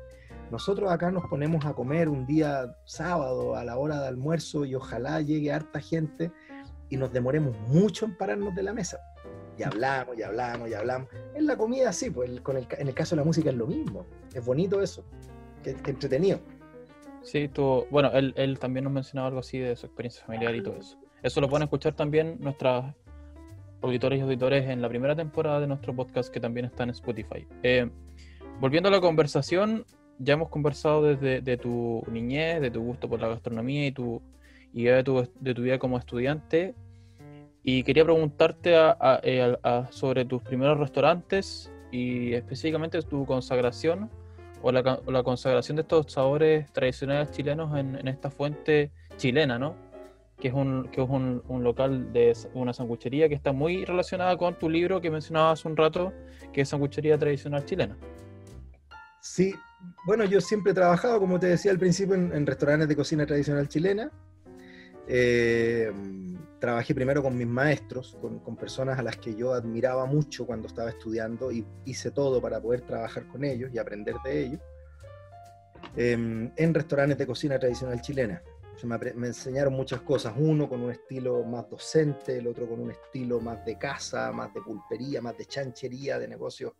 Nosotros 0.50 0.90
acá 0.90 1.12
nos 1.12 1.24
ponemos 1.26 1.64
a 1.66 1.72
comer 1.72 2.08
un 2.08 2.26
día 2.26 2.74
sábado 2.84 3.54
a 3.54 3.64
la 3.64 3.78
hora 3.78 4.00
de 4.00 4.08
almuerzo 4.08 4.64
y 4.64 4.74
ojalá 4.74 5.20
llegue 5.20 5.52
harta 5.52 5.78
gente 5.78 6.32
y 6.88 6.96
nos 6.96 7.12
demoremos 7.12 7.56
mucho 7.68 8.06
en 8.06 8.16
pararnos 8.16 8.56
de 8.56 8.64
la 8.64 8.72
mesa 8.72 8.98
y 9.58 9.62
hablamos, 9.62 10.18
y 10.18 10.22
hablamos, 10.22 10.68
y 10.68 10.74
hablamos. 10.74 11.08
En 11.34 11.46
la 11.46 11.56
comida 11.56 11.92
sí, 11.92 12.10
pues 12.10 12.40
con 12.40 12.56
el, 12.56 12.66
en 12.78 12.88
el 12.88 12.94
caso 12.94 13.14
de 13.14 13.20
la 13.20 13.24
música 13.24 13.50
es 13.50 13.56
lo 13.56 13.66
mismo. 13.66 14.06
Es 14.34 14.44
bonito 14.44 14.82
eso, 14.82 15.04
que, 15.62 15.70
entretenido. 15.70 16.40
Sí, 17.22 17.48
tú, 17.48 17.86
bueno, 17.90 18.10
él, 18.12 18.34
él 18.36 18.58
también 18.58 18.84
nos 18.84 18.92
mencionaba 18.92 19.28
algo 19.28 19.40
así 19.40 19.58
de 19.58 19.76
su 19.76 19.86
experiencia 19.86 20.24
familiar 20.24 20.54
y 20.54 20.62
todo 20.62 20.76
eso. 20.76 20.98
Eso 21.22 21.40
lo 21.40 21.48
pueden 21.48 21.64
escuchar 21.64 21.94
también 21.94 22.36
nuestros 22.40 22.84
auditores 23.80 24.18
y 24.18 24.22
auditores 24.22 24.68
en 24.68 24.80
la 24.80 24.88
primera 24.88 25.14
temporada 25.14 25.60
de 25.60 25.66
nuestro 25.66 25.94
podcast 25.94 26.32
que 26.32 26.40
también 26.40 26.66
está 26.66 26.84
en 26.84 26.90
Spotify. 26.90 27.46
Eh, 27.62 27.90
volviendo 28.60 28.88
a 28.88 28.92
la 28.92 29.00
conversación, 29.00 29.84
ya 30.18 30.34
hemos 30.34 30.48
conversado 30.48 31.02
desde 31.02 31.40
de 31.40 31.56
tu 31.56 32.02
niñez, 32.10 32.60
de 32.60 32.70
tu 32.70 32.82
gusto 32.82 33.08
por 33.08 33.20
la 33.20 33.28
gastronomía 33.28 33.86
y 33.86 33.92
tu, 33.92 34.22
y 34.72 34.84
de, 34.84 35.02
tu, 35.02 35.28
de 35.40 35.54
tu 35.54 35.62
vida 35.62 35.78
como 35.78 35.98
estudiante. 35.98 36.74
Y 37.64 37.82
quería 37.84 38.04
preguntarte 38.04 38.74
eh, 39.22 39.56
sobre 39.90 40.24
tus 40.24 40.42
primeros 40.42 40.78
restaurantes 40.78 41.70
y 41.90 42.32
específicamente 42.32 43.00
tu 43.02 43.24
consagración 43.24 44.10
o 44.62 44.72
la, 44.72 45.22
consagración 45.22 45.76
de 45.76 45.82
estos 45.82 46.12
sabores 46.12 46.72
tradicionales 46.72 47.30
chilenos 47.32 47.76
en, 47.76 48.06
esta 48.08 48.30
fuente 48.30 48.90
chilena, 49.16 49.58
¿no? 49.58 49.74
que 50.38 50.48
es, 50.48 50.54
un, 50.54 50.88
que 50.88 51.02
es 51.02 51.08
un, 51.08 51.42
un 51.48 51.62
local 51.62 52.12
de 52.12 52.36
una 52.54 52.72
sanguchería 52.72 53.28
que 53.28 53.34
está 53.34 53.52
muy 53.52 53.84
relacionada 53.84 54.36
con 54.36 54.58
tu 54.58 54.68
libro 54.68 55.00
que 55.00 55.10
mencionabas 55.10 55.60
hace 55.60 55.68
un 55.68 55.76
rato, 55.76 56.12
que 56.52 56.62
es 56.62 56.68
sanguchería 56.68 57.16
tradicional 57.16 57.64
chilena. 57.64 57.96
Sí, 59.20 59.54
bueno, 60.04 60.24
yo 60.24 60.40
siempre 60.40 60.72
he 60.72 60.74
trabajado, 60.74 61.20
como 61.20 61.38
te 61.38 61.46
decía 61.46 61.70
al 61.70 61.78
principio, 61.78 62.16
en, 62.16 62.32
en 62.32 62.44
restaurantes 62.44 62.88
de 62.88 62.96
cocina 62.96 63.24
tradicional 63.24 63.68
chilena. 63.68 64.10
Eh, 65.06 65.92
trabajé 66.62 66.94
primero 66.94 67.24
con 67.24 67.36
mis 67.36 67.48
maestros, 67.48 68.16
con, 68.20 68.38
con 68.38 68.54
personas 68.54 68.96
a 68.96 69.02
las 69.02 69.16
que 69.16 69.34
yo 69.34 69.52
admiraba 69.52 70.06
mucho 70.06 70.46
cuando 70.46 70.68
estaba 70.68 70.90
estudiando 70.90 71.50
y 71.50 71.66
hice 71.84 72.12
todo 72.12 72.40
para 72.40 72.60
poder 72.60 72.82
trabajar 72.82 73.26
con 73.26 73.42
ellos 73.42 73.72
y 73.74 73.78
aprender 73.78 74.14
de 74.24 74.44
ellos. 74.44 74.60
eh, 75.96 76.12
en 76.12 76.72
restaurantes 76.72 77.18
de 77.18 77.26
cocina 77.26 77.58
tradicional 77.58 78.00
chilena. 78.00 78.40
O 78.76 78.78
sea, 78.78 78.88
me, 78.88 79.12
me 79.14 79.26
enseñaron 79.26 79.72
muchas 79.72 80.02
cosas, 80.02 80.34
uno 80.36 80.68
con 80.68 80.82
un 80.82 80.92
estilo 80.92 81.42
más 81.42 81.68
docente, 81.68 82.38
el 82.38 82.46
otro 82.46 82.68
con 82.68 82.78
un 82.78 82.92
estilo 82.92 83.40
más 83.40 83.64
de 83.64 83.76
casa, 83.76 84.30
más 84.30 84.54
de 84.54 84.62
pulpería, 84.62 85.20
más 85.20 85.36
de 85.36 85.46
chanchería, 85.46 86.20
de 86.20 86.28
negocios 86.28 86.74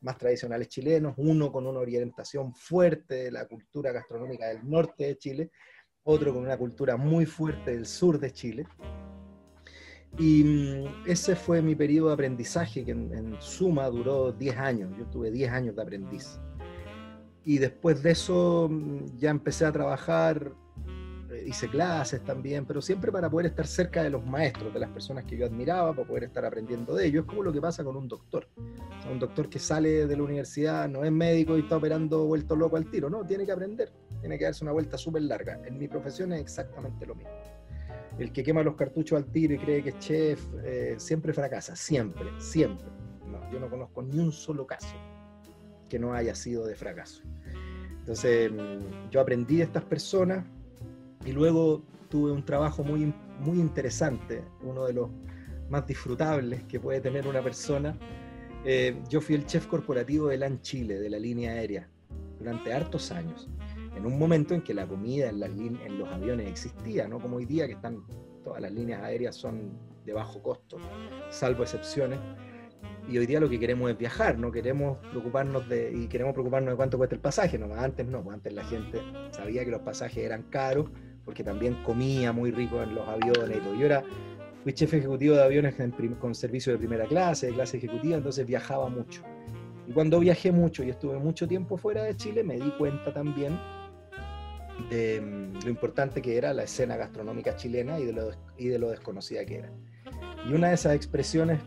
más 0.00 0.16
tradicionales 0.16 0.68
chilenos, 0.68 1.12
uno 1.18 1.52
con 1.52 1.66
una 1.66 1.80
orientación 1.80 2.54
fuerte 2.54 3.24
de 3.24 3.30
la 3.30 3.46
cultura 3.46 3.92
gastronómica 3.92 4.46
del 4.46 4.66
norte 4.66 5.04
de 5.04 5.18
Chile, 5.18 5.50
otro 6.04 6.32
con 6.32 6.44
una 6.44 6.56
cultura 6.56 6.96
muy 6.96 7.26
fuerte 7.26 7.72
del 7.72 7.84
sur 7.84 8.18
de 8.18 8.32
Chile. 8.32 8.66
Y 10.16 10.44
mm, 10.44 11.06
ese 11.06 11.36
fue 11.36 11.60
mi 11.60 11.74
periodo 11.74 12.08
de 12.08 12.14
aprendizaje, 12.14 12.84
que 12.84 12.92
en, 12.92 13.36
suma 13.40 13.88
duró 13.88 14.32
10 14.32 14.56
años. 14.56 14.90
Yo 14.98 15.04
tuve 15.06 15.30
10 15.30 15.50
años 15.52 15.76
de 15.76 15.82
aprendiz. 15.82 16.40
Y 17.44 17.58
después 17.58 18.02
de 18.02 18.12
eso 18.12 18.68
mm, 18.70 19.18
ya 19.18 19.30
empecé 19.30 19.66
a 19.66 19.72
trabajar, 19.72 20.52
eh, 21.30 21.44
hice 21.46 21.68
clases 21.68 22.24
también, 22.24 22.64
pero 22.64 22.80
siempre 22.80 23.12
para 23.12 23.28
poder 23.28 23.46
estar 23.46 23.66
cerca 23.66 24.02
de 24.02 24.10
los 24.10 24.24
maestros, 24.24 24.72
de 24.72 24.80
las 24.80 24.90
personas 24.90 25.24
que 25.24 25.36
yo 25.36 25.46
admiraba, 25.46 25.94
para 25.94 26.08
poder 26.08 26.24
estar 26.24 26.44
aprendiendo 26.44 26.94
de 26.94 27.06
ellos. 27.06 27.24
Es 27.24 27.28
como 27.28 27.42
lo 27.42 27.52
que 27.52 27.60
pasa 27.60 27.84
con 27.84 27.96
un 27.96 28.08
doctor. 28.08 28.48
Un 29.10 29.18
doctor 29.18 29.48
que 29.48 29.58
sale 29.58 30.06
de 30.06 30.16
la 30.16 30.22
universidad 30.22 30.88
no 30.88 31.04
es 31.04 31.12
médico 31.12 31.56
y 31.56 31.60
está 31.60 31.76
operando 31.76 32.24
vuelto 32.24 32.56
loco 32.56 32.76
al 32.76 32.90
tiro, 32.90 33.08
no, 33.08 33.24
tiene 33.24 33.46
que 33.46 33.52
aprender, 33.52 33.92
tiene 34.20 34.38
que 34.38 34.44
darse 34.44 34.64
una 34.64 34.72
vuelta 34.72 34.98
súper 34.98 35.22
larga. 35.22 35.60
En 35.66 35.78
mi 35.78 35.86
profesión 35.86 36.32
es 36.32 36.40
exactamente 36.40 37.06
lo 37.06 37.14
mismo. 37.14 37.30
El 38.18 38.32
que 38.32 38.42
quema 38.42 38.62
los 38.62 38.74
cartuchos 38.74 39.16
al 39.16 39.30
tiro 39.30 39.54
y 39.54 39.58
cree 39.58 39.82
que 39.82 39.90
es 39.90 39.98
chef, 39.98 40.44
eh, 40.64 40.96
siempre 40.98 41.32
fracasa, 41.32 41.76
siempre, 41.76 42.28
siempre. 42.38 42.86
Yo 43.52 43.58
no 43.58 43.70
conozco 43.70 44.02
ni 44.02 44.18
un 44.18 44.32
solo 44.32 44.66
caso 44.66 44.94
que 45.88 45.98
no 45.98 46.12
haya 46.12 46.34
sido 46.34 46.66
de 46.66 46.74
fracaso. 46.74 47.22
Entonces, 48.00 48.50
mm, 48.50 49.10
yo 49.10 49.20
aprendí 49.20 49.56
de 49.56 49.64
estas 49.64 49.84
personas 49.84 50.44
y 51.24 51.32
luego 51.32 51.82
tuve 52.08 52.32
un 52.32 52.44
trabajo 52.44 52.82
muy, 52.82 53.12
muy 53.40 53.58
interesante, 53.58 54.42
uno 54.62 54.86
de 54.86 54.92
los 54.94 55.10
más 55.68 55.86
disfrutables 55.86 56.64
que 56.64 56.80
puede 56.80 57.00
tener 57.00 57.26
una 57.26 57.42
persona. 57.42 57.98
Eh, 58.64 59.00
yo 59.08 59.20
fui 59.20 59.34
el 59.34 59.46
chef 59.46 59.66
corporativo 59.66 60.28
de 60.28 60.38
LAN 60.38 60.60
Chile, 60.62 60.98
de 60.98 61.10
la 61.10 61.18
línea 61.18 61.52
aérea, 61.52 61.88
durante 62.38 62.72
hartos 62.72 63.12
años. 63.12 63.48
En 63.96 64.06
un 64.06 64.18
momento 64.18 64.54
en 64.54 64.62
que 64.62 64.74
la 64.74 64.86
comida 64.86 65.28
en, 65.28 65.40
las 65.40 65.50
los 65.90 66.08
aviones 66.08 66.48
existía, 66.48 67.08
no 67.08 67.20
como 67.20 67.36
hoy 67.36 67.44
día 67.44 67.66
que 67.66 67.74
están 67.74 68.04
todas 68.44 68.60
las 68.62 68.72
líneas 68.72 69.02
aéreas 69.02 69.36
son 69.36 69.72
de 70.04 70.12
bajo 70.12 70.42
costo, 70.42 70.78
salvo 71.30 71.62
excepciones. 71.62 72.18
Y 73.08 73.18
hoy 73.18 73.26
día 73.26 73.40
lo 73.40 73.48
que 73.48 73.58
queremos 73.58 73.90
es 73.90 73.98
viajar, 73.98 74.38
no 74.38 74.52
queremos 74.52 74.98
preocuparnos 75.10 75.68
de 75.68 75.92
y 75.92 76.06
queremos 76.08 76.34
preocuparnos 76.34 76.72
de 76.72 76.76
cuánto 76.76 76.98
cuesta 76.98 77.14
el 77.14 77.20
pasaje, 77.20 77.58
no 77.58 77.72
antes 77.74 78.06
no, 78.06 78.22
pues 78.22 78.34
antes 78.34 78.52
la 78.52 78.64
gente 78.64 79.00
sabía 79.30 79.64
que 79.64 79.70
los 79.70 79.80
pasajes 79.80 80.24
eran 80.24 80.42
caros 80.44 80.90
porque 81.24 81.44
también 81.44 81.82
comía 81.84 82.32
muy 82.32 82.50
rico 82.50 82.82
en 82.82 82.94
los 82.94 83.06
aviones 83.06 83.58
y. 83.58 83.78
Yo 83.78 83.86
era 83.86 84.02
fui 84.62 84.72
chef 84.72 84.94
ejecutivo 84.94 85.34
de 85.34 85.42
aviones 85.42 85.74
con 86.20 86.34
servicio 86.34 86.72
de 86.72 86.78
primera 86.78 87.06
clase, 87.06 87.46
de 87.48 87.52
clase 87.54 87.76
ejecutiva, 87.78 88.16
entonces 88.16 88.46
viajaba 88.46 88.88
mucho. 88.88 89.22
Y 89.86 89.92
cuando 89.92 90.20
viajé 90.20 90.52
mucho 90.52 90.84
y 90.84 90.90
estuve 90.90 91.18
mucho 91.18 91.48
tiempo 91.48 91.76
fuera 91.76 92.02
de 92.02 92.16
Chile, 92.16 92.44
me 92.44 92.56
di 92.56 92.70
cuenta 92.72 93.12
también 93.12 93.58
de 94.90 95.20
mm, 95.20 95.64
lo 95.64 95.70
importante 95.70 96.22
que 96.22 96.36
era 96.36 96.52
la 96.52 96.64
escena 96.64 96.96
gastronómica 96.96 97.56
chilena 97.56 97.98
y 97.98 98.06
de, 98.06 98.12
lo, 98.12 98.30
y 98.56 98.68
de 98.68 98.78
lo 98.78 98.90
desconocida 98.90 99.44
que 99.44 99.58
era. 99.58 99.72
Y 100.48 100.52
una 100.52 100.68
de 100.68 100.74
esas 100.74 100.94
expresiones 100.94 101.60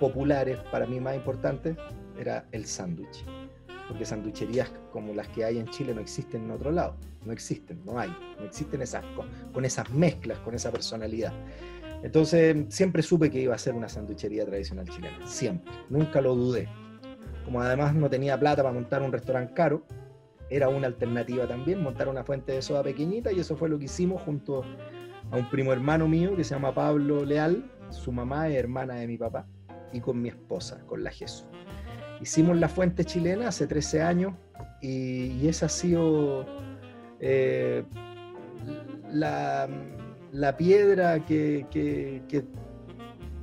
populares 0.00 0.58
para 0.70 0.86
mí 0.86 1.00
más 1.00 1.16
importantes 1.16 1.76
era 2.18 2.46
el 2.52 2.66
sándwich. 2.66 3.24
Porque 3.88 4.04
sanducherías 4.04 4.70
como 4.90 5.14
las 5.14 5.28
que 5.28 5.44
hay 5.44 5.58
en 5.58 5.68
Chile 5.68 5.94
no 5.94 6.00
existen 6.00 6.44
en 6.44 6.50
otro 6.50 6.72
lado. 6.72 6.96
No 7.24 7.32
existen, 7.32 7.84
no 7.84 7.98
hay. 7.98 8.08
No 8.38 8.44
existen 8.44 8.82
esas, 8.82 9.04
con, 9.14 9.28
con 9.52 9.64
esas 9.64 9.90
mezclas, 9.90 10.38
con 10.40 10.54
esa 10.54 10.72
personalidad. 10.72 11.32
Entonces 12.02 12.56
siempre 12.68 13.02
supe 13.02 13.30
que 13.30 13.40
iba 13.40 13.54
a 13.54 13.58
ser 13.58 13.74
una 13.74 13.88
sanduchería 13.88 14.44
tradicional 14.44 14.88
chilena. 14.88 15.26
Siempre. 15.26 15.72
Nunca 15.88 16.20
lo 16.20 16.34
dudé. 16.34 16.68
Como 17.44 17.60
además 17.60 17.94
no 17.94 18.10
tenía 18.10 18.38
plata 18.38 18.62
para 18.62 18.74
montar 18.74 19.02
un 19.02 19.12
restaurante 19.12 19.54
caro, 19.54 19.84
era 20.50 20.68
una 20.68 20.86
alternativa 20.86 21.46
también, 21.46 21.82
montar 21.82 22.08
una 22.08 22.24
fuente 22.24 22.52
de 22.52 22.62
soda 22.62 22.82
pequeñita 22.82 23.32
y 23.32 23.40
eso 23.40 23.56
fue 23.56 23.68
lo 23.68 23.78
que 23.78 23.86
hicimos 23.86 24.22
junto 24.22 24.64
a 25.30 25.36
un 25.36 25.50
primo 25.50 25.72
hermano 25.72 26.06
mío 26.06 26.36
que 26.36 26.44
se 26.44 26.54
llama 26.54 26.74
Pablo 26.74 27.24
Leal, 27.24 27.70
su 27.90 28.12
mamá 28.12 28.48
es 28.48 28.56
hermana 28.56 28.94
de 28.94 29.06
mi 29.06 29.18
papá, 29.18 29.46
y 29.92 30.00
con 30.00 30.20
mi 30.20 30.28
esposa, 30.28 30.80
con 30.86 31.02
la 31.02 31.10
Jesús. 31.10 31.46
Hicimos 32.20 32.56
la 32.56 32.68
fuente 32.68 33.04
chilena 33.04 33.48
hace 33.48 33.66
13 33.66 34.02
años 34.02 34.34
y, 34.80 35.32
y 35.32 35.48
esa 35.48 35.66
ha 35.66 35.68
sido 35.68 36.46
eh, 37.20 37.84
la, 39.10 39.68
la 40.32 40.56
piedra 40.56 41.24
que, 41.24 41.66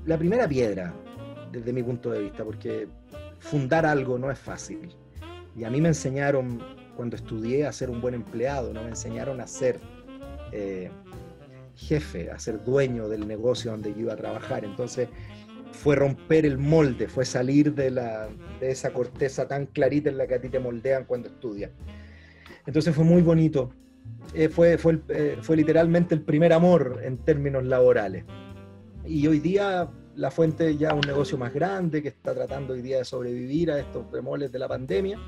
la 0.06 0.18
primera 0.18 0.48
piedra 0.48 0.94
desde 1.52 1.74
mi 1.74 1.84
punto 1.84 2.12
de 2.12 2.22
vista, 2.22 2.44
porque 2.44 2.88
fundar 3.40 3.86
algo 3.86 4.18
no 4.18 4.32
es 4.32 4.40
fácil. 4.40 4.96
Y 5.56 5.64
a 5.64 5.70
mí 5.70 5.82
me 5.82 5.90
enseñaron 5.90 6.60
cuando 6.96 7.16
estudié 7.16 7.66
a 7.66 7.72
ser 7.72 7.90
un 7.90 8.02
buen 8.02 8.14
empleado, 8.14 8.74
no 8.74 8.82
me 8.84 8.90
enseñaron 8.90 9.42
a 9.42 9.48
ser 9.48 9.80
eh, 10.52 10.90
jefe, 11.76 12.30
a 12.32 12.40
ser 12.40 12.64
dueño 12.64 13.10
del 13.10 13.28
negocio 13.28 13.72
donde 13.72 13.94
yo 13.94 14.02
iba 14.02 14.14
a 14.14 14.18
trabajar. 14.18 14.64
Entonces 14.64 15.10
fue 15.72 15.96
romper 15.96 16.46
el 16.46 16.58
molde, 16.58 17.08
fue 17.08 17.26
salir 17.26 17.74
de, 17.74 17.92
la, 17.92 18.30
de 18.60 18.72
esa 18.72 18.94
corteza 18.94 19.48
tan 19.48 19.66
clarita 19.66 20.10
en 20.10 20.18
la 20.18 20.28
que 20.28 20.36
a 20.36 20.42
ti 20.42 20.50
te 20.50 20.60
moldean 20.60 21.06
cuando 21.06 21.30
estudias. 21.30 21.72
Entonces 22.66 22.96
fue 22.96 23.04
muy 23.04 23.22
bonito. 23.22 23.72
Eh, 24.34 24.50
fue, 24.50 24.78
fue, 24.78 25.02
eh, 25.10 25.38
fue 25.42 25.58
literalmente 25.58 26.16
el 26.16 26.22
primer 26.22 26.54
amor 26.54 27.02
en 27.04 27.18
términos 27.18 27.64
laborales. 27.66 28.24
Y 29.06 29.28
hoy 29.28 29.40
día 29.40 29.90
la 30.16 30.32
fuente 30.32 30.78
ya 30.78 30.90
es 30.90 30.94
un 30.94 31.02
negocio 31.02 31.38
más 31.38 31.54
grande 31.54 32.02
que 32.02 32.10
está 32.10 32.34
tratando 32.34 32.74
hoy 32.74 32.82
día 32.82 33.00
de 33.00 33.06
sobrevivir 33.06 33.72
a 33.72 33.80
estos 33.80 34.10
bemoles 34.12 34.52
de 34.52 34.60
la 34.60 34.68
pandemia, 34.68 35.20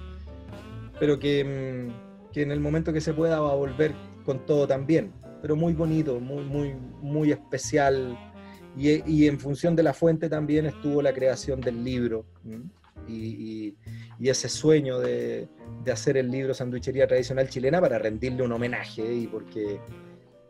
pero 0.99 1.19
que, 1.19 1.43
mm, 1.43 2.31
que 2.31 2.41
en 2.41 2.51
el 2.51 2.59
momento 2.59 2.91
que 2.93 3.01
se 3.01 3.13
pueda 3.13 3.39
va 3.39 3.51
a 3.51 3.55
volver 3.55 3.93
con 4.23 4.45
todo 4.45 4.67
también. 4.67 5.11
Pero 5.41 5.55
muy 5.55 5.73
bonito, 5.73 6.19
muy, 6.19 6.43
muy, 6.43 6.73
muy 7.01 7.31
especial. 7.31 8.17
Y, 8.77 9.01
y 9.09 9.27
en 9.27 9.39
función 9.39 9.75
de 9.75 9.83
la 9.83 9.93
fuente 9.93 10.27
también 10.29 10.65
estuvo 10.65 11.01
la 11.01 11.13
creación 11.13 11.61
del 11.61 11.83
libro 11.83 12.25
y- 13.07 13.75
y 14.19 14.29
ese 14.29 14.49
sueño 14.49 14.99
de, 14.99 15.47
de 15.83 15.91
hacer 15.91 16.17
el 16.17 16.29
libro 16.31 16.53
Sanduichería 16.53 17.07
Tradicional 17.07 17.47
Chilena 17.49 17.79
para 17.79 17.99
rendirle 17.99 18.43
un 18.43 18.51
homenaje 18.51 19.13
y 19.13 19.27
porque 19.27 19.79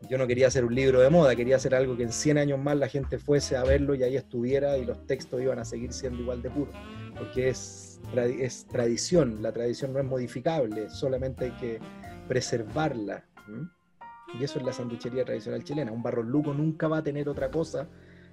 yo 0.08 0.18
no 0.18 0.26
quería 0.26 0.46
hacer 0.46 0.64
un 0.64 0.74
libro 0.74 1.00
de 1.00 1.10
moda, 1.10 1.34
quería 1.36 1.56
hacer 1.56 1.74
algo 1.74 1.96
que 1.96 2.04
en 2.04 2.12
100 2.12 2.38
años 2.38 2.58
más 2.58 2.76
la 2.76 2.88
gente 2.88 3.18
fuese 3.18 3.56
a 3.56 3.64
verlo 3.64 3.94
y 3.94 4.02
ahí 4.04 4.16
estuviera 4.16 4.78
y 4.78 4.84
los 4.84 5.06
textos 5.06 5.40
iban 5.42 5.58
a 5.58 5.64
seguir 5.64 5.92
siendo 5.92 6.20
igual 6.22 6.42
de 6.42 6.50
puros, 6.50 6.74
porque 7.18 7.48
es, 7.50 7.85
tradi- 8.12 8.40
es 8.40 8.66
tradición, 8.66 9.42
la 9.42 9.52
tradición 9.52 9.92
no 9.92 9.98
es 9.98 10.04
modificable, 10.04 10.88
solamente 10.90 11.46
hay 11.46 11.50
que 11.52 11.78
preservarla. 12.28 13.24
¿m? 13.48 13.68
Y 14.38 14.44
eso 14.44 14.58
es 14.58 14.64
la 14.64 14.72
sanduichería 14.72 15.24
tradicional 15.24 15.64
chilena. 15.64 15.92
Un 15.92 16.02
barro 16.02 16.22
luco 16.22 16.52
nunca 16.52 16.88
va 16.88 16.98
a 16.98 17.02
tener 17.02 17.28
otra 17.28 17.50
cosa 17.50 17.88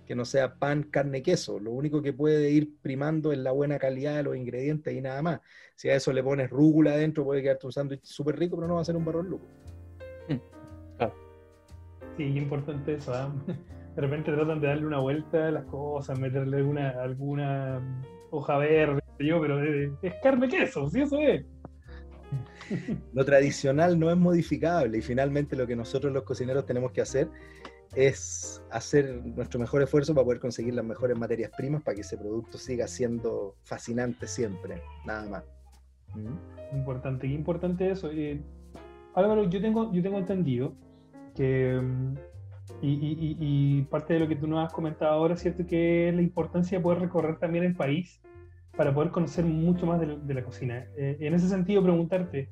que 0.05 0.15
no 0.15 0.25
sea 0.25 0.55
pan, 0.55 0.83
carne, 0.83 1.21
queso. 1.21 1.59
Lo 1.59 1.71
único 1.71 2.01
que 2.01 2.11
puede 2.11 2.49
ir 2.49 2.75
primando 2.81 3.31
es 3.31 3.37
la 3.37 3.51
buena 3.51 3.79
calidad 3.79 4.17
de 4.17 4.23
los 4.23 4.35
ingredientes 4.35 4.93
y 4.93 5.01
nada 5.01 5.21
más. 5.21 5.39
Si 5.75 5.89
a 5.89 5.95
eso 5.95 6.11
le 6.11 6.23
pones 6.23 6.49
rúgula 6.49 6.91
adentro, 6.91 7.23
puede 7.23 7.41
quedarte 7.41 7.67
un 7.67 7.71
sándwich 7.71 8.03
súper 8.03 8.37
rico, 8.37 8.57
pero 8.57 8.67
no 8.67 8.75
va 8.75 8.81
a 8.81 8.85
ser 8.85 8.97
un 8.97 9.05
barro 9.05 9.23
luco. 9.23 9.45
Sí, 12.17 12.25
importante 12.37 12.95
eso. 12.95 13.13
¿ah? 13.13 13.33
De 13.95 14.01
repente 14.01 14.31
tratan 14.31 14.59
de 14.59 14.67
darle 14.67 14.87
una 14.87 14.99
vuelta 14.99 15.47
a 15.47 15.51
las 15.51 15.65
cosas, 15.65 16.19
meterle 16.19 16.57
alguna, 16.57 16.89
alguna 17.01 18.03
hoja 18.31 18.57
verde, 18.57 19.02
yo, 19.19 19.41
pero 19.41 19.63
es, 19.63 19.91
es 20.01 20.13
carne 20.21 20.47
queso, 20.47 20.89
sí, 20.89 21.01
eso 21.01 21.19
es. 21.19 21.45
Lo 23.13 23.25
tradicional 23.25 23.99
no 23.99 24.09
es 24.09 24.17
modificable 24.17 24.97
y 24.97 25.01
finalmente 25.01 25.55
lo 25.55 25.67
que 25.67 25.75
nosotros 25.75 26.11
los 26.13 26.23
cocineros 26.23 26.65
tenemos 26.65 26.91
que 26.91 27.01
hacer 27.01 27.29
es 27.95 28.63
hacer 28.71 29.21
nuestro 29.23 29.59
mejor 29.59 29.83
esfuerzo 29.83 30.15
para 30.15 30.25
poder 30.25 30.39
conseguir 30.39 30.73
las 30.73 30.85
mejores 30.85 31.17
materias 31.17 31.51
primas 31.55 31.83
para 31.83 31.95
que 31.95 32.01
ese 32.01 32.17
producto 32.17 32.57
siga 32.57 32.87
siendo 32.87 33.55
fascinante 33.63 34.27
siempre, 34.27 34.81
nada 35.05 35.29
más. 35.29 35.43
¿Mm? 36.15 36.75
Importante, 36.77 37.27
qué 37.27 37.33
importante 37.33 37.91
eso. 37.91 38.09
Eh, 38.11 38.41
Álvaro, 39.13 39.47
yo 39.47 39.61
tengo, 39.61 39.93
yo 39.93 40.01
tengo 40.01 40.17
entendido 40.17 40.75
que 41.35 41.79
mm, 41.81 42.15
Y, 42.81 43.81
parte 43.89 44.15
de 44.15 44.19
lo 44.21 44.27
que 44.27 44.35
tú 44.35 44.47
nos 44.47 44.65
has 44.65 44.73
comentado 44.73 45.11
ahora, 45.11 45.35
¿cierto? 45.35 45.65
Que 45.65 46.09
es 46.09 46.15
la 46.15 46.21
importancia 46.21 46.77
de 46.77 46.83
poder 46.83 46.99
recorrer 46.99 47.37
también 47.37 47.63
el 47.63 47.75
país 47.75 48.21
para 48.75 48.93
poder 48.93 49.11
conocer 49.11 49.45
mucho 49.45 49.85
más 49.85 49.99
de, 49.99 50.33
la 50.33 50.43
cocina. 50.43 50.87
Eh, 50.97 51.17
en 51.19 51.33
ese 51.33 51.47
sentido, 51.47 51.83
preguntarte, 51.83 52.49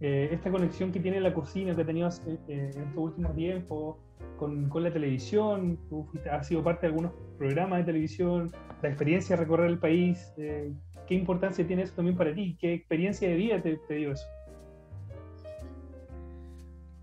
eh, 0.00 0.28
esta 0.32 0.50
conexión 0.50 0.92
que 0.92 1.00
tiene 1.00 1.20
la 1.20 1.32
cocina 1.32 1.74
que 1.74 1.82
ha 1.82 1.86
tenido 1.86 2.08
eh, 2.08 2.38
en 2.48 2.82
estos 2.82 2.96
últimos 2.96 3.34
tiempos 3.34 3.98
con, 4.36 4.68
con, 4.68 4.82
la 4.82 4.92
televisión, 4.92 5.78
tú 5.88 6.08
has 6.30 6.46
sido 6.46 6.64
parte 6.64 6.82
de 6.82 6.86
algunos 6.88 7.12
programas 7.38 7.80
de 7.80 7.84
televisión, 7.84 8.50
la 8.82 8.88
experiencia 8.88 9.36
de 9.36 9.42
recorrer 9.42 9.70
el 9.70 9.78
país, 9.78 10.32
¿qué 10.36 11.14
importancia 11.14 11.66
tiene 11.66 11.82
eso 11.82 11.94
también 11.94 12.16
para 12.16 12.34
ti? 12.34 12.56
¿Qué 12.58 12.72
experiencia 12.72 13.28
de 13.28 13.34
vida 13.34 13.62
te, 13.62 13.76
te 13.76 13.94
dio 13.94 14.12
eso? 14.12 14.26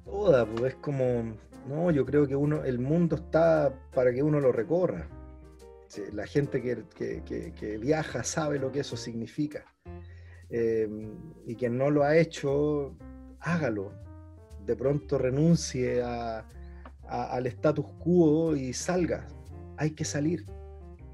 Toda, 0.05 0.45
pues 0.45 0.73
es 0.73 0.75
como 0.75 1.35
no, 1.67 1.91
yo 1.91 2.05
creo 2.05 2.27
que 2.27 2.35
uno, 2.35 2.63
el 2.63 2.79
mundo 2.79 3.17
está 3.17 3.73
para 3.93 4.13
que 4.13 4.23
uno 4.23 4.39
lo 4.39 4.51
recorra. 4.51 5.07
La 6.13 6.27
gente 6.27 6.61
que, 6.61 7.77
viaja 7.79 8.23
sabe 8.23 8.59
lo 8.59 8.71
que 8.71 8.81
eso 8.81 8.97
significa. 8.97 9.65
Em, 10.49 11.13
y 11.45 11.55
quien 11.55 11.77
no 11.77 11.89
lo 11.89 12.03
ha 12.03 12.17
hecho, 12.17 12.95
hágalo. 13.39 13.93
De 14.65 14.75
pronto 14.75 15.17
renuncie 15.17 16.01
al 16.01 17.47
status 17.47 17.85
quo 17.99 18.55
y 18.55 18.73
salga. 18.73 19.27
Hay 19.77 19.91
que 19.91 20.05
salir, 20.05 20.45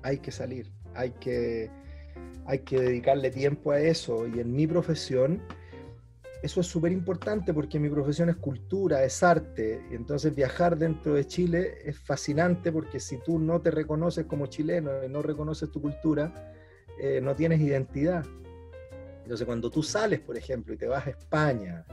hay 0.02 0.20
que 0.20 0.32
salir, 0.32 0.72
hay 0.96 1.12
que, 1.12 1.70
hay 2.46 2.60
que 2.60 2.80
dedicarle 2.80 3.30
tiempo 3.30 3.72
a 3.72 3.80
eso. 3.80 4.28
Y 4.28 4.40
en 4.40 4.54
mi 4.54 4.66
profesión, 4.66 5.42
eso 6.44 6.60
es 6.60 6.68
súper 6.68 6.92
importante 6.92 7.54
porque 7.54 7.80
mi 7.80 7.90
profesión 7.90 8.28
es 8.28 8.36
cultura, 8.36 9.02
es 9.06 9.24
arte, 9.24 9.82
y 9.90 9.96
entonces 9.96 10.36
viajar 10.36 10.78
dentro 10.78 11.14
de 11.14 11.26
Chile 11.26 11.78
es 11.86 11.98
fascinante 11.98 12.70
porque 12.70 13.00
si 13.00 13.18
tú 13.20 13.40
no 13.40 13.62
te 13.62 13.72
reconoces 13.72 14.26
como 14.26 14.48
chileno 14.48 14.92
y 15.06 15.08
no 15.08 15.22
reconoces 15.22 15.72
tu 15.72 15.82
cultura, 15.82 16.54
eh, 17.00 17.22
no 17.22 17.34
tienes 17.34 17.62
identidad. 17.62 18.26
Entonces 19.22 19.46
cuando 19.46 19.70
tú 19.70 19.82
sales, 19.82 20.20
por 20.20 20.36
ejemplo, 20.36 20.74
y 20.74 20.78
te 20.78 20.86
vas 20.86 21.08
a 21.08 21.12
España, 21.12 21.86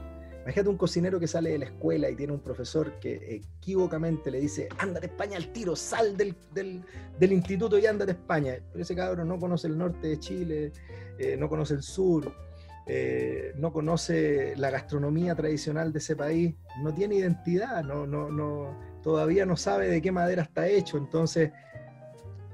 imagínate 0.43 0.67
un 0.67 0.77
cocinero 0.77 1.17
que 1.17 1.27
sale 1.27 1.51
de 1.51 1.59
la 1.59 1.65
escuela 1.65 2.09
y 2.09 2.17
tiene 2.17 2.33
un 2.33 2.41
profesor 2.41 2.99
que 2.99 3.41
equivocamente 3.57 4.29
le 4.31 4.41
dice, 4.41 4.67
ándate 4.79 5.05
a 5.05 5.09
España 5.11 5.37
al 5.37 5.53
tiro, 5.53 5.77
sal 5.77 6.17
del, 6.17 6.35
del, 6.53 7.31
instituto 7.31 7.79
y 7.79 7.85
ándate 7.85 8.11
a 8.11 8.15
España. 8.15 8.55
Pero 8.69 8.83
ese 8.83 8.95
cabrón 8.97 9.29
no 9.29 9.39
conoce 9.39 9.67
el 9.67 9.77
norte 9.77 10.09
de 10.09 10.19
Chile, 10.19 10.73
eh, 11.17 11.37
no 11.37 11.47
conoce 11.47 11.75
el 11.75 11.83
sur 11.83 12.50
eh, 12.87 13.53
no 13.57 13.71
conoce 13.71 14.55
la 14.57 14.69
gastronomía 14.69 15.35
tradicional 15.35 15.93
de 15.93 15.99
ese 15.99 16.15
país, 16.15 16.55
no 16.81 16.93
tiene 16.93 17.15
identidad, 17.15 17.83
no, 17.83 18.07
no, 18.07 18.29
no, 18.29 18.77
todavía 19.03 19.45
no 19.45 19.55
sabe 19.55 19.87
de 19.87 20.01
qué 20.01 20.11
madera 20.11 20.43
está 20.43 20.67
hecho. 20.67 20.97
Entonces 20.97 21.51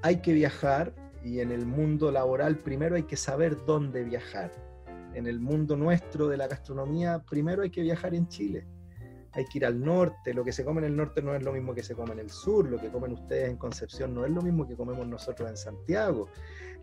hay 0.02 0.18
que 0.18 0.34
viajar 0.34 0.94
y 1.24 1.40
en 1.40 1.52
el 1.52 1.66
mundo 1.66 2.12
laboral 2.12 2.58
primero 2.58 2.96
hay 2.96 3.04
que 3.04 3.18
saber 3.18 3.58
dónde 3.66 4.04
viajar. 4.04 4.52
En 5.14 5.28
el 5.28 5.40
mundo 5.40 5.76
nuestro 5.76 6.28
de 6.28 6.38
la 6.38 6.48
gastronomía 6.48 7.24
primero 7.30 7.64
hay 7.64 7.70
que 7.70 7.82
viajar 7.82 8.14
en 8.14 8.28
Chile 8.28 8.68
hay 9.38 9.46
que 9.46 9.60
ir 9.60 9.66
al 9.66 9.80
norte, 9.80 10.34
lo 10.34 10.44
que 10.44 10.52
se 10.52 10.66
come 10.66 10.80
en 10.80 10.86
el 10.86 10.96
norte 10.96 11.22
no 11.22 11.36
es 11.36 11.44
lo 11.44 11.54
mismo 11.54 11.76
que 11.76 11.84
se 11.84 11.94
come 11.94 12.14
en 12.14 12.20
el 12.20 12.32
sur, 12.32 12.68
lo 12.68 12.80
que 12.80 12.90
comen 12.90 13.14
ustedes 13.14 13.50
en 13.50 13.58
Concepción 13.58 14.14
no 14.16 14.26
es 14.26 14.32
lo 14.32 14.42
mismo 14.42 14.68
que 14.68 14.76
comemos 14.76 15.08
nosotros 15.08 15.48
en 15.48 15.58
Santiago, 15.58 16.28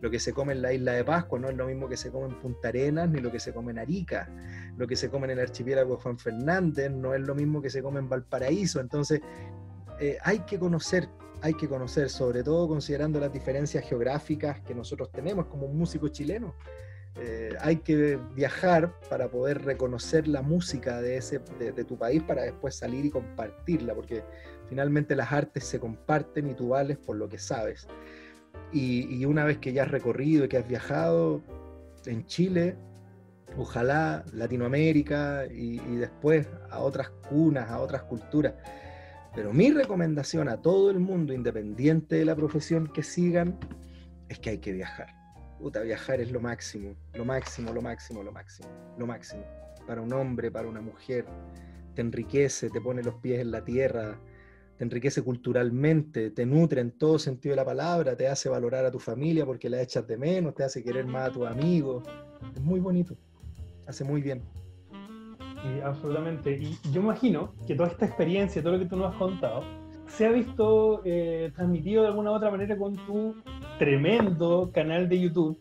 lo 0.04 0.10
que 0.10 0.20
se 0.20 0.34
come 0.34 0.52
en 0.52 0.60
la 0.60 0.70
isla 0.70 0.92
de 0.92 1.02
Pascua 1.02 1.38
no 1.38 1.48
es 1.48 1.56
lo 1.56 1.64
mismo 1.64 1.88
que 1.88 1.96
se 1.96 2.10
come 2.10 2.26
en 2.26 2.38
Punta 2.38 2.68
Arenas 2.68 3.08
ni 3.08 3.20
lo 3.20 3.32
que 3.32 3.40
se 3.40 3.54
come 3.54 3.72
en 3.72 3.78
Arica, 3.78 4.28
lo 4.76 4.86
que 4.86 4.96
se 4.96 5.08
come 5.08 5.24
en 5.24 5.30
el 5.30 5.40
archipiélago 5.40 5.96
Juan 5.96 6.18
Fernández 6.18 6.90
no 6.90 7.14
es 7.14 7.22
lo 7.22 7.34
mismo 7.34 7.62
que 7.62 7.70
se 7.70 7.82
come 7.82 8.00
en 8.00 8.10
Valparaíso, 8.10 8.80
entonces 8.80 9.22
eh, 9.98 10.18
hay 10.22 10.40
que 10.40 10.58
conocer 10.58 11.08
hay 11.40 11.54
que 11.54 11.68
conocer, 11.68 12.10
sobre 12.10 12.42
todo 12.42 12.68
considerando 12.68 13.18
las 13.18 13.32
diferencias 13.32 13.82
geográficas 13.88 14.60
que 14.60 14.74
nosotros 14.74 15.10
tenemos 15.10 15.46
como 15.46 15.68
músicos 15.68 16.12
chilenos. 16.12 16.52
Eh, 17.16 17.50
hay 17.60 17.76
que 17.76 18.18
viajar 18.34 18.98
para 19.08 19.28
poder 19.28 19.62
reconocer 19.62 20.26
la 20.26 20.42
música 20.42 21.00
de, 21.00 21.18
ese, 21.18 21.40
de, 21.58 21.84
tu 21.84 21.96
país 21.96 22.22
para 22.22 22.42
después 22.42 22.76
salir 22.76 23.04
y 23.04 23.10
compartirla, 23.10 23.94
porque 23.94 24.22
finalmente 24.68 25.14
las 25.14 25.32
artes 25.32 25.64
se 25.64 25.78
comparten 25.78 26.50
y 26.50 26.54
tú 26.54 26.68
vales 26.68 26.98
por 26.98 27.16
lo 27.16 27.28
que 27.28 27.38
sabes. 27.38 27.86
Y, 28.74 29.24
una 29.24 29.44
vez 29.44 29.58
que 29.58 29.72
ya 29.72 29.84
has 29.84 29.90
recorrido 29.90 30.44
y 30.44 30.48
que 30.48 30.58
has 30.58 30.68
viajado 30.68 31.40
en 32.06 32.26
Chile, 32.26 32.76
ojalá 33.56 34.24
Latinoamérica 34.32 35.46
y, 35.46 35.80
y 35.80 35.96
después 35.96 36.48
a 36.70 36.80
otras 36.80 37.08
cunas, 37.28 37.70
a 37.70 37.80
otras 37.80 38.02
culturas. 38.02 38.54
Pero 39.34 39.52
mi 39.52 39.70
recomendación 39.70 40.48
a 40.48 40.60
todo 40.60 40.90
el 40.90 40.98
mundo, 40.98 41.32
independiente 41.32 42.16
de 42.16 42.24
la 42.24 42.34
profesión 42.34 42.88
que 42.88 43.02
sigan, 43.02 43.58
es 44.28 44.38
que 44.40 44.50
hay 44.50 44.58
que 44.58 44.72
viajar 44.72 45.24
puta, 45.64 45.80
viajar 45.80 46.20
es 46.20 46.30
lo 46.30 46.40
máximo, 46.40 46.94
lo 47.14 47.24
máximo, 47.24 47.72
lo 47.72 47.80
máximo, 47.80 48.22
lo 48.22 48.30
máximo, 48.30 48.68
lo 48.98 49.06
máximo. 49.06 49.44
Para 49.86 50.02
un 50.02 50.12
hombre, 50.12 50.50
para 50.50 50.68
una 50.68 50.82
mujer, 50.82 51.24
te 51.94 52.02
enriquece, 52.02 52.68
te 52.68 52.82
pone 52.82 53.02
los 53.02 53.14
pies 53.14 53.40
en 53.40 53.50
la 53.50 53.64
tierra, 53.64 54.20
te 54.76 54.84
enriquece 54.84 55.22
culturalmente, 55.22 56.30
te 56.30 56.46
nutre 56.46 56.80
en 56.80 56.92
todo 56.92 57.18
sentido 57.18 57.52
de 57.52 57.56
la 57.56 57.64
palabra, 57.64 58.16
te 58.16 58.26
hace 58.26 58.48
valorar 58.48 58.84
a 58.84 58.90
tu 58.90 58.98
familia 58.98 59.46
porque 59.46 59.70
la 59.70 59.80
echas 59.80 60.06
de 60.06 60.16
menos, 60.16 60.54
te 60.54 60.64
hace 60.64 60.82
querer 60.82 61.06
más 61.06 61.28
a 61.28 61.32
tus 61.32 61.46
amigos. 61.46 62.04
Es 62.54 62.60
muy 62.60 62.80
bonito, 62.80 63.16
hace 63.86 64.04
muy 64.04 64.20
bien. 64.20 64.42
Sí, 65.62 65.80
absolutamente. 65.82 66.58
Y 66.60 66.76
yo 66.92 67.00
imagino 67.00 67.54
que 67.66 67.74
toda 67.74 67.88
esta 67.88 68.06
experiencia, 68.06 68.62
todo 68.62 68.72
lo 68.72 68.78
que 68.80 68.86
tú 68.86 68.96
nos 68.96 69.12
has 69.12 69.18
contado, 69.18 69.62
se 70.06 70.26
ha 70.26 70.30
visto 70.30 71.02
eh, 71.04 71.52
transmitido 71.54 72.02
de 72.02 72.08
alguna 72.08 72.32
u 72.32 72.34
otra 72.34 72.50
manera 72.50 72.76
con 72.76 72.94
tu 72.94 73.34
tremendo 73.78 74.70
canal 74.72 75.08
de 75.08 75.20
YouTube 75.20 75.58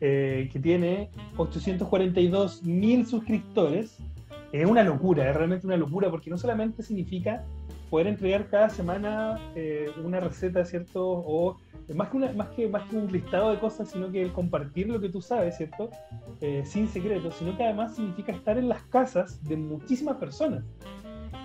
eh, 0.00 0.48
que 0.52 0.60
tiene 0.60 1.10
842 1.36 2.62
mil 2.62 3.04
suscriptores. 3.04 3.98
Es 4.52 4.64
una 4.64 4.82
locura, 4.82 5.28
es 5.28 5.36
realmente 5.36 5.66
una 5.66 5.76
locura 5.76 6.10
porque 6.10 6.30
no 6.30 6.38
solamente 6.38 6.82
significa 6.82 7.44
poder 7.90 8.06
entregar 8.06 8.48
cada 8.48 8.68
semana 8.68 9.38
eh, 9.54 9.90
una 10.04 10.20
receta, 10.20 10.64
¿cierto? 10.64 11.06
O 11.06 11.56
más 11.94 12.10
que, 12.10 12.16
una, 12.16 12.32
más, 12.32 12.48
que, 12.50 12.68
más 12.68 12.88
que 12.88 12.96
un 12.96 13.10
listado 13.10 13.50
de 13.50 13.58
cosas, 13.58 13.90
sino 13.90 14.10
que 14.10 14.30
compartir 14.32 14.88
lo 14.88 15.00
que 15.00 15.08
tú 15.08 15.22
sabes, 15.22 15.56
¿cierto? 15.56 15.90
sin 16.64 16.86
secretos, 16.86 17.34
sino 17.34 17.56
que 17.56 17.64
además 17.64 17.96
significa 17.96 18.30
estar 18.30 18.58
en 18.58 18.68
las 18.68 18.82
casas 18.84 19.42
de 19.42 19.56
muchísimas 19.56 20.16
personas 20.18 20.64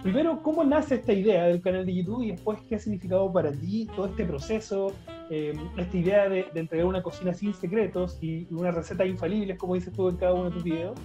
primero, 0.03 0.43
¿cómo 0.43 0.63
nace 0.63 0.95
esta 0.95 1.13
idea 1.13 1.45
del 1.45 1.61
canal 1.61 1.85
de 1.85 1.95
YouTube 1.95 2.23
y 2.23 2.31
después 2.31 2.59
qué 2.67 2.75
ha 2.75 2.79
significado 2.79 3.31
para 3.31 3.51
ti 3.51 3.87
todo 3.95 4.07
este 4.07 4.25
proceso, 4.25 4.93
eh, 5.29 5.53
esta 5.77 5.97
idea 5.97 6.29
de, 6.29 6.45
entregar 6.53 6.85
una 6.85 7.01
cocina 7.01 7.33
sin 7.33 7.53
secretos 7.53 8.21
y 8.21 8.45
una 8.51 8.71
receta 8.71 9.05
infalible, 9.05 9.57
como 9.57 9.75
dices 9.75 9.93
tú 9.93 10.09
en 10.09 10.17
cada 10.17 10.33
uno 10.33 10.45
de 10.45 10.51
tus 10.51 10.63
videos? 10.63 10.99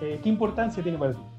Eh, 0.00 0.20
¿Qué 0.22 0.28
importancia 0.28 0.82
tiene 0.82 0.96
para 0.96 1.12
ti? 1.12 1.33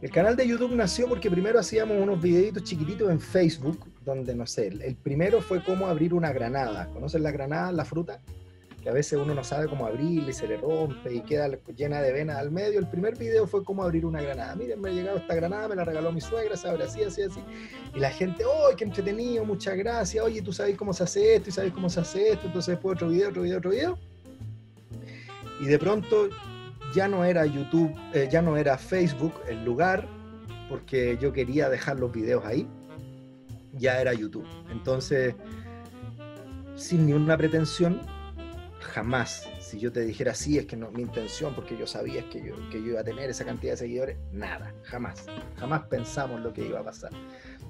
El 0.00 0.10
canal 0.10 0.34
de 0.34 0.48
YouTube 0.48 0.74
nació 0.74 1.08
porque 1.08 1.30
primero 1.30 1.58
hacíamos 1.58 1.98
unos 2.00 2.20
videitos 2.20 2.64
chiquititos 2.64 3.10
en 3.10 3.20
Facebook, 3.20 3.86
donde 4.04 4.34
no 4.34 4.46
sé, 4.46 4.68
el 4.68 4.96
primero 4.96 5.42
fue 5.42 5.62
cómo 5.62 5.86
abrir 5.86 6.14
una 6.14 6.32
granada. 6.32 6.88
¿Conocen 6.92 7.22
la 7.22 7.30
granada, 7.30 7.70
la 7.70 7.84
fruta? 7.84 8.20
que 8.82 8.88
a 8.88 8.92
veces 8.92 9.18
uno 9.22 9.34
no 9.34 9.44
sabe 9.44 9.68
cómo 9.68 9.86
abrirla 9.86 10.30
y 10.30 10.32
se 10.32 10.48
le 10.48 10.56
rompe 10.56 11.14
y 11.14 11.20
queda 11.20 11.48
llena 11.76 12.00
de 12.00 12.12
venas 12.12 12.38
al 12.38 12.50
medio. 12.50 12.78
El 12.78 12.88
primer 12.88 13.16
video 13.16 13.46
fue 13.46 13.62
cómo 13.62 13.82
abrir 13.82 14.06
una 14.06 14.22
granada. 14.22 14.54
Miren, 14.54 14.80
me 14.80 14.88
ha 14.88 14.92
llegado 14.92 15.18
esta 15.18 15.34
granada, 15.34 15.68
me 15.68 15.76
la 15.76 15.84
regaló 15.84 16.10
mi 16.12 16.20
suegra, 16.20 16.56
se 16.56 16.68
abre 16.68 16.84
así, 16.84 17.02
así, 17.02 17.22
así. 17.22 17.40
Y 17.94 18.00
la 18.00 18.10
gente, 18.10 18.44
¡oh, 18.44 18.74
qué 18.76 18.84
entretenido! 18.84 19.44
Muchas 19.44 19.76
gracias. 19.76 20.24
Oye, 20.24 20.40
tú 20.40 20.52
sabes 20.52 20.76
cómo 20.76 20.94
se 20.94 21.04
hace 21.04 21.36
esto 21.36 21.50
y 21.50 21.52
sabes 21.52 21.72
cómo 21.72 21.90
se 21.90 22.00
hace 22.00 22.30
esto. 22.30 22.46
Entonces 22.46 22.72
después 22.72 22.96
otro 22.96 23.08
video, 23.08 23.28
otro 23.28 23.42
video, 23.42 23.58
otro 23.58 23.70
video. 23.70 23.98
Y 25.60 25.66
de 25.66 25.78
pronto 25.78 26.30
ya 26.94 27.08
no 27.08 27.24
era 27.24 27.46
YouTube, 27.46 27.94
eh, 28.12 28.28
ya 28.30 28.42
no 28.42 28.56
era 28.56 28.78
Facebook 28.78 29.34
el 29.48 29.64
lugar, 29.64 30.08
porque 30.68 31.18
yo 31.20 31.32
quería 31.32 31.68
dejar 31.68 31.98
los 31.98 32.12
videos 32.12 32.44
ahí. 32.44 32.68
Ya 33.74 34.00
era 34.00 34.12
YouTube. 34.12 34.46
Entonces, 34.70 35.34
sin 36.74 37.06
ninguna 37.06 37.36
pretensión, 37.36 38.00
jamás, 38.80 39.48
si 39.60 39.78
yo 39.78 39.92
te 39.92 40.00
dijera 40.00 40.34
sí, 40.34 40.58
es 40.58 40.66
que 40.66 40.76
no, 40.76 40.90
mi 40.90 41.02
intención, 41.02 41.54
porque 41.54 41.76
yo 41.76 41.86
sabía 41.86 42.28
que 42.28 42.42
yo, 42.42 42.54
que 42.70 42.80
yo 42.82 42.88
iba 42.88 43.00
a 43.00 43.04
tener 43.04 43.30
esa 43.30 43.44
cantidad 43.44 43.74
de 43.74 43.76
seguidores, 43.76 44.18
nada, 44.32 44.74
jamás, 44.82 45.26
jamás 45.56 45.82
pensamos 45.84 46.40
lo 46.40 46.52
que 46.52 46.66
iba 46.66 46.80
a 46.80 46.84
pasar. 46.84 47.12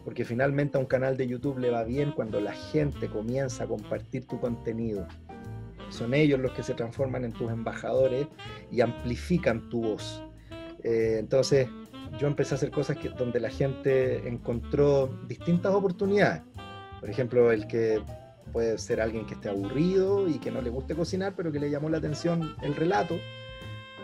Porque 0.04 0.24
finalmente 0.24 0.78
a 0.78 0.80
un 0.80 0.86
canal 0.86 1.16
de 1.16 1.26
YouTube 1.26 1.58
le 1.58 1.70
va 1.70 1.84
bien 1.84 2.12
cuando 2.12 2.40
la 2.40 2.52
gente 2.52 3.08
comienza 3.08 3.64
a 3.64 3.66
compartir 3.66 4.26
tu 4.26 4.40
contenido. 4.40 5.06
Son 5.90 6.14
ellos 6.14 6.40
los 6.40 6.52
que 6.52 6.62
se 6.62 6.74
transforman 6.74 7.24
en 7.24 7.32
tus 7.32 7.50
embajadores 7.50 8.26
y 8.70 8.80
amplifican 8.80 9.68
tu 9.68 9.82
voz. 9.82 10.22
Eh, 10.82 11.16
entonces, 11.18 11.68
yo 12.18 12.26
empecé 12.26 12.54
a 12.54 12.56
hacer 12.56 12.70
cosas 12.70 12.96
que, 12.96 13.10
donde 13.10 13.38
la 13.40 13.50
gente 13.50 14.26
encontró 14.26 15.08
distintas 15.28 15.74
oportunidades. 15.74 16.42
Por 17.00 17.10
ejemplo, 17.10 17.52
el 17.52 17.66
que 17.66 18.02
Puede 18.52 18.78
ser 18.78 19.00
alguien 19.00 19.26
que 19.26 19.34
esté 19.34 19.48
aburrido 19.48 20.28
y 20.28 20.38
que 20.38 20.50
no 20.50 20.60
le 20.60 20.70
guste 20.70 20.94
cocinar, 20.94 21.34
pero 21.36 21.52
que 21.52 21.60
le 21.60 21.70
llamó 21.70 21.88
la 21.88 21.98
atención 21.98 22.56
el 22.62 22.74
relato. 22.74 23.18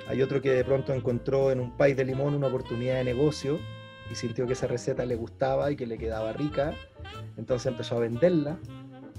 Hay 0.08 0.22
otro 0.22 0.40
que 0.40 0.50
de 0.52 0.64
pronto 0.64 0.94
encontró 0.94 1.50
en 1.50 1.58
un 1.58 1.76
país 1.76 1.96
de 1.96 2.04
limón 2.04 2.34
una 2.34 2.46
oportunidad 2.46 2.94
de 2.94 3.04
negocio 3.04 3.58
y 4.10 4.14
sintió 4.14 4.46
que 4.46 4.52
esa 4.52 4.68
receta 4.68 5.04
le 5.04 5.16
gustaba 5.16 5.70
y 5.72 5.76
que 5.76 5.84
le 5.84 5.98
quedaba 5.98 6.32
rica, 6.32 6.74
entonces 7.36 7.66
empezó 7.66 7.96
a 7.96 8.00
venderla. 8.00 8.56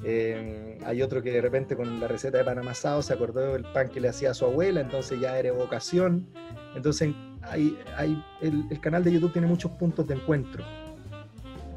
Eh, 0.03 0.77
hay 0.85 1.01
otro 1.01 1.21
que 1.21 1.31
de 1.31 1.41
repente 1.41 1.75
con 1.75 1.99
la 1.99 2.07
receta 2.07 2.37
de 2.37 2.43
pan 2.43 2.59
amasado 2.59 3.01
se 3.01 3.13
acordó 3.13 3.53
del 3.53 3.63
pan 3.63 3.89
que 3.89 3.99
le 3.99 4.09
hacía 4.09 4.31
a 4.31 4.33
su 4.33 4.45
abuela, 4.45 4.81
entonces 4.81 5.19
ya 5.19 5.37
era 5.37 5.51
vocación. 5.51 6.27
Entonces 6.75 7.13
hay, 7.41 7.77
hay, 7.95 8.23
el, 8.41 8.79
canal 8.79 9.03
de 9.03 9.13
YouTube 9.13 9.33
tiene 9.33 9.47
muchos 9.47 9.71
puntos 9.71 10.07
de 10.07 10.15
encuentro. 10.15 10.63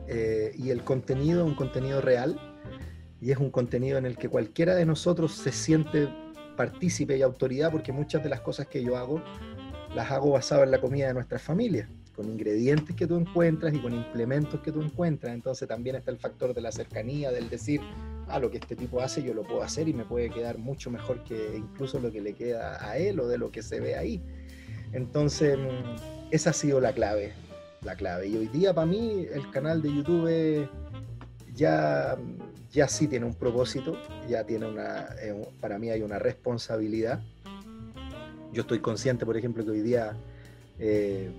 Eh, 0.08 0.52
y 0.56 0.70
el 0.70 0.82
contenido 0.82 1.44
un 1.44 1.54
contenido 1.54 2.00
real 2.00 2.38
y 3.20 3.30
es 3.30 3.38
un 3.38 3.50
contenido 3.50 3.96
en 3.96 4.06
el 4.06 4.16
que 4.16 4.28
cualquiera 4.28 4.74
de 4.74 4.84
nosotros 4.84 5.32
se 5.32 5.52
siente 5.52 6.08
partícipe 6.56 7.16
y 7.16 7.22
autoridad 7.22 7.70
porque 7.70 7.92
muchas 7.92 8.22
de 8.22 8.28
las 8.28 8.40
cosas 8.40 8.66
que 8.66 8.82
yo 8.82 8.96
hago 8.96 9.22
las 9.94 10.10
hago 10.10 10.32
basado 10.32 10.64
en 10.64 10.72
la 10.72 10.80
comida 10.80 11.06
de 11.06 11.14
nuestras 11.14 11.42
familias 11.42 11.88
con 12.14 12.26
ingredientes 12.26 12.94
que 12.94 13.06
tú 13.06 13.16
encuentras 13.16 13.74
y 13.74 13.78
con 13.78 13.94
implementos 13.94 14.61
que 14.61 14.72
tú 14.72 14.82
encuentras. 14.82 15.34
Entonces 15.34 15.68
también 15.68 15.96
está 15.96 16.11
el 16.11 16.18
factor 16.18 16.54
de 16.54 16.61
la 16.61 16.72
cercanía, 16.72 17.30
del 17.30 17.48
decir, 17.48 17.80
ah, 18.28 18.38
lo 18.38 18.50
que 18.50 18.58
este 18.58 18.76
tipo 18.76 19.00
hace 19.00 19.22
yo 19.22 19.34
lo 19.34 19.42
puedo 19.42 19.62
hacer 19.62 19.88
y 19.88 19.94
me 19.94 20.04
puede 20.04 20.30
quedar 20.30 20.58
mucho 20.58 20.90
mejor 20.90 21.24
que 21.24 21.56
incluso 21.56 21.98
lo 22.00 22.11
que 22.11 22.20
le 22.20 22.34
queda 22.34 22.84
a 22.84 22.98
él 22.98 23.20
o 23.20 23.28
de 23.28 23.38
lo 23.38 23.50
que 23.50 23.62
se 23.62 23.80
ve 23.80 23.96
ahí. 23.96 24.22
Entonces, 24.92 25.58
mm, 25.58 26.30
esa 26.30 26.50
ha 26.50 26.52
sido 26.52 26.80
la 26.80 26.92
clave, 26.92 27.32
la 27.82 27.96
clave. 27.96 28.28
Y 28.28 28.36
hoy 28.36 28.48
día 28.48 28.74
para 28.74 28.86
mí 28.86 29.26
el 29.32 29.50
canal 29.50 29.82
de 29.82 29.94
YouTube 29.94 30.68
ya, 31.54 32.16
ya 32.72 32.88
sí 32.88 33.08
tiene 33.08 33.26
un 33.26 33.34
propósito, 33.34 33.96
ya 34.28 34.44
tiene 34.44 34.66
una, 34.66 35.08
eh, 35.20 35.34
para 35.61 35.78
mí 35.78 35.90
hay 35.90 36.02
una 36.02 36.18
responsabilidad. 36.18 37.20
Yo 38.52 38.62
estoy 38.62 38.80
consciente, 38.80 39.24
por 39.24 39.36
ejemplo, 39.36 39.64
que 39.64 39.70
hoy 39.70 39.80
día 39.80 40.16
eh, 40.78 41.30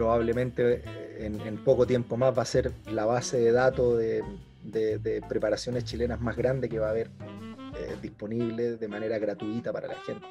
probablemente 0.00 0.82
eh, 0.82 1.30
en, 1.44 1.58
poco 1.58 1.86
tiempo 1.86 2.16
más 2.16 2.36
va 2.36 2.40
a 2.40 2.46
ser 2.46 2.72
la 2.90 3.04
base 3.04 3.38
de 3.38 3.52
datos 3.52 3.98
de, 3.98 5.22
preparaciones 5.28 5.84
chilenas 5.84 6.22
más 6.22 6.38
grande 6.38 6.70
que 6.70 6.78
va 6.78 6.86
a 6.86 6.90
haber 6.92 7.10
eh, 7.78 7.96
disponible 8.00 8.78
de 8.78 8.88
manera 8.88 9.18
gratuita 9.18 9.74
para 9.74 9.88
la 9.88 9.96
gente. 9.96 10.26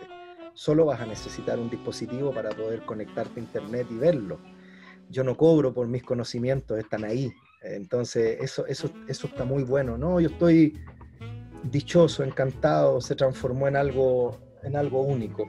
Solo 0.56 0.86
vas 0.86 1.00
a 1.02 1.06
necesitar 1.06 1.60
un 1.60 1.70
dispositivo 1.70 2.34
para 2.34 2.50
poder 2.50 2.84
conectarte 2.84 3.40
a 3.40 3.44
internet 3.44 3.86
y 3.92 3.98
verlo. 3.98 4.40
Yo 5.08 5.24
no 5.24 5.38
cobro 5.38 5.72
por 5.72 5.88
mis 5.88 6.02
conocimientos, 6.02 6.80
están 6.80 7.04
ahí. 7.04 7.32
Entonces, 7.62 8.40
eso, 8.42 8.66
eso, 8.66 8.92
eso 9.08 9.28
está 9.28 9.46
muy 9.46 9.62
bueno. 9.62 10.00
¿no? 10.00 10.20
Yo 10.20 10.30
estoy 10.30 10.80
dichoso, 11.62 12.24
encantado, 12.24 13.02
se 13.02 13.14
transformó 13.14 13.68
en 13.68 13.76
algo, 13.76 14.36
en 14.64 14.76
algo 14.76 15.04
único. 15.04 15.48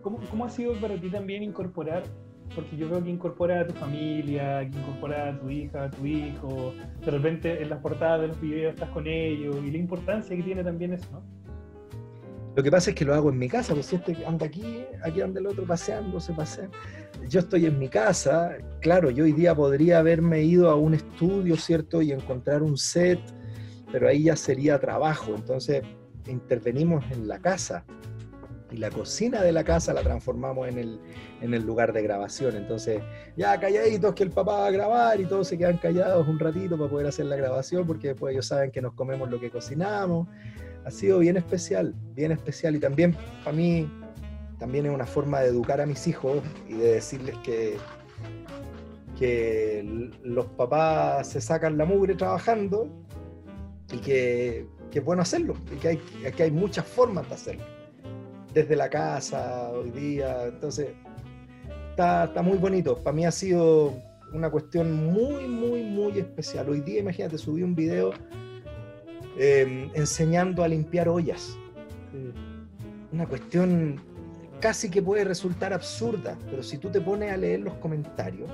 ¿Cómo, 0.00 0.18
¿Cómo 0.30 0.46
ha 0.46 0.48
sido 0.48 0.72
para 0.80 0.98
ti 0.98 1.10
también 1.10 1.42
incorporar 1.42 2.04
porque 2.54 2.76
yo 2.76 2.88
veo 2.88 3.02
que 3.02 3.10
incorpora 3.10 3.60
a 3.60 3.66
tu 3.66 3.74
familia, 3.74 4.60
que 4.60 4.78
incorpora 4.78 5.30
a 5.30 5.38
tu 5.38 5.50
hija, 5.50 5.84
a 5.84 5.90
tu 5.90 6.06
hijo, 6.06 6.74
de 7.04 7.10
repente 7.10 7.62
en 7.62 7.70
las 7.70 7.80
portadas 7.80 8.22
de 8.22 8.28
los 8.28 8.40
videos 8.40 8.74
estás 8.74 8.90
con 8.90 9.06
ellos 9.06 9.56
y 9.64 9.70
la 9.70 9.78
importancia 9.78 10.36
que 10.36 10.42
tiene 10.42 10.64
también 10.64 10.94
eso, 10.94 11.06
¿no? 11.12 11.22
Lo 12.56 12.62
que 12.62 12.70
pasa 12.70 12.88
es 12.88 12.96
que 12.96 13.04
lo 13.04 13.14
hago 13.14 13.28
en 13.28 13.38
mi 13.38 13.48
casa, 13.48 13.74
pues 13.74 13.84
si 13.84 13.96
este 13.96 14.24
anda 14.24 14.46
aquí, 14.46 14.82
aquí 15.02 15.20
anda 15.20 15.40
el 15.40 15.46
otro 15.46 15.66
paseando, 15.66 16.18
se 16.18 16.32
pasea. 16.32 16.70
Yo 17.28 17.40
estoy 17.40 17.66
en 17.66 17.78
mi 17.78 17.90
casa, 17.90 18.56
claro, 18.80 19.10
yo 19.10 19.24
hoy 19.24 19.32
día 19.32 19.54
podría 19.54 19.98
haberme 19.98 20.42
ido 20.42 20.70
a 20.70 20.74
un 20.74 20.94
estudio, 20.94 21.56
¿cierto? 21.58 22.00
Y 22.00 22.12
encontrar 22.12 22.62
un 22.62 22.78
set, 22.78 23.20
pero 23.92 24.08
ahí 24.08 24.22
ya 24.24 24.36
sería 24.36 24.78
trabajo, 24.78 25.34
entonces 25.36 25.82
intervenimos 26.26 27.04
en 27.10 27.28
la 27.28 27.38
casa 27.38 27.84
y 28.70 28.78
la 28.78 28.90
cocina 28.90 29.42
de 29.42 29.52
la 29.52 29.64
casa 29.64 29.92
la 29.92 30.02
transformamos 30.02 30.68
en 30.68 30.78
el, 30.78 31.00
en 31.40 31.54
el 31.54 31.64
lugar 31.64 31.92
de 31.92 32.02
grabación. 32.02 32.56
Entonces, 32.56 33.02
ya 33.36 33.58
calladitos 33.60 34.14
que 34.14 34.24
el 34.24 34.30
papá 34.30 34.58
va 34.58 34.66
a 34.66 34.70
grabar 34.70 35.20
y 35.20 35.26
todos 35.26 35.48
se 35.48 35.56
quedan 35.56 35.78
callados 35.78 36.26
un 36.26 36.38
ratito 36.38 36.76
para 36.76 36.90
poder 36.90 37.06
hacer 37.06 37.26
la 37.26 37.36
grabación 37.36 37.86
porque 37.86 38.08
después 38.08 38.32
ellos 38.32 38.46
saben 38.46 38.70
que 38.70 38.82
nos 38.82 38.94
comemos 38.94 39.30
lo 39.30 39.38
que 39.38 39.50
cocinamos. 39.50 40.28
Ha 40.84 40.90
sido 40.90 41.18
bien 41.20 41.36
especial, 41.36 41.94
bien 42.14 42.32
especial 42.32 42.76
y 42.76 42.80
también 42.80 43.16
para 43.44 43.56
mí 43.56 43.90
también 44.58 44.86
es 44.86 44.92
una 44.92 45.06
forma 45.06 45.40
de 45.40 45.48
educar 45.48 45.80
a 45.80 45.86
mis 45.86 46.06
hijos 46.06 46.42
y 46.68 46.74
de 46.74 46.94
decirles 46.94 47.36
que, 47.44 47.76
que 49.18 50.10
los 50.22 50.46
papás 50.46 51.28
se 51.28 51.40
sacan 51.40 51.76
la 51.76 51.84
mugre 51.84 52.14
trabajando 52.14 52.88
y 53.92 53.98
que, 53.98 54.66
que 54.90 55.00
es 55.00 55.04
bueno 55.04 55.22
hacerlo 55.22 55.54
y 55.72 55.76
que 55.76 55.88
hay, 55.88 55.96
que 56.32 56.42
hay 56.42 56.50
muchas 56.50 56.86
formas 56.86 57.28
de 57.28 57.34
hacerlo 57.34 57.75
desde 58.56 58.74
la 58.74 58.88
casa 58.88 59.68
hoy 59.70 59.90
día. 59.90 60.46
Entonces, 60.46 60.88
está, 61.90 62.24
está 62.24 62.40
muy 62.40 62.56
bonito. 62.56 62.96
Para 62.96 63.14
mí 63.14 63.26
ha 63.26 63.30
sido 63.30 63.92
una 64.32 64.48
cuestión 64.48 64.94
muy, 65.12 65.46
muy, 65.46 65.82
muy 65.82 66.18
especial. 66.18 66.70
Hoy 66.70 66.80
día, 66.80 67.00
imagínate, 67.00 67.36
subí 67.36 67.62
un 67.62 67.74
video 67.74 68.14
em, 69.38 69.90
enseñando 69.92 70.64
a 70.64 70.68
limpiar 70.68 71.06
ollas. 71.06 71.58
Una 73.12 73.26
cuestión 73.26 74.00
casi 74.58 74.88
que 74.90 75.02
puede 75.02 75.24
resultar 75.24 75.74
absurda, 75.74 76.38
pero 76.48 76.62
si 76.62 76.78
tú 76.78 76.88
te 76.88 77.02
pones 77.02 77.30
a 77.30 77.36
leer 77.36 77.60
los 77.60 77.74
comentarios, 77.74 78.50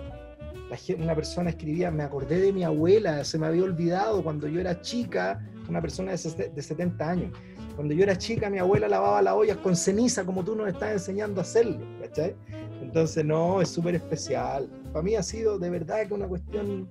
una 0.98 1.14
persona 1.14 1.50
escribía, 1.50 1.92
me 1.92 2.02
acordé 2.02 2.40
de 2.40 2.52
mi 2.52 2.64
abuela, 2.64 3.22
se 3.22 3.38
me 3.38 3.46
había 3.46 3.62
olvidado 3.62 4.24
cuando 4.24 4.48
yo 4.48 4.58
era 4.58 4.80
chica, 4.80 5.46
una 5.68 5.80
persona 5.80 6.10
de 6.10 6.18
70 6.18 7.08
años 7.08 7.30
cuando 7.74 7.94
yo 7.94 8.02
era 8.02 8.16
chica, 8.16 8.50
mi 8.50 8.58
abuela 8.58 8.88
lavaba 8.88 9.22
las 9.22 9.34
ollas 9.34 9.56
con 9.58 9.76
ceniza, 9.76 10.24
como 10.24 10.44
tú 10.44 10.54
nos 10.54 10.68
estás 10.68 10.92
enseñando 10.92 11.40
a 11.40 11.42
hacerlo, 11.42 11.78
¿cachai? 12.00 12.34
Entonces, 12.80 13.24
no, 13.24 13.60
es 13.62 13.68
súper 13.68 13.94
especial. 13.94 14.68
Para 14.92 15.02
mí 15.02 15.14
ha 15.14 15.22
sido 15.22 15.58
de 15.58 15.70
verdad 15.70 16.06
que 16.06 16.14
una 16.14 16.28
cuestión 16.28 16.88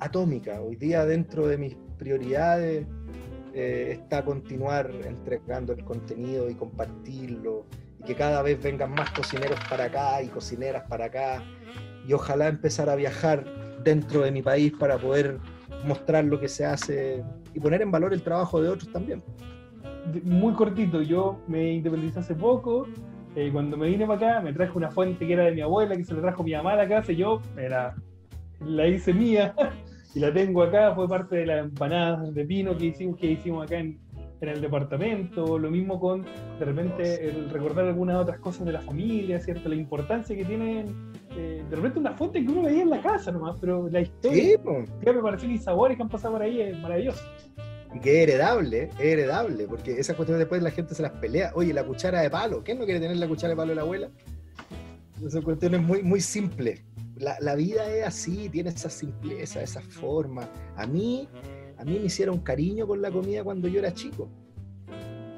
atómica. 0.00 0.60
Hoy 0.60 0.76
día, 0.76 1.04
dentro 1.04 1.46
de 1.46 1.58
mis 1.58 1.76
prioridades, 1.98 2.86
eh, 3.52 3.98
está 4.00 4.24
continuar 4.24 4.90
entregando 5.04 5.72
el 5.72 5.84
contenido 5.84 6.48
y 6.48 6.54
compartirlo, 6.54 7.66
y 8.00 8.04
que 8.04 8.14
cada 8.14 8.42
vez 8.42 8.62
vengan 8.62 8.92
más 8.92 9.10
cocineros 9.10 9.58
para 9.68 9.84
acá 9.84 10.22
y 10.22 10.28
cocineras 10.28 10.84
para 10.88 11.06
acá, 11.06 11.42
y 12.06 12.12
ojalá 12.12 12.48
empezar 12.48 12.88
a 12.88 12.96
viajar 12.96 13.44
dentro 13.84 14.22
de 14.22 14.32
mi 14.32 14.42
país 14.42 14.72
para 14.78 14.98
poder 14.98 15.38
mostrar 15.84 16.24
lo 16.24 16.40
que 16.40 16.48
se 16.48 16.64
hace 16.64 17.22
y 17.52 17.60
poner 17.60 17.82
en 17.82 17.90
valor 17.90 18.14
el 18.14 18.22
trabajo 18.22 18.62
de 18.62 18.70
otros 18.70 18.90
también 18.90 19.22
muy 20.24 20.54
cortito, 20.54 21.02
yo 21.02 21.40
me 21.48 21.72
independicé 21.72 22.20
hace 22.20 22.34
poco. 22.34 22.86
Eh, 23.36 23.50
cuando 23.52 23.76
me 23.76 23.88
vine 23.88 24.06
para 24.06 24.32
acá, 24.34 24.40
me 24.40 24.52
traje 24.52 24.76
una 24.76 24.90
fuente 24.90 25.26
que 25.26 25.32
era 25.32 25.44
de 25.44 25.52
mi 25.52 25.60
abuela, 25.60 25.96
que 25.96 26.04
se 26.04 26.14
la 26.14 26.20
trajo 26.20 26.44
mi 26.44 26.52
mamá 26.52 26.72
a 26.72 26.76
la 26.76 26.88
casa, 26.88 27.12
y 27.12 27.16
yo 27.16 27.40
la 28.60 28.86
hice 28.86 29.12
mía 29.12 29.54
y 30.14 30.20
la 30.20 30.32
tengo 30.32 30.62
acá. 30.62 30.94
Fue 30.94 31.08
parte 31.08 31.36
de 31.36 31.46
las 31.46 31.64
empanadas 31.64 32.32
de 32.32 32.44
pino 32.44 32.76
que 32.76 32.86
hicimos, 32.86 33.18
que 33.18 33.32
hicimos 33.32 33.64
acá 33.64 33.78
en, 33.78 33.98
en 34.40 34.48
el 34.48 34.60
departamento. 34.60 35.58
Lo 35.58 35.70
mismo 35.70 35.98
con, 35.98 36.22
de 36.22 36.64
repente, 36.64 37.28
el 37.28 37.50
recordar 37.50 37.86
algunas 37.86 38.16
otras 38.16 38.38
cosas 38.38 38.66
de 38.66 38.72
la 38.72 38.80
familia, 38.80 39.40
¿cierto? 39.40 39.68
La 39.68 39.74
importancia 39.74 40.36
que 40.36 40.44
tienen. 40.44 41.12
Eh, 41.36 41.64
de 41.68 41.76
repente, 41.76 41.98
una 41.98 42.12
fuente 42.12 42.44
que 42.44 42.52
uno 42.52 42.62
veía 42.62 42.82
en 42.82 42.90
la 42.90 43.00
casa 43.00 43.32
nomás, 43.32 43.56
pero 43.60 43.88
la 43.88 44.00
historia, 44.00 44.56
que 45.02 45.12
me 45.12 45.20
pareció 45.20 45.50
y 45.50 45.58
sabores 45.58 45.96
que 45.96 46.04
han 46.04 46.08
pasado 46.08 46.34
por 46.34 46.42
ahí 46.42 46.60
es 46.60 46.78
maravilloso 46.78 47.24
y 47.94 48.00
que 48.00 48.22
es 48.22 48.28
heredable, 48.28 48.90
es 48.98 49.00
heredable, 49.00 49.66
porque 49.68 49.92
esas 49.92 50.16
cuestiones 50.16 50.40
después 50.40 50.62
la 50.62 50.72
gente 50.72 50.94
se 50.94 51.02
las 51.02 51.12
pelea. 51.12 51.52
Oye, 51.54 51.72
la 51.72 51.84
cuchara 51.84 52.20
de 52.20 52.30
palo, 52.30 52.62
¿quién 52.64 52.78
no 52.78 52.84
quiere 52.84 53.00
tener 53.00 53.16
la 53.16 53.28
cuchara 53.28 53.50
de 53.50 53.56
palo 53.56 53.68
de 53.70 53.76
la 53.76 53.82
abuela? 53.82 54.10
Son 55.28 55.42
cuestiones 55.42 55.80
muy, 55.80 56.02
muy 56.02 56.20
simples. 56.20 56.82
La, 57.16 57.36
la, 57.40 57.54
vida 57.54 57.88
es 57.88 58.04
así, 58.04 58.48
tiene 58.48 58.70
esa 58.70 58.90
simpleza, 58.90 59.62
esa 59.62 59.80
forma. 59.80 60.48
A 60.76 60.86
mí, 60.86 61.28
a 61.78 61.84
mí 61.84 61.98
me 62.00 62.06
hicieron 62.06 62.40
cariño 62.40 62.86
con 62.86 63.00
la 63.00 63.12
comida 63.12 63.44
cuando 63.44 63.68
yo 63.68 63.78
era 63.78 63.94
chico. 63.94 64.28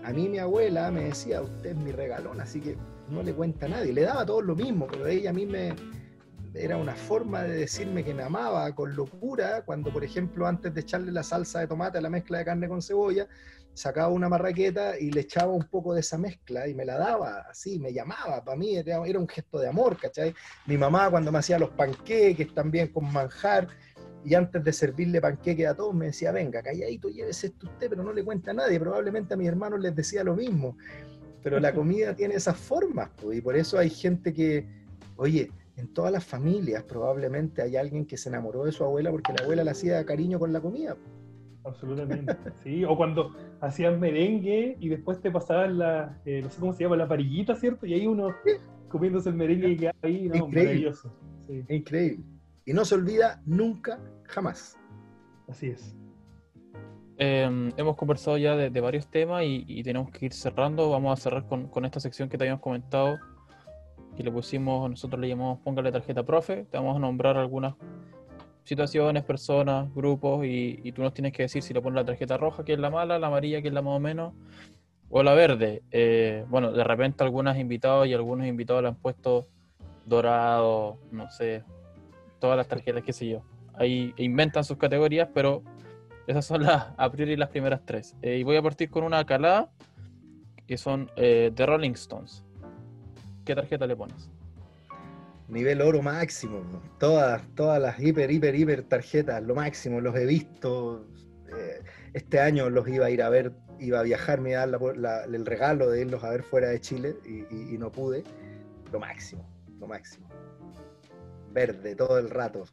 A 0.02 0.12
mí 0.12 0.28
mi 0.28 0.38
abuela 0.38 0.90
me 0.90 1.04
decía, 1.04 1.42
usted 1.42 1.70
es 1.70 1.76
mi 1.76 1.92
regalón, 1.92 2.40
así 2.40 2.60
que 2.60 2.76
no 3.10 3.22
le 3.22 3.34
cuenta 3.34 3.66
a 3.66 3.68
nadie. 3.68 3.92
Le 3.92 4.02
daba 4.02 4.24
todo 4.24 4.40
lo 4.40 4.56
mismo, 4.56 4.86
pero 4.86 5.06
ella 5.06 5.30
a 5.30 5.32
mí 5.34 5.44
me, 5.44 5.74
era 6.58 6.76
una 6.76 6.94
forma 6.94 7.42
de 7.42 7.56
decirme 7.56 8.04
que 8.04 8.14
me 8.14 8.22
amaba 8.22 8.74
con 8.74 8.94
locura, 8.96 9.62
cuando 9.64 9.92
por 9.92 10.04
ejemplo 10.04 10.46
antes 10.46 10.72
de 10.74 10.80
echarle 10.80 11.12
la 11.12 11.22
salsa 11.22 11.60
de 11.60 11.66
tomate 11.66 11.98
a 11.98 12.00
la 12.00 12.10
mezcla 12.10 12.38
de 12.38 12.44
carne 12.44 12.68
con 12.68 12.82
cebolla, 12.82 13.28
sacaba 13.74 14.08
una 14.08 14.28
marraqueta 14.28 14.98
y 14.98 15.10
le 15.10 15.20
echaba 15.20 15.52
un 15.52 15.64
poco 15.64 15.92
de 15.92 16.00
esa 16.00 16.16
mezcla 16.16 16.66
y 16.66 16.74
me 16.74 16.86
la 16.86 16.96
daba, 16.96 17.46
así, 17.50 17.78
me 17.78 17.92
llamaba, 17.92 18.42
para 18.42 18.56
mí 18.56 18.76
era, 18.76 19.00
un 19.00 19.28
gesto 19.28 19.58
de 19.58 19.68
amor, 19.68 19.98
¿cachai? 19.98 20.34
Mi 20.66 20.78
mamá 20.78 21.10
cuando 21.10 21.30
me 21.30 21.38
hacía 21.38 21.58
los 21.58 21.70
panqueques 21.70 22.54
también 22.54 22.88
con 22.88 23.12
manjar, 23.12 23.68
y 24.24 24.34
antes 24.34 24.64
de 24.64 24.72
servirle 24.72 25.20
panqueques 25.20 25.66
a 25.68 25.74
todos 25.74 25.94
me 25.94 26.06
decía, 26.06 26.32
venga, 26.32 26.62
calladito, 26.62 27.08
llévese 27.08 27.48
esto 27.48 27.66
usted, 27.66 27.88
pero 27.90 28.02
no 28.02 28.12
le 28.12 28.24
cuenta 28.24 28.50
a 28.50 28.54
nadie, 28.54 28.80
probablemente 28.80 29.34
a 29.34 29.36
mis 29.36 29.46
hermanos 29.46 29.78
les 29.80 29.94
decía 29.94 30.24
lo 30.24 30.34
mismo, 30.34 30.76
pero 31.42 31.60
la 31.60 31.72
comida 31.74 32.16
tiene 32.16 32.34
esas 32.34 32.56
formas, 32.56 33.10
pues, 33.20 33.38
y 33.38 33.40
por 33.42 33.56
eso 33.56 33.78
hay 33.78 33.90
gente 33.90 34.32
que, 34.32 34.66
oye, 35.16 35.50
en 35.76 35.92
todas 35.92 36.10
las 36.10 36.24
familias 36.24 36.82
probablemente 36.84 37.62
hay 37.62 37.76
alguien 37.76 38.06
que 38.06 38.16
se 38.16 38.28
enamoró 38.28 38.64
de 38.64 38.72
su 38.72 38.82
abuela 38.84 39.10
porque 39.10 39.32
la 39.32 39.44
abuela 39.44 39.62
le 39.64 39.70
hacía 39.70 40.04
cariño 40.06 40.38
con 40.38 40.52
la 40.52 40.60
comida. 40.60 40.96
Absolutamente, 41.64 42.34
sí. 42.62 42.84
O 42.84 42.96
cuando 42.96 43.34
hacían 43.60 43.98
merengue 44.00 44.76
y 44.80 44.88
después 44.88 45.20
te 45.20 45.30
pasaban 45.30 45.78
la, 45.78 46.20
eh, 46.24 46.40
no 46.42 46.50
sé 46.50 46.60
cómo 46.60 46.72
se 46.72 46.84
llama, 46.84 46.96
la 46.96 47.08
parillita, 47.08 47.56
¿cierto? 47.56 47.86
Y 47.86 47.94
ahí 47.94 48.06
uno 48.06 48.34
comiéndose 48.88 49.30
el 49.30 49.34
merengue 49.34 49.70
y 49.70 49.76
quedaba 49.76 49.98
ahí, 50.02 50.28
¿no? 50.28 50.48
Maravilloso. 50.48 51.12
Sí, 51.48 51.64
Increíble. 51.68 52.24
Y 52.64 52.72
no 52.72 52.84
se 52.84 52.94
olvida 52.94 53.42
nunca, 53.46 54.00
jamás. 54.24 54.76
así 55.48 55.68
es. 55.68 55.94
Eh, 57.18 57.72
hemos 57.76 57.96
conversado 57.96 58.36
ya 58.36 58.56
de, 58.56 58.70
de 58.70 58.80
varios 58.80 59.08
temas 59.08 59.42
y, 59.44 59.64
y 59.66 59.82
tenemos 59.82 60.10
que 60.10 60.26
ir 60.26 60.32
cerrando. 60.32 60.90
Vamos 60.90 61.18
a 61.18 61.22
cerrar 61.22 61.46
con, 61.46 61.68
con 61.68 61.84
esta 61.84 61.98
sección 62.00 62.28
que 62.28 62.36
te 62.36 62.44
habíamos 62.44 62.60
comentado, 62.60 63.18
que 64.16 64.24
le 64.24 64.32
pusimos, 64.32 64.90
nosotros 64.90 65.20
le 65.20 65.28
llamamos 65.28 65.60
Póngale 65.60 65.92
tarjeta 65.92 66.24
profe. 66.24 66.64
Te 66.70 66.76
vamos 66.78 66.96
a 66.96 66.98
nombrar 66.98 67.36
algunas 67.36 67.74
situaciones, 68.64 69.22
personas, 69.22 69.92
grupos 69.94 70.44
y, 70.44 70.80
y 70.82 70.92
tú 70.92 71.02
nos 71.02 71.14
tienes 71.14 71.32
que 71.32 71.44
decir 71.44 71.62
si 71.62 71.72
le 71.72 71.80
pones 71.80 71.94
la 71.96 72.04
tarjeta 72.04 72.36
roja, 72.36 72.64
que 72.64 72.72
es 72.72 72.78
la 72.78 72.90
mala, 72.90 73.18
la 73.18 73.28
amarilla, 73.28 73.62
que 73.62 73.68
es 73.68 73.74
la 73.74 73.82
más 73.82 73.94
o 73.94 74.00
menos, 74.00 74.34
o 75.08 75.22
la 75.22 75.34
verde. 75.34 75.82
Eh, 75.90 76.44
bueno, 76.48 76.72
de 76.72 76.84
repente 76.84 77.22
algunos 77.22 77.56
invitados 77.56 78.06
y 78.06 78.14
algunos 78.14 78.46
invitados 78.46 78.82
le 78.82 78.88
han 78.88 78.96
puesto 78.96 79.46
dorado, 80.04 80.98
no 81.10 81.30
sé, 81.30 81.62
todas 82.38 82.56
las 82.56 82.68
tarjetas, 82.68 83.02
qué 83.02 83.12
sé 83.12 83.28
yo. 83.28 83.42
Ahí 83.74 84.14
inventan 84.16 84.64
sus 84.64 84.78
categorías, 84.78 85.28
pero 85.32 85.62
esas 86.26 86.44
son 86.44 86.62
las, 86.64 86.88
a 86.96 87.10
priori 87.10 87.36
las 87.36 87.50
primeras 87.50 87.82
tres. 87.84 88.16
Eh, 88.22 88.38
y 88.38 88.42
voy 88.42 88.56
a 88.56 88.62
partir 88.62 88.90
con 88.90 89.04
una 89.04 89.24
calada, 89.24 89.70
que 90.66 90.76
son 90.76 91.10
eh, 91.16 91.52
The 91.54 91.66
Rolling 91.66 91.92
Stones. 91.92 92.45
¿Qué 93.46 93.54
tarjeta 93.54 93.86
le 93.86 93.96
pones? 93.96 94.28
Nivel 95.48 95.80
oro 95.80 96.02
máximo. 96.02 96.60
Todas, 96.98 97.42
todas 97.54 97.80
las 97.80 97.98
hiper, 98.00 98.30
hiper, 98.30 98.54
hiper 98.54 98.82
tarjetas, 98.82 99.42
lo 99.42 99.54
máximo. 99.54 100.00
Los 100.00 100.14
he 100.16 100.26
visto. 100.26 101.06
eh, 101.56 101.80
este 102.12 102.40
año 102.40 102.68
los 102.68 102.88
iba 102.88 103.06
a 103.06 103.10
ir 103.10 103.22
a 103.22 103.28
ver, 103.28 103.52
iba 103.78 104.00
a 104.00 104.02
viajar, 104.02 104.40
me 104.40 104.50
iba 104.50 104.62
a 104.62 104.66
dar 104.66 104.80
la- 104.80 105.24
la- 105.26 105.36
el 105.36 105.46
regalo 105.46 105.88
de 105.88 106.00
irlos 106.00 106.24
a 106.24 106.30
ver 106.30 106.42
fuera 106.42 106.68
de 106.70 106.80
Chile 106.80 107.16
y, 107.24 107.42
y- 107.54 107.74
y 107.74 107.78
no 107.78 107.92
pude. 107.92 108.24
Lo 108.92 108.98
máximo, 108.98 109.48
lo 109.78 109.86
máximo. 109.86 110.28
Verde 111.52 111.94
todo 111.94 112.18
el 112.18 112.28
rato. 112.30 112.64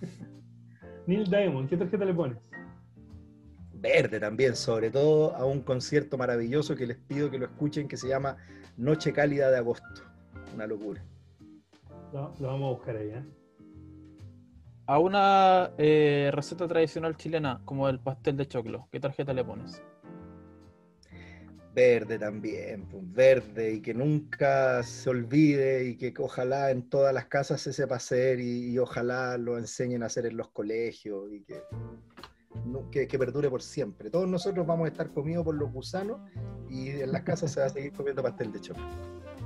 Neil 1.08 1.24
Diamond, 1.28 1.68
¿qué 1.68 1.76
tarjeta 1.76 2.04
le 2.04 2.14
pones? 2.14 2.38
Verde 3.74 4.20
también, 4.20 4.54
sobre 4.54 4.90
todo 4.90 5.34
a 5.34 5.44
un 5.44 5.62
concierto 5.62 6.16
maravilloso 6.16 6.76
que 6.76 6.86
les 6.86 6.98
pido 6.98 7.30
que 7.32 7.38
lo 7.38 7.46
escuchen 7.46 7.88
que 7.88 7.96
se 7.96 8.06
llama 8.08 8.36
Noche 8.76 9.12
Cálida 9.12 9.50
de 9.50 9.56
Agosto. 9.56 10.02
Una 10.54 10.66
locura. 10.66 11.02
Lo, 12.12 12.34
lo 12.38 12.48
vamos 12.48 12.68
a 12.68 12.76
buscar 12.76 12.96
ahí, 12.96 13.08
¿eh? 13.10 13.24
A 14.86 14.98
una 14.98 15.70
eh, 15.78 16.30
receta 16.32 16.66
tradicional 16.66 17.16
chilena, 17.16 17.60
como 17.64 17.88
el 17.88 18.00
pastel 18.00 18.36
de 18.36 18.48
choclo, 18.48 18.88
¿qué 18.90 18.98
tarjeta 18.98 19.32
le 19.32 19.44
pones? 19.44 19.80
Verde 21.72 22.18
también, 22.18 22.88
pues, 22.88 23.12
verde 23.12 23.74
y 23.74 23.80
que 23.80 23.94
nunca 23.94 24.82
se 24.82 25.08
olvide 25.08 25.84
y 25.84 25.96
que 25.96 26.12
ojalá 26.18 26.72
en 26.72 26.88
todas 26.88 27.14
las 27.14 27.26
casas 27.26 27.60
se 27.60 27.72
sepa 27.72 27.96
hacer 27.96 28.40
y, 28.40 28.72
y 28.72 28.78
ojalá 28.80 29.38
lo 29.38 29.58
enseñen 29.58 30.02
a 30.02 30.06
hacer 30.06 30.26
en 30.26 30.36
los 30.36 30.50
colegios 30.50 31.32
y 31.32 31.44
que, 31.44 31.62
que, 32.90 33.06
que 33.06 33.18
perdure 33.18 33.48
por 33.50 33.62
siempre. 33.62 34.10
Todos 34.10 34.28
nosotros 34.28 34.66
vamos 34.66 34.86
a 34.86 34.88
estar 34.88 35.12
comidos 35.12 35.44
por 35.44 35.54
los 35.54 35.72
gusanos 35.72 36.20
y 36.68 36.90
en 36.90 37.12
las 37.12 37.22
casas 37.22 37.52
se 37.52 37.60
va 37.60 37.66
a 37.66 37.70
seguir 37.70 37.92
comiendo 37.92 38.22
pastel 38.22 38.52
de 38.52 38.60
chocolate. 38.60 38.96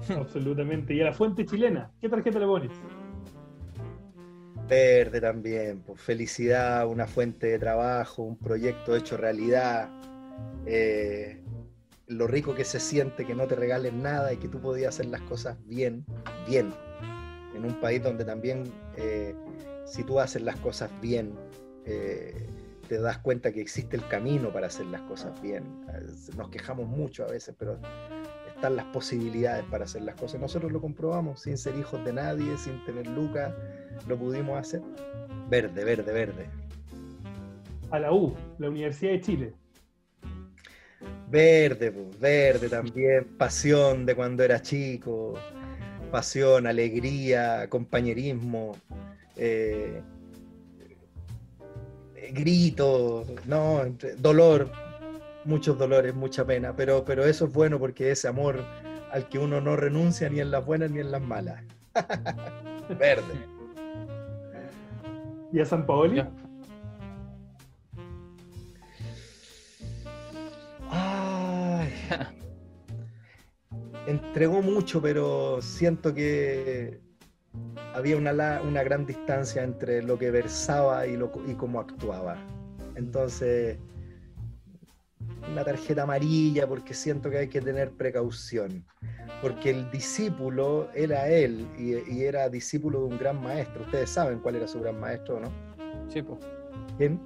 Absolutamente. 0.17 0.95
Y 0.95 1.01
a 1.01 1.05
la 1.05 1.13
fuente 1.13 1.45
chilena, 1.45 1.93
¿qué 2.01 2.09
tarjeta 2.09 2.39
le 2.39 2.47
pones? 2.47 2.73
Verde 4.69 5.21
también, 5.21 5.83
pues 5.83 6.01
felicidad, 6.01 6.87
una 6.89 7.07
fuente 7.07 7.49
de 7.49 7.59
trabajo, 7.59 8.23
un 8.23 8.39
proyecto 8.39 8.97
hecho 8.97 9.17
realidad. 9.17 9.91
eh, 10.67 11.45
lo 12.07 12.27
rico 12.27 12.55
que 12.55 12.65
se 12.65 12.81
siente 12.81 13.27
que 13.27 13.35
no 13.35 13.47
te 13.47 13.55
regalen 13.57 14.03
nada 14.03 14.33
y 14.33 14.37
que 14.37 14.49
tú 14.49 14.61
podías 14.61 14.95
hacer 14.95 15.07
las 15.07 15.23
cosas 15.23 15.57
bien, 15.67 16.05
bien. 16.47 16.73
En 17.55 17.65
un 17.65 17.81
país 17.81 18.03
donde 18.03 18.25
también, 18.25 18.65
eh, 18.97 19.35
si 19.87 20.05
tú 20.05 20.21
haces 20.21 20.43
las 20.43 20.57
cosas 20.57 20.91
bien, 21.01 21.35
eh, 21.87 22.47
te 22.85 23.01
das 23.01 23.18
cuenta 23.18 23.53
que 23.53 23.61
existe 23.61 23.97
el 23.97 24.07
camino 24.09 24.53
para 24.53 24.68
hacer 24.68 24.87
las 24.87 25.03
cosas 25.03 25.41
bien. 25.43 25.64
Nos 26.37 26.51
quejamos 26.51 26.89
mucho 26.89 27.24
a 27.24 27.28
veces, 27.28 27.55
pero 27.59 27.78
están 28.49 28.76
las 28.76 28.87
posibilidades 28.87 29.64
para 29.70 29.85
hacer 29.85 30.03
las 30.03 30.14
cosas. 30.14 30.41
Nosotros 30.41 30.72
lo 30.72 30.80
comprobamos 30.80 31.43
sin 31.43 31.59
ser 31.59 31.76
hijos 31.76 32.05
de 32.05 32.12
nadie, 32.12 32.57
sin 32.59 32.85
tener 32.85 33.07
lucas, 33.07 33.53
lo 34.07 34.16
pudimos 34.16 34.59
hacer. 34.59 34.82
Verde, 35.49 35.85
verde, 35.85 36.12
verde. 36.12 36.47
A 37.91 37.99
la 37.99 38.12
U, 38.12 38.35
la 38.59 38.68
Universidad 38.68 39.12
de 39.12 39.20
Chile. 39.20 39.55
Verde, 41.28 41.93
pues, 41.93 42.20
verde 42.20 42.68
también. 42.68 43.37
Pasión 43.37 44.07
de 44.07 44.14
cuando 44.14 44.43
era 44.43 44.61
chico. 44.62 45.35
Pasión, 46.11 46.66
alegría, 46.66 47.68
compañerismo. 47.68 48.76
eh, 49.37 50.01
eh, 52.25 52.33
grito, 52.33 53.25
no, 53.47 53.83
dolor, 54.18 54.70
muchos 55.45 55.79
dolores, 55.79 56.14
mucha 56.14 56.45
pena, 56.45 56.75
pero, 56.75 57.05
pero 57.05 57.25
eso 57.25 57.47
es 57.47 57.53
bueno 57.53 57.79
porque 57.79 58.11
ese 58.11 58.29
amor 58.29 58.64
al 59.12 59.29
que 59.29 59.39
uno 59.39 59.61
no 59.61 59.77
renuncia 59.77 60.29
ni 60.29 60.41
en 60.41 60.51
las 60.51 60.64
buenas 60.64 60.91
ni 60.91 61.01
en 61.01 61.11
las 61.11 61.22
malas. 61.22 61.62
Verde. 62.99 63.35
¿Y 65.53 65.61
a 65.61 65.64
San 65.64 65.87
Paoli? 65.87 66.16
Ya. 66.16 66.31
Ay. 70.91 71.93
Entregó 74.07 74.62
mucho, 74.62 75.01
pero 75.01 75.62
siento 75.62 76.12
que 76.12 77.01
había 77.95 78.16
una, 78.16 78.61
una 78.62 78.82
gran 78.82 79.07
distancia 79.07 79.62
entre 79.62 80.03
lo 80.03 80.18
que 80.18 80.30
versaba 80.30 81.07
y, 81.07 81.16
lo, 81.16 81.30
y 81.47 81.55
cómo 81.55 81.80
actuaba. 81.80 82.36
Entonces, 82.97 83.78
una 85.51 85.64
tarjeta 85.64 86.03
amarilla 86.03 86.66
porque 86.66 86.92
siento 86.92 87.30
que 87.30 87.38
hay 87.38 87.49
que 87.49 87.61
tener 87.61 87.92
precaución. 87.92 88.84
Porque 89.40 89.70
el 89.70 89.90
discípulo 89.90 90.88
era 90.95 91.28
él 91.28 91.66
y, 91.78 92.12
y 92.12 92.24
era 92.24 92.49
discípulo 92.49 93.01
de 93.01 93.05
un 93.07 93.18
gran 93.18 93.42
maestro. 93.42 93.82
Ustedes 93.84 94.11
saben 94.11 94.38
cuál 94.40 94.57
era 94.57 94.66
su 94.66 94.80
gran 94.80 94.99
maestro, 94.99 95.40
¿no? 95.40 95.49
Sí, 96.09 96.22
pues. 96.22 96.40
¿Quién? 96.99 97.20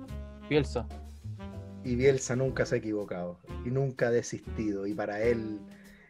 Bielsa. 0.49 0.87
Y 1.85 1.97
Bielsa 1.97 2.37
nunca 2.37 2.67
se 2.67 2.75
ha 2.75 2.79
equivocado 2.79 3.39
y 3.65 3.71
nunca 3.71 4.09
ha 4.09 4.11
desistido. 4.11 4.87
Y 4.87 4.95
para 4.95 5.23
él, 5.23 5.61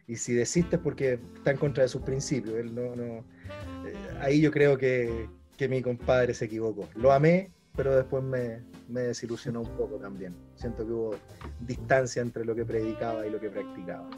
y 0.07 0.15
si 0.15 0.33
desiste 0.33 0.75
es 0.75 0.81
porque 0.81 1.19
está 1.35 1.51
en 1.51 1.57
contra 1.57 1.83
de 1.83 1.89
sus 1.89 2.01
principios. 2.01 2.55
Él 2.55 2.73
no, 2.73 2.95
no, 2.95 3.23
ahí 4.21 4.41
yo 4.41 4.51
creo 4.51 4.77
que, 4.77 5.27
que 5.57 5.67
mi 5.67 5.81
compadre 5.81 6.33
se 6.33 6.45
equivocó. 6.45 6.87
Lo 6.95 7.11
amé, 7.11 7.51
pero 7.75 7.95
después 7.95 8.23
me, 8.23 8.61
me 8.87 9.01
desilusionó 9.01 9.61
un 9.61 9.69
poco 9.77 9.95
también. 9.97 10.35
Siento 10.55 10.85
que 10.85 10.91
hubo 10.91 11.15
distancia 11.61 12.21
entre 12.21 12.43
lo 12.43 12.55
que 12.55 12.65
predicaba 12.65 13.25
y 13.25 13.29
lo 13.29 13.39
que 13.39 13.49
practicaba. 13.49 14.09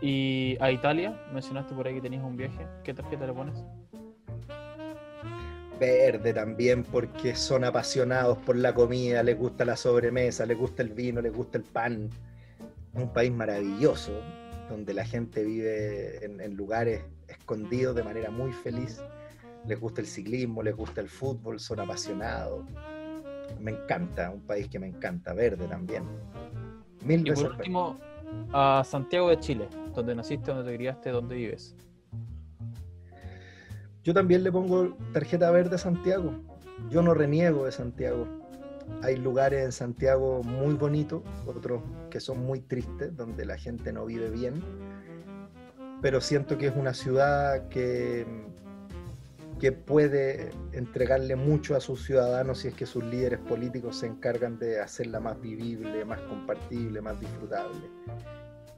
Y 0.00 0.56
a 0.60 0.70
Italia, 0.70 1.20
mencionaste 1.32 1.74
por 1.74 1.86
ahí 1.86 1.94
que 1.94 2.00
tenías 2.00 2.24
un 2.24 2.36
viaje. 2.36 2.66
¿Qué 2.82 2.92
tarjeta 2.92 3.26
le 3.26 3.32
pones? 3.32 3.64
Verde 5.78 6.32
también 6.32 6.84
porque 6.84 7.34
son 7.34 7.64
apasionados 7.64 8.38
por 8.38 8.56
la 8.56 8.74
comida, 8.74 9.22
les 9.22 9.38
gusta 9.38 9.64
la 9.64 9.76
sobremesa, 9.76 10.44
les 10.44 10.58
gusta 10.58 10.82
el 10.82 10.90
vino, 10.90 11.20
les 11.20 11.32
gusta 11.32 11.58
el 11.58 11.64
pan. 11.64 12.10
Es 12.94 13.02
un 13.02 13.12
país 13.12 13.32
maravilloso 13.32 14.12
donde 14.68 14.92
la 14.92 15.04
gente 15.04 15.44
vive 15.44 16.24
en, 16.24 16.40
en 16.40 16.56
lugares 16.56 17.02
escondidos 17.52 17.94
de 17.94 18.02
manera 18.02 18.30
muy 18.30 18.52
feliz. 18.52 19.02
Les 19.66 19.78
gusta 19.78 20.00
el 20.00 20.06
ciclismo, 20.06 20.62
les 20.62 20.74
gusta 20.74 21.00
el 21.00 21.08
fútbol, 21.08 21.60
son 21.60 21.80
apasionados. 21.80 22.64
Me 23.60 23.72
encanta, 23.72 24.30
un 24.30 24.40
país 24.40 24.68
que 24.68 24.78
me 24.78 24.88
encanta, 24.88 25.34
verde 25.34 25.66
también. 25.68 26.04
Mil 27.04 27.26
Y 27.26 27.30
veces 27.30 27.44
por 27.44 27.56
verde. 27.56 27.58
último, 27.58 27.98
a 28.52 28.82
Santiago 28.84 29.28
de 29.28 29.38
Chile, 29.38 29.68
donde 29.94 30.14
naciste, 30.14 30.50
donde 30.52 30.70
te 30.70 30.76
criaste, 30.76 31.10
donde 31.10 31.36
vives. 31.36 31.76
Yo 34.02 34.14
también 34.14 34.42
le 34.42 34.50
pongo 34.50 34.96
tarjeta 35.12 35.50
verde 35.50 35.76
a 35.76 35.78
Santiago. 35.78 36.32
Yo 36.90 37.02
no 37.02 37.14
reniego 37.14 37.66
de 37.66 37.72
Santiago. 37.72 38.26
Hay 39.02 39.16
lugares 39.16 39.64
en 39.64 39.72
Santiago 39.72 40.42
muy 40.42 40.74
bonitos, 40.74 41.22
otros 41.46 41.82
que 42.10 42.18
son 42.18 42.44
muy 42.44 42.60
tristes, 42.60 43.16
donde 43.16 43.44
la 43.44 43.56
gente 43.56 43.92
no 43.92 44.06
vive 44.06 44.30
bien. 44.30 44.60
Pero 46.02 46.20
siento 46.20 46.58
que 46.58 46.66
es 46.66 46.76
una 46.76 46.92
ciudad 46.92 47.68
que, 47.68 48.26
que 49.60 49.70
puede 49.70 50.50
entregarle 50.72 51.36
mucho 51.36 51.76
a 51.76 51.80
sus 51.80 52.04
ciudadanos 52.04 52.58
si 52.58 52.68
es 52.68 52.74
que 52.74 52.86
sus 52.86 53.04
líderes 53.04 53.38
políticos 53.38 54.00
se 54.00 54.08
encargan 54.08 54.58
de 54.58 54.80
hacerla 54.80 55.20
más 55.20 55.40
vivible, 55.40 56.04
más 56.04 56.20
compartible, 56.22 57.00
más 57.00 57.18
disfrutable. 57.20 57.88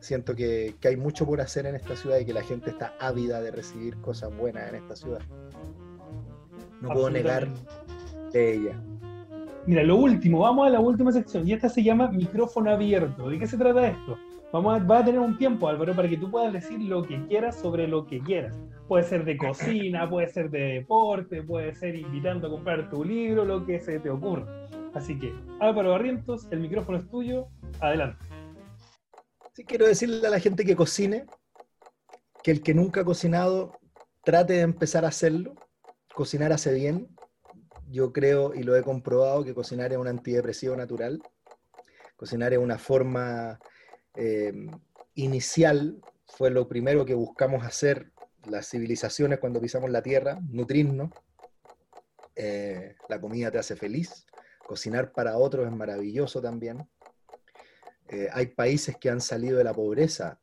Siento 0.01 0.37
que, 0.37 0.77
que 0.79 0.89
hay 0.89 0.97
mucho 0.99 1.25
por 1.25 1.41
hacer 1.41 1.65
en 1.65 1.77
esta 1.77 1.97
ciudad 1.97 2.19
y 2.19 2.27
que 2.27 2.35
la 2.35 2.43
gente 2.43 2.69
está 2.69 2.93
ávida 3.01 3.41
de 3.41 3.51
recibir 3.51 3.97
cosas 4.03 4.37
buenas 4.37 4.69
en 4.69 4.75
esta 4.75 4.95
ciudad. 4.95 5.23
No 6.83 6.91
puedo 6.91 7.09
negar 7.09 7.49
de 8.33 8.55
ella. 8.55 8.79
Mira, 9.67 9.83
lo 9.83 9.97
último, 9.97 10.41
vamos 10.41 10.67
a 10.67 10.71
la 10.71 10.81
última 10.81 11.11
sección 11.11 11.49
y 11.49 11.55
esta 11.55 11.71
se 11.71 11.83
llama 11.83 12.11
micrófono 12.11 12.71
abierto. 12.71 13.31
¿De 13.31 13.39
qué 13.39 13.47
se 13.47 13.57
trata 13.57 13.89
esto? 13.89 14.19
Vamos 14.55 14.81
a, 14.81 14.85
va 14.85 14.99
a 14.99 15.05
tener 15.05 15.19
un 15.19 15.37
tiempo, 15.37 15.67
Álvaro, 15.67 15.97
para 15.97 16.09
que 16.09 16.17
tú 16.17 16.31
puedas 16.31 16.53
decir 16.53 16.79
lo 16.79 17.03
que 17.03 17.21
quieras 17.27 17.57
sobre 17.59 17.89
lo 17.89 18.07
que 18.07 18.21
quieras. 18.21 18.57
Puede 18.87 19.03
ser 19.03 19.25
de 19.25 19.37
cocina, 19.37 20.09
puede 20.09 20.29
ser 20.29 20.49
de 20.49 20.75
deporte, 20.75 21.43
puede 21.43 21.75
ser 21.75 21.97
invitando 21.97 22.47
a 22.47 22.51
comprar 22.51 22.89
tu 22.89 23.05
libro, 23.05 23.45
lo 23.45 23.67
que 23.67 23.81
se 23.81 23.99
te 23.99 24.11
ocurra. 24.11 24.47
Así 24.95 25.19
que, 25.19 25.35
Álvaro 25.59 25.91
Barrientos, 25.91 26.47
el 26.53 26.61
micrófono 26.61 26.99
es 26.99 27.11
tuyo, 27.11 27.49
adelante. 27.81 28.25
Sí, 29.55 29.65
quiero 29.65 29.89
decirle 29.89 30.25
a 30.25 30.31
la 30.31 30.39
gente 30.39 30.65
que 30.65 30.77
cocine, 30.77 31.27
que 32.45 32.53
el 32.53 32.63
que 32.63 32.75
nunca 32.75 33.01
ha 33.01 33.05
cocinado 33.05 33.73
trate 34.23 34.53
de 34.53 34.61
empezar 34.61 35.05
a 35.05 35.09
hacerlo. 35.09 35.57
Cocinar 36.15 36.53
hace 36.53 36.73
bien. 36.73 37.09
Yo 37.89 38.13
creo 38.13 38.55
y 38.55 38.63
lo 38.63 38.77
he 38.77 38.85
comprobado 38.85 39.43
que 39.43 39.53
cocinar 39.53 39.91
es 39.91 39.99
un 39.99 40.07
antidepresivo 40.07 40.77
natural. 40.77 41.21
Cocinar 42.15 42.53
es 42.53 42.61
una 42.61 42.79
forma 42.79 43.59
eh, 44.15 44.53
inicial, 45.15 46.01
fue 46.27 46.51
lo 46.51 46.69
primero 46.69 47.05
que 47.05 47.15
buscamos 47.15 47.65
hacer 47.65 48.13
las 48.45 48.69
civilizaciones 48.69 49.39
cuando 49.39 49.61
pisamos 49.61 49.91
la 49.91 50.03
tierra, 50.03 50.39
nutrirnos. 50.51 51.11
Eh, 52.37 52.97
la 53.09 53.21
comida 53.21 53.51
te 53.51 53.59
hace 53.59 53.77
feliz. 53.77 54.27
Cocinar 54.67 55.13
para 55.13 55.37
otros 55.37 55.67
es 55.67 55.73
maravilloso 55.73 56.41
también. 56.41 56.89
Eh, 58.09 58.29
hay 58.33 58.47
países 58.47 58.97
que 58.97 59.11
han 59.11 59.21
salido 59.21 59.59
de 59.59 59.65
la 59.65 59.75
pobreza 59.75 60.41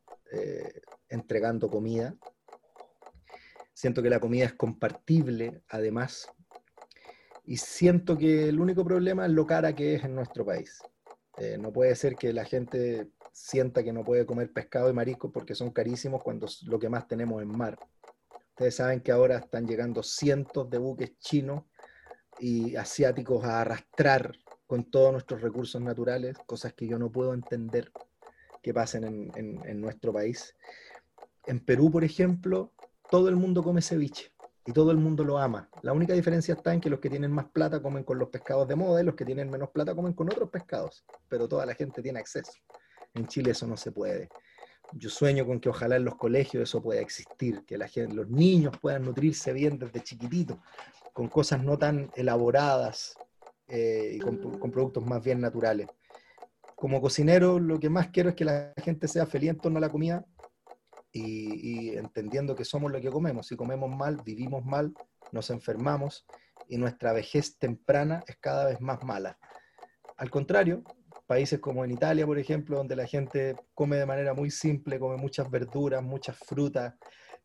entregando 1.09 1.69
comida. 1.69 2.15
Siento 3.73 4.01
que 4.01 4.09
la 4.09 4.21
comida 4.21 4.45
es 4.45 4.53
compartible, 4.53 5.61
además. 5.67 6.31
Y 7.43 7.57
siento 7.57 8.17
que 8.17 8.47
el 8.47 8.61
único 8.61 8.85
problema 8.85 9.25
es 9.25 9.31
lo 9.33 9.45
cara 9.45 9.75
que 9.75 9.95
es 9.95 10.05
en 10.05 10.15
nuestro 10.15 10.45
país. 10.45 10.81
no 11.59 11.73
puede 11.73 11.95
ser 11.95 12.15
que 12.15 12.31
la 12.31 12.45
gente 12.45 13.09
sienta 13.31 13.83
que 13.83 13.93
no 13.93 14.03
puede 14.03 14.25
comer 14.25 14.51
pescado 14.51 14.89
y 14.89 14.93
marisco 14.93 15.31
porque 15.31 15.55
son 15.55 15.71
carísimos 15.71 16.23
cuando 16.23 16.47
lo 16.65 16.79
que 16.79 16.89
más 16.89 17.07
tenemos 17.07 17.41
es 17.41 17.47
mar. 17.47 17.77
Ustedes 18.49 18.75
saben 18.75 19.01
que 19.01 19.11
ahora 19.11 19.37
están 19.37 19.65
llegando 19.65 20.03
cientos 20.03 20.69
de 20.69 20.77
buques 20.77 21.17
chinos 21.19 21.63
y 22.39 22.75
asiáticos 22.75 23.43
a 23.45 23.61
arrastrar 23.61 24.33
con 24.67 24.89
todos 24.89 25.11
nuestros 25.11 25.41
recursos 25.41 25.81
naturales, 25.81 26.37
cosas 26.45 26.73
que 26.73 26.87
yo 26.87 26.97
no 26.97 27.11
puedo 27.11 27.33
entender 27.33 27.91
que 28.61 28.73
pasen 28.73 29.03
en, 29.35 29.61
en 29.65 29.81
nuestro 29.81 30.13
país. 30.13 30.55
En 31.45 31.59
Perú, 31.59 31.89
por 31.91 32.03
ejemplo, 32.03 32.71
todo 33.09 33.29
el 33.29 33.35
mundo 33.35 33.63
come 33.63 33.81
ceviche 33.81 34.31
y 34.65 34.73
todo 34.73 34.91
el 34.91 34.97
mundo 34.97 35.23
lo 35.23 35.37
ama. 35.37 35.69
La 35.81 35.93
única 35.93 36.13
diferencia 36.13 36.53
está 36.53 36.73
en 36.73 36.81
que 36.81 36.89
los 36.89 36.99
que 36.99 37.09
tienen 37.09 37.31
más 37.31 37.45
plata 37.49 37.81
comen 37.81 38.03
con 38.03 38.19
los 38.19 38.29
pescados 38.29 38.67
de 38.67 38.75
moda 38.75 39.01
y 39.01 39.03
los 39.03 39.15
que 39.15 39.25
tienen 39.25 39.49
menos 39.49 39.69
plata 39.69 39.95
comen 39.95 40.13
con 40.13 40.27
otros 40.27 40.49
pescados, 40.49 41.03
pero 41.27 41.47
toda 41.47 41.65
la 41.65 41.73
gente 41.73 42.01
tiene 42.01 42.19
acceso. 42.19 42.53
En 43.13 43.27
Chile 43.27 43.51
eso 43.51 43.67
no 43.67 43.77
se 43.77 43.91
puede. 43.91 44.29
Yo 44.93 45.09
sueño 45.09 45.45
con 45.45 45.59
que 45.59 45.69
ojalá 45.69 45.95
en 45.95 46.05
los 46.05 46.15
colegios 46.15 46.63
eso 46.63 46.81
pueda 46.81 47.01
existir, 47.01 47.63
que 47.65 47.77
la 47.77 47.87
gente, 47.87 48.13
los 48.13 48.29
niños 48.29 48.77
puedan 48.81 49.03
nutrirse 49.03 49.53
bien 49.53 49.79
desde 49.79 50.01
chiquititos, 50.01 50.57
con 51.13 51.29
cosas 51.29 51.63
no 51.63 51.77
tan 51.77 52.09
elaboradas 52.15 53.15
eh, 53.67 54.13
y 54.15 54.19
con, 54.19 54.71
productos 54.71 55.05
más 55.05 55.23
bien 55.23 55.39
naturales. 55.39 55.87
Como 56.75 56.99
cocinero, 56.99 57.59
lo 57.59 57.79
que 57.79 57.89
más 57.89 58.09
quiero 58.09 58.29
es 58.29 58.35
que 58.35 58.45
la 58.45 58.73
gente 58.77 59.07
sea 59.07 59.25
feliz 59.25 59.51
en 59.51 59.59
torno 59.59 59.79
la 59.79 59.89
comida 59.89 60.25
y, 61.11 61.91
y 61.91 61.97
entendiendo 61.97 62.55
que 62.55 62.65
somos 62.65 62.91
lo 62.91 62.99
que 62.99 63.09
comemos. 63.09 63.47
Si 63.47 63.55
comemos 63.55 63.89
mal, 63.89 64.21
vivimos 64.25 64.65
mal, 64.65 64.93
nos 65.31 65.49
enfermamos 65.51 66.25
y 66.67 66.77
nuestra 66.77 67.13
vejez 67.13 67.57
temprana 67.57 68.23
es 68.27 68.37
cada 68.37 68.65
vez 68.65 68.81
más 68.81 69.03
mala. 69.03 69.37
Al 70.17 70.29
contrario, 70.29 70.83
países 71.31 71.61
como 71.61 71.85
en 71.85 71.91
Italia, 71.91 72.25
por 72.25 72.37
ejemplo, 72.37 72.75
donde 72.75 72.93
la 72.93 73.07
gente 73.07 73.55
come 73.73 73.95
de 73.95 74.05
manera 74.05 74.33
muy 74.33 74.51
simple, 74.51 74.99
come 74.99 75.15
muchas 75.15 75.49
verduras, 75.49 76.03
muchas 76.03 76.35
frutas, 76.37 76.93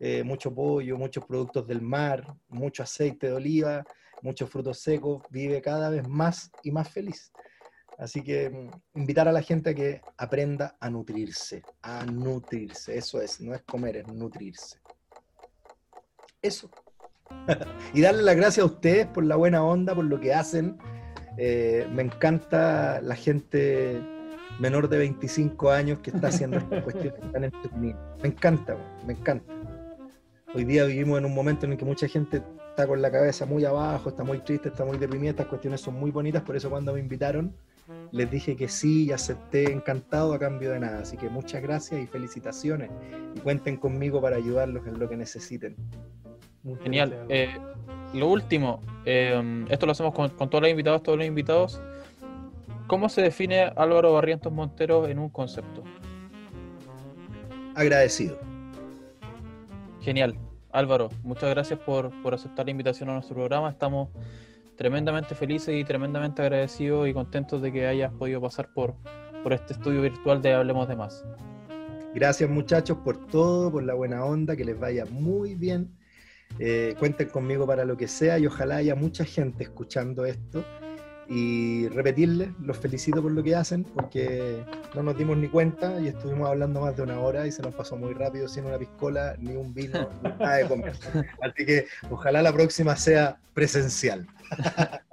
eh, 0.01 0.25
mucho 0.25 0.53
pollo, 0.53 0.99
muchos 0.99 1.25
productos 1.25 1.69
del 1.69 1.83
mar, 1.83 2.27
mucho 2.49 2.83
aceite 2.83 3.29
de 3.29 3.35
oliva, 3.35 3.85
muchos 4.23 4.51
frutos 4.51 4.81
secos, 4.81 5.23
vive 5.31 5.63
cada 5.63 5.89
vez 5.89 6.05
más 6.09 6.51
y 6.65 6.73
más 6.73 6.89
feliz. 6.91 7.31
Así 7.97 8.25
que 8.25 8.51
mm, 8.51 8.99
invitar 8.99 9.29
a 9.29 9.33
la 9.33 9.41
gente 9.41 9.71
a 9.71 9.75
que 9.77 10.03
aprenda 10.17 10.77
a 10.81 10.91
nutrirse, 10.91 11.63
a 11.81 12.05
nutrirse, 12.05 12.99
eso 12.99 13.23
es, 13.23 13.41
no 13.41 13.55
es 13.55 13.63
comer, 13.63 13.99
es 13.99 14.09
nutrirse. 14.09 14.81
Eso. 16.43 16.69
y 17.95 18.01
darle 18.01 18.25
las 18.25 18.35
gracias 18.35 18.65
a 18.65 18.67
ustedes 18.67 19.07
por 19.07 19.25
la 19.25 19.37
buena 19.37 19.63
onda, 19.63 19.95
por 19.95 20.07
lo 20.07 20.19
que 20.19 20.35
hacen, 20.35 20.77
eh, 21.39 21.87
me 21.93 22.03
encanta 22.03 23.01
la 23.03 23.15
gente 23.15 24.01
menor 24.59 24.89
de 24.89 24.99
25 24.99 25.71
años 25.71 25.99
que 26.01 26.11
está 26.11 26.29
haciendo 26.29 26.59
estas 26.59 26.83
cuestiones 26.83 27.21
tan 27.33 27.45
entretenidas. 27.45 28.01
Me 28.23 28.29
encanta, 28.29 28.77
me 29.07 29.13
encanta. 29.13 29.53
Hoy 30.55 30.65
día 30.65 30.85
vivimos 30.85 31.19
en 31.19 31.27
un 31.27 31.35
momento 31.35 31.67
en 31.67 31.73
el 31.73 31.79
que 31.79 31.85
mucha 31.85 32.09
gente 32.09 32.43
está 32.71 32.87
con 32.87 33.03
la 33.03 33.11
cabeza 33.11 33.45
muy 33.45 33.65
abajo, 33.65 34.09
está 34.09 34.25
muy 34.25 34.39
triste, 34.39 34.69
está 34.69 34.85
muy 34.85 34.99
deprimida. 34.99 35.31
Estas 35.31 35.47
cuestiones 35.47 35.81
son 35.81 35.95
muy 35.95 36.11
bonitas, 36.11 36.43
por 36.43 36.57
eso 36.57 36.71
cuando 36.71 36.95
me 36.95 37.01
invitaron 37.01 37.55
les 38.13 38.31
dije 38.31 38.57
que 38.57 38.69
sí 38.69 39.05
y 39.05 39.13
acepté 39.13 39.73
encantado 39.73 40.35
a 40.35 40.39
cambio 40.39 40.73
de 40.73 40.81
nada. 40.81 41.01
Así 41.01 41.17
que 41.17 41.29
muchas 41.29 41.63
gracias 41.63 42.03
y 42.03 42.07
felicitaciones. 42.07 42.91
Y 43.35 43.41
cuenten 43.41 43.77
conmigo 43.77 44.21
para 44.21 44.37
ayudarlos 44.37 44.87
en 44.87 44.99
lo 44.99 45.09
que 45.09 45.17
necesiten. 45.17 45.77
Genial. 46.83 47.27
Eh, 47.29 47.57
lo 48.17 48.29
último, 48.29 48.81
em, 49.05 49.67
esto 49.71 49.87
lo 49.87 49.93
hacemos 49.93 50.15
con, 50.15 50.31
todos 50.31 50.61
los 50.61 50.71
invitados, 50.71 51.03
todos 51.03 51.19
los 51.19 51.27
invitados. 51.27 51.81
¿Cómo 52.87 53.09
se 53.09 53.21
define 53.21 53.73
Álvaro 53.77 54.13
Barrientos 54.15 54.53
Montero 54.53 55.07
en 55.07 55.19
un 55.19 55.29
concepto? 55.29 55.83
Agradecido. 57.75 58.39
Genial. 60.01 60.39
Álvaro, 60.73 61.11
muchas 61.23 61.51
gracias 61.51 61.79
por, 61.81 62.13
aceptar 62.33 62.67
la 62.67 62.71
invitación 62.71 63.09
a 63.11 63.15
nuestro 63.15 63.35
programa. 63.35 63.71
Estamos 63.71 64.09
tremendamente 64.77 65.35
felices 65.35 65.75
y 65.75 65.85
tremendamente 65.85 66.43
agradecidos 66.43 67.09
y 67.09 67.15
contentos 67.15 67.63
de 67.63 67.73
que 67.73 67.87
hayas 67.87 68.13
podido 68.13 68.41
pasar 68.41 68.73
por, 68.75 68.95
por 69.43 69.53
este 69.53 69.73
estudio 69.73 70.03
virtual 70.03 70.43
de 70.43 70.53
Hablemos 70.53 70.89
de 70.89 70.97
Más. 70.97 71.25
Gracias 72.15 72.49
muchachos 72.49 72.99
por 73.05 73.27
todo, 73.27 73.71
por 73.71 73.85
la 73.85 73.95
buena 73.95 74.25
onda, 74.25 74.57
que 74.57 74.65
les 74.65 74.79
vaya 74.79 75.05
muy 75.07 75.55
bien 75.55 75.97
eh, 76.59 76.95
cuenten 76.99 77.29
conmigo 77.29 77.67
para 77.67 77.85
lo 77.85 77.97
que 77.97 78.09
sea 78.09 78.39
y 78.39 78.47
ojalá 78.47 78.77
haya 78.77 78.95
mucha 78.95 79.25
gente 79.25 79.65
escuchando 79.65 80.25
esto 80.25 80.65
y 81.29 81.89
repetirles, 81.89 82.51
los 82.63 82.79
felicito 82.79 83.21
por 83.21 83.33
lo 83.33 83.43
que 83.43 83.55
hacen 83.55 83.83
porque 83.83 84.65
no 84.95 85.03
nos 85.03 85.19
dimos 85.19 85.37
ni 85.37 85.49
cuenta 85.49 86.01
y 86.01 86.09
estuvimos 86.09 86.49
hablando 86.49 86.81
más 86.81 86.97
de 86.97 87.03
una 87.03 87.19
hora 87.19 87.47
y 87.47 87.53
se 87.53 87.63
nos 87.63 87.75
pasó 87.75 87.97
muy 87.97 88.15
rápido 88.15 88.47
sin 88.49 88.65
una 88.65 88.79
piscola, 88.79 89.37
ni 89.41 89.57
un 89.57 89.75
vino, 89.75 90.09
ni 90.23 90.31
nada 90.41 90.57
de 90.57 90.67
comer. 90.67 90.95
Así 91.43 91.67
que 91.67 91.87
ojalá 92.11 92.43
la 92.43 92.53
próxima 92.53 92.97
sea 92.97 93.39
presencial. 93.55 94.27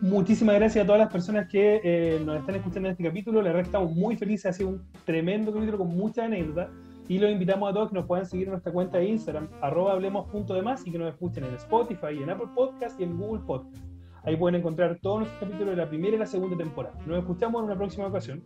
Muchísimas 0.00 0.56
gracias 0.56 0.82
a 0.82 0.86
todas 0.86 1.00
las 1.00 1.12
personas 1.12 1.48
que 1.48 1.80
eh, 1.84 2.20
nos 2.24 2.40
están 2.40 2.56
escuchando 2.56 2.88
en 2.88 2.92
este 2.92 3.04
capítulo. 3.04 3.40
La 3.40 3.50
verdad 3.50 3.66
estamos 3.66 3.92
muy 3.92 4.16
felices, 4.16 4.46
ha 4.46 4.52
sido 4.52 4.70
un 4.70 4.82
tremendo 5.06 5.52
capítulo 5.52 5.78
con 5.78 5.96
mucha 5.96 6.24
anécdota. 6.24 6.68
Y 7.08 7.18
los 7.18 7.30
invitamos 7.30 7.70
a 7.70 7.74
todos 7.74 7.90
que 7.90 7.96
nos 7.96 8.06
puedan 8.06 8.26
seguir 8.26 8.46
en 8.46 8.52
nuestra 8.52 8.72
cuenta 8.72 8.98
de 8.98 9.06
Instagram, 9.06 9.48
arroba 9.60 9.92
hablemos.demás, 9.92 10.86
y 10.86 10.92
que 10.92 10.98
nos 10.98 11.12
escuchen 11.12 11.44
en 11.44 11.54
Spotify, 11.54 12.22
en 12.22 12.30
Apple 12.30 12.48
Podcast 12.54 12.98
y 13.00 13.04
en 13.04 13.18
Google 13.18 13.42
Podcast. 13.44 13.84
Ahí 14.24 14.36
pueden 14.36 14.60
encontrar 14.60 14.98
todos 15.02 15.20
nuestros 15.20 15.40
capítulos 15.40 15.76
de 15.76 15.82
la 15.82 15.88
primera 15.88 16.14
y 16.14 16.18
la 16.18 16.26
segunda 16.26 16.56
temporada. 16.56 16.94
Nos 17.06 17.18
escuchamos 17.18 17.60
en 17.60 17.66
una 17.66 17.76
próxima 17.76 18.06
ocasión. 18.06 18.42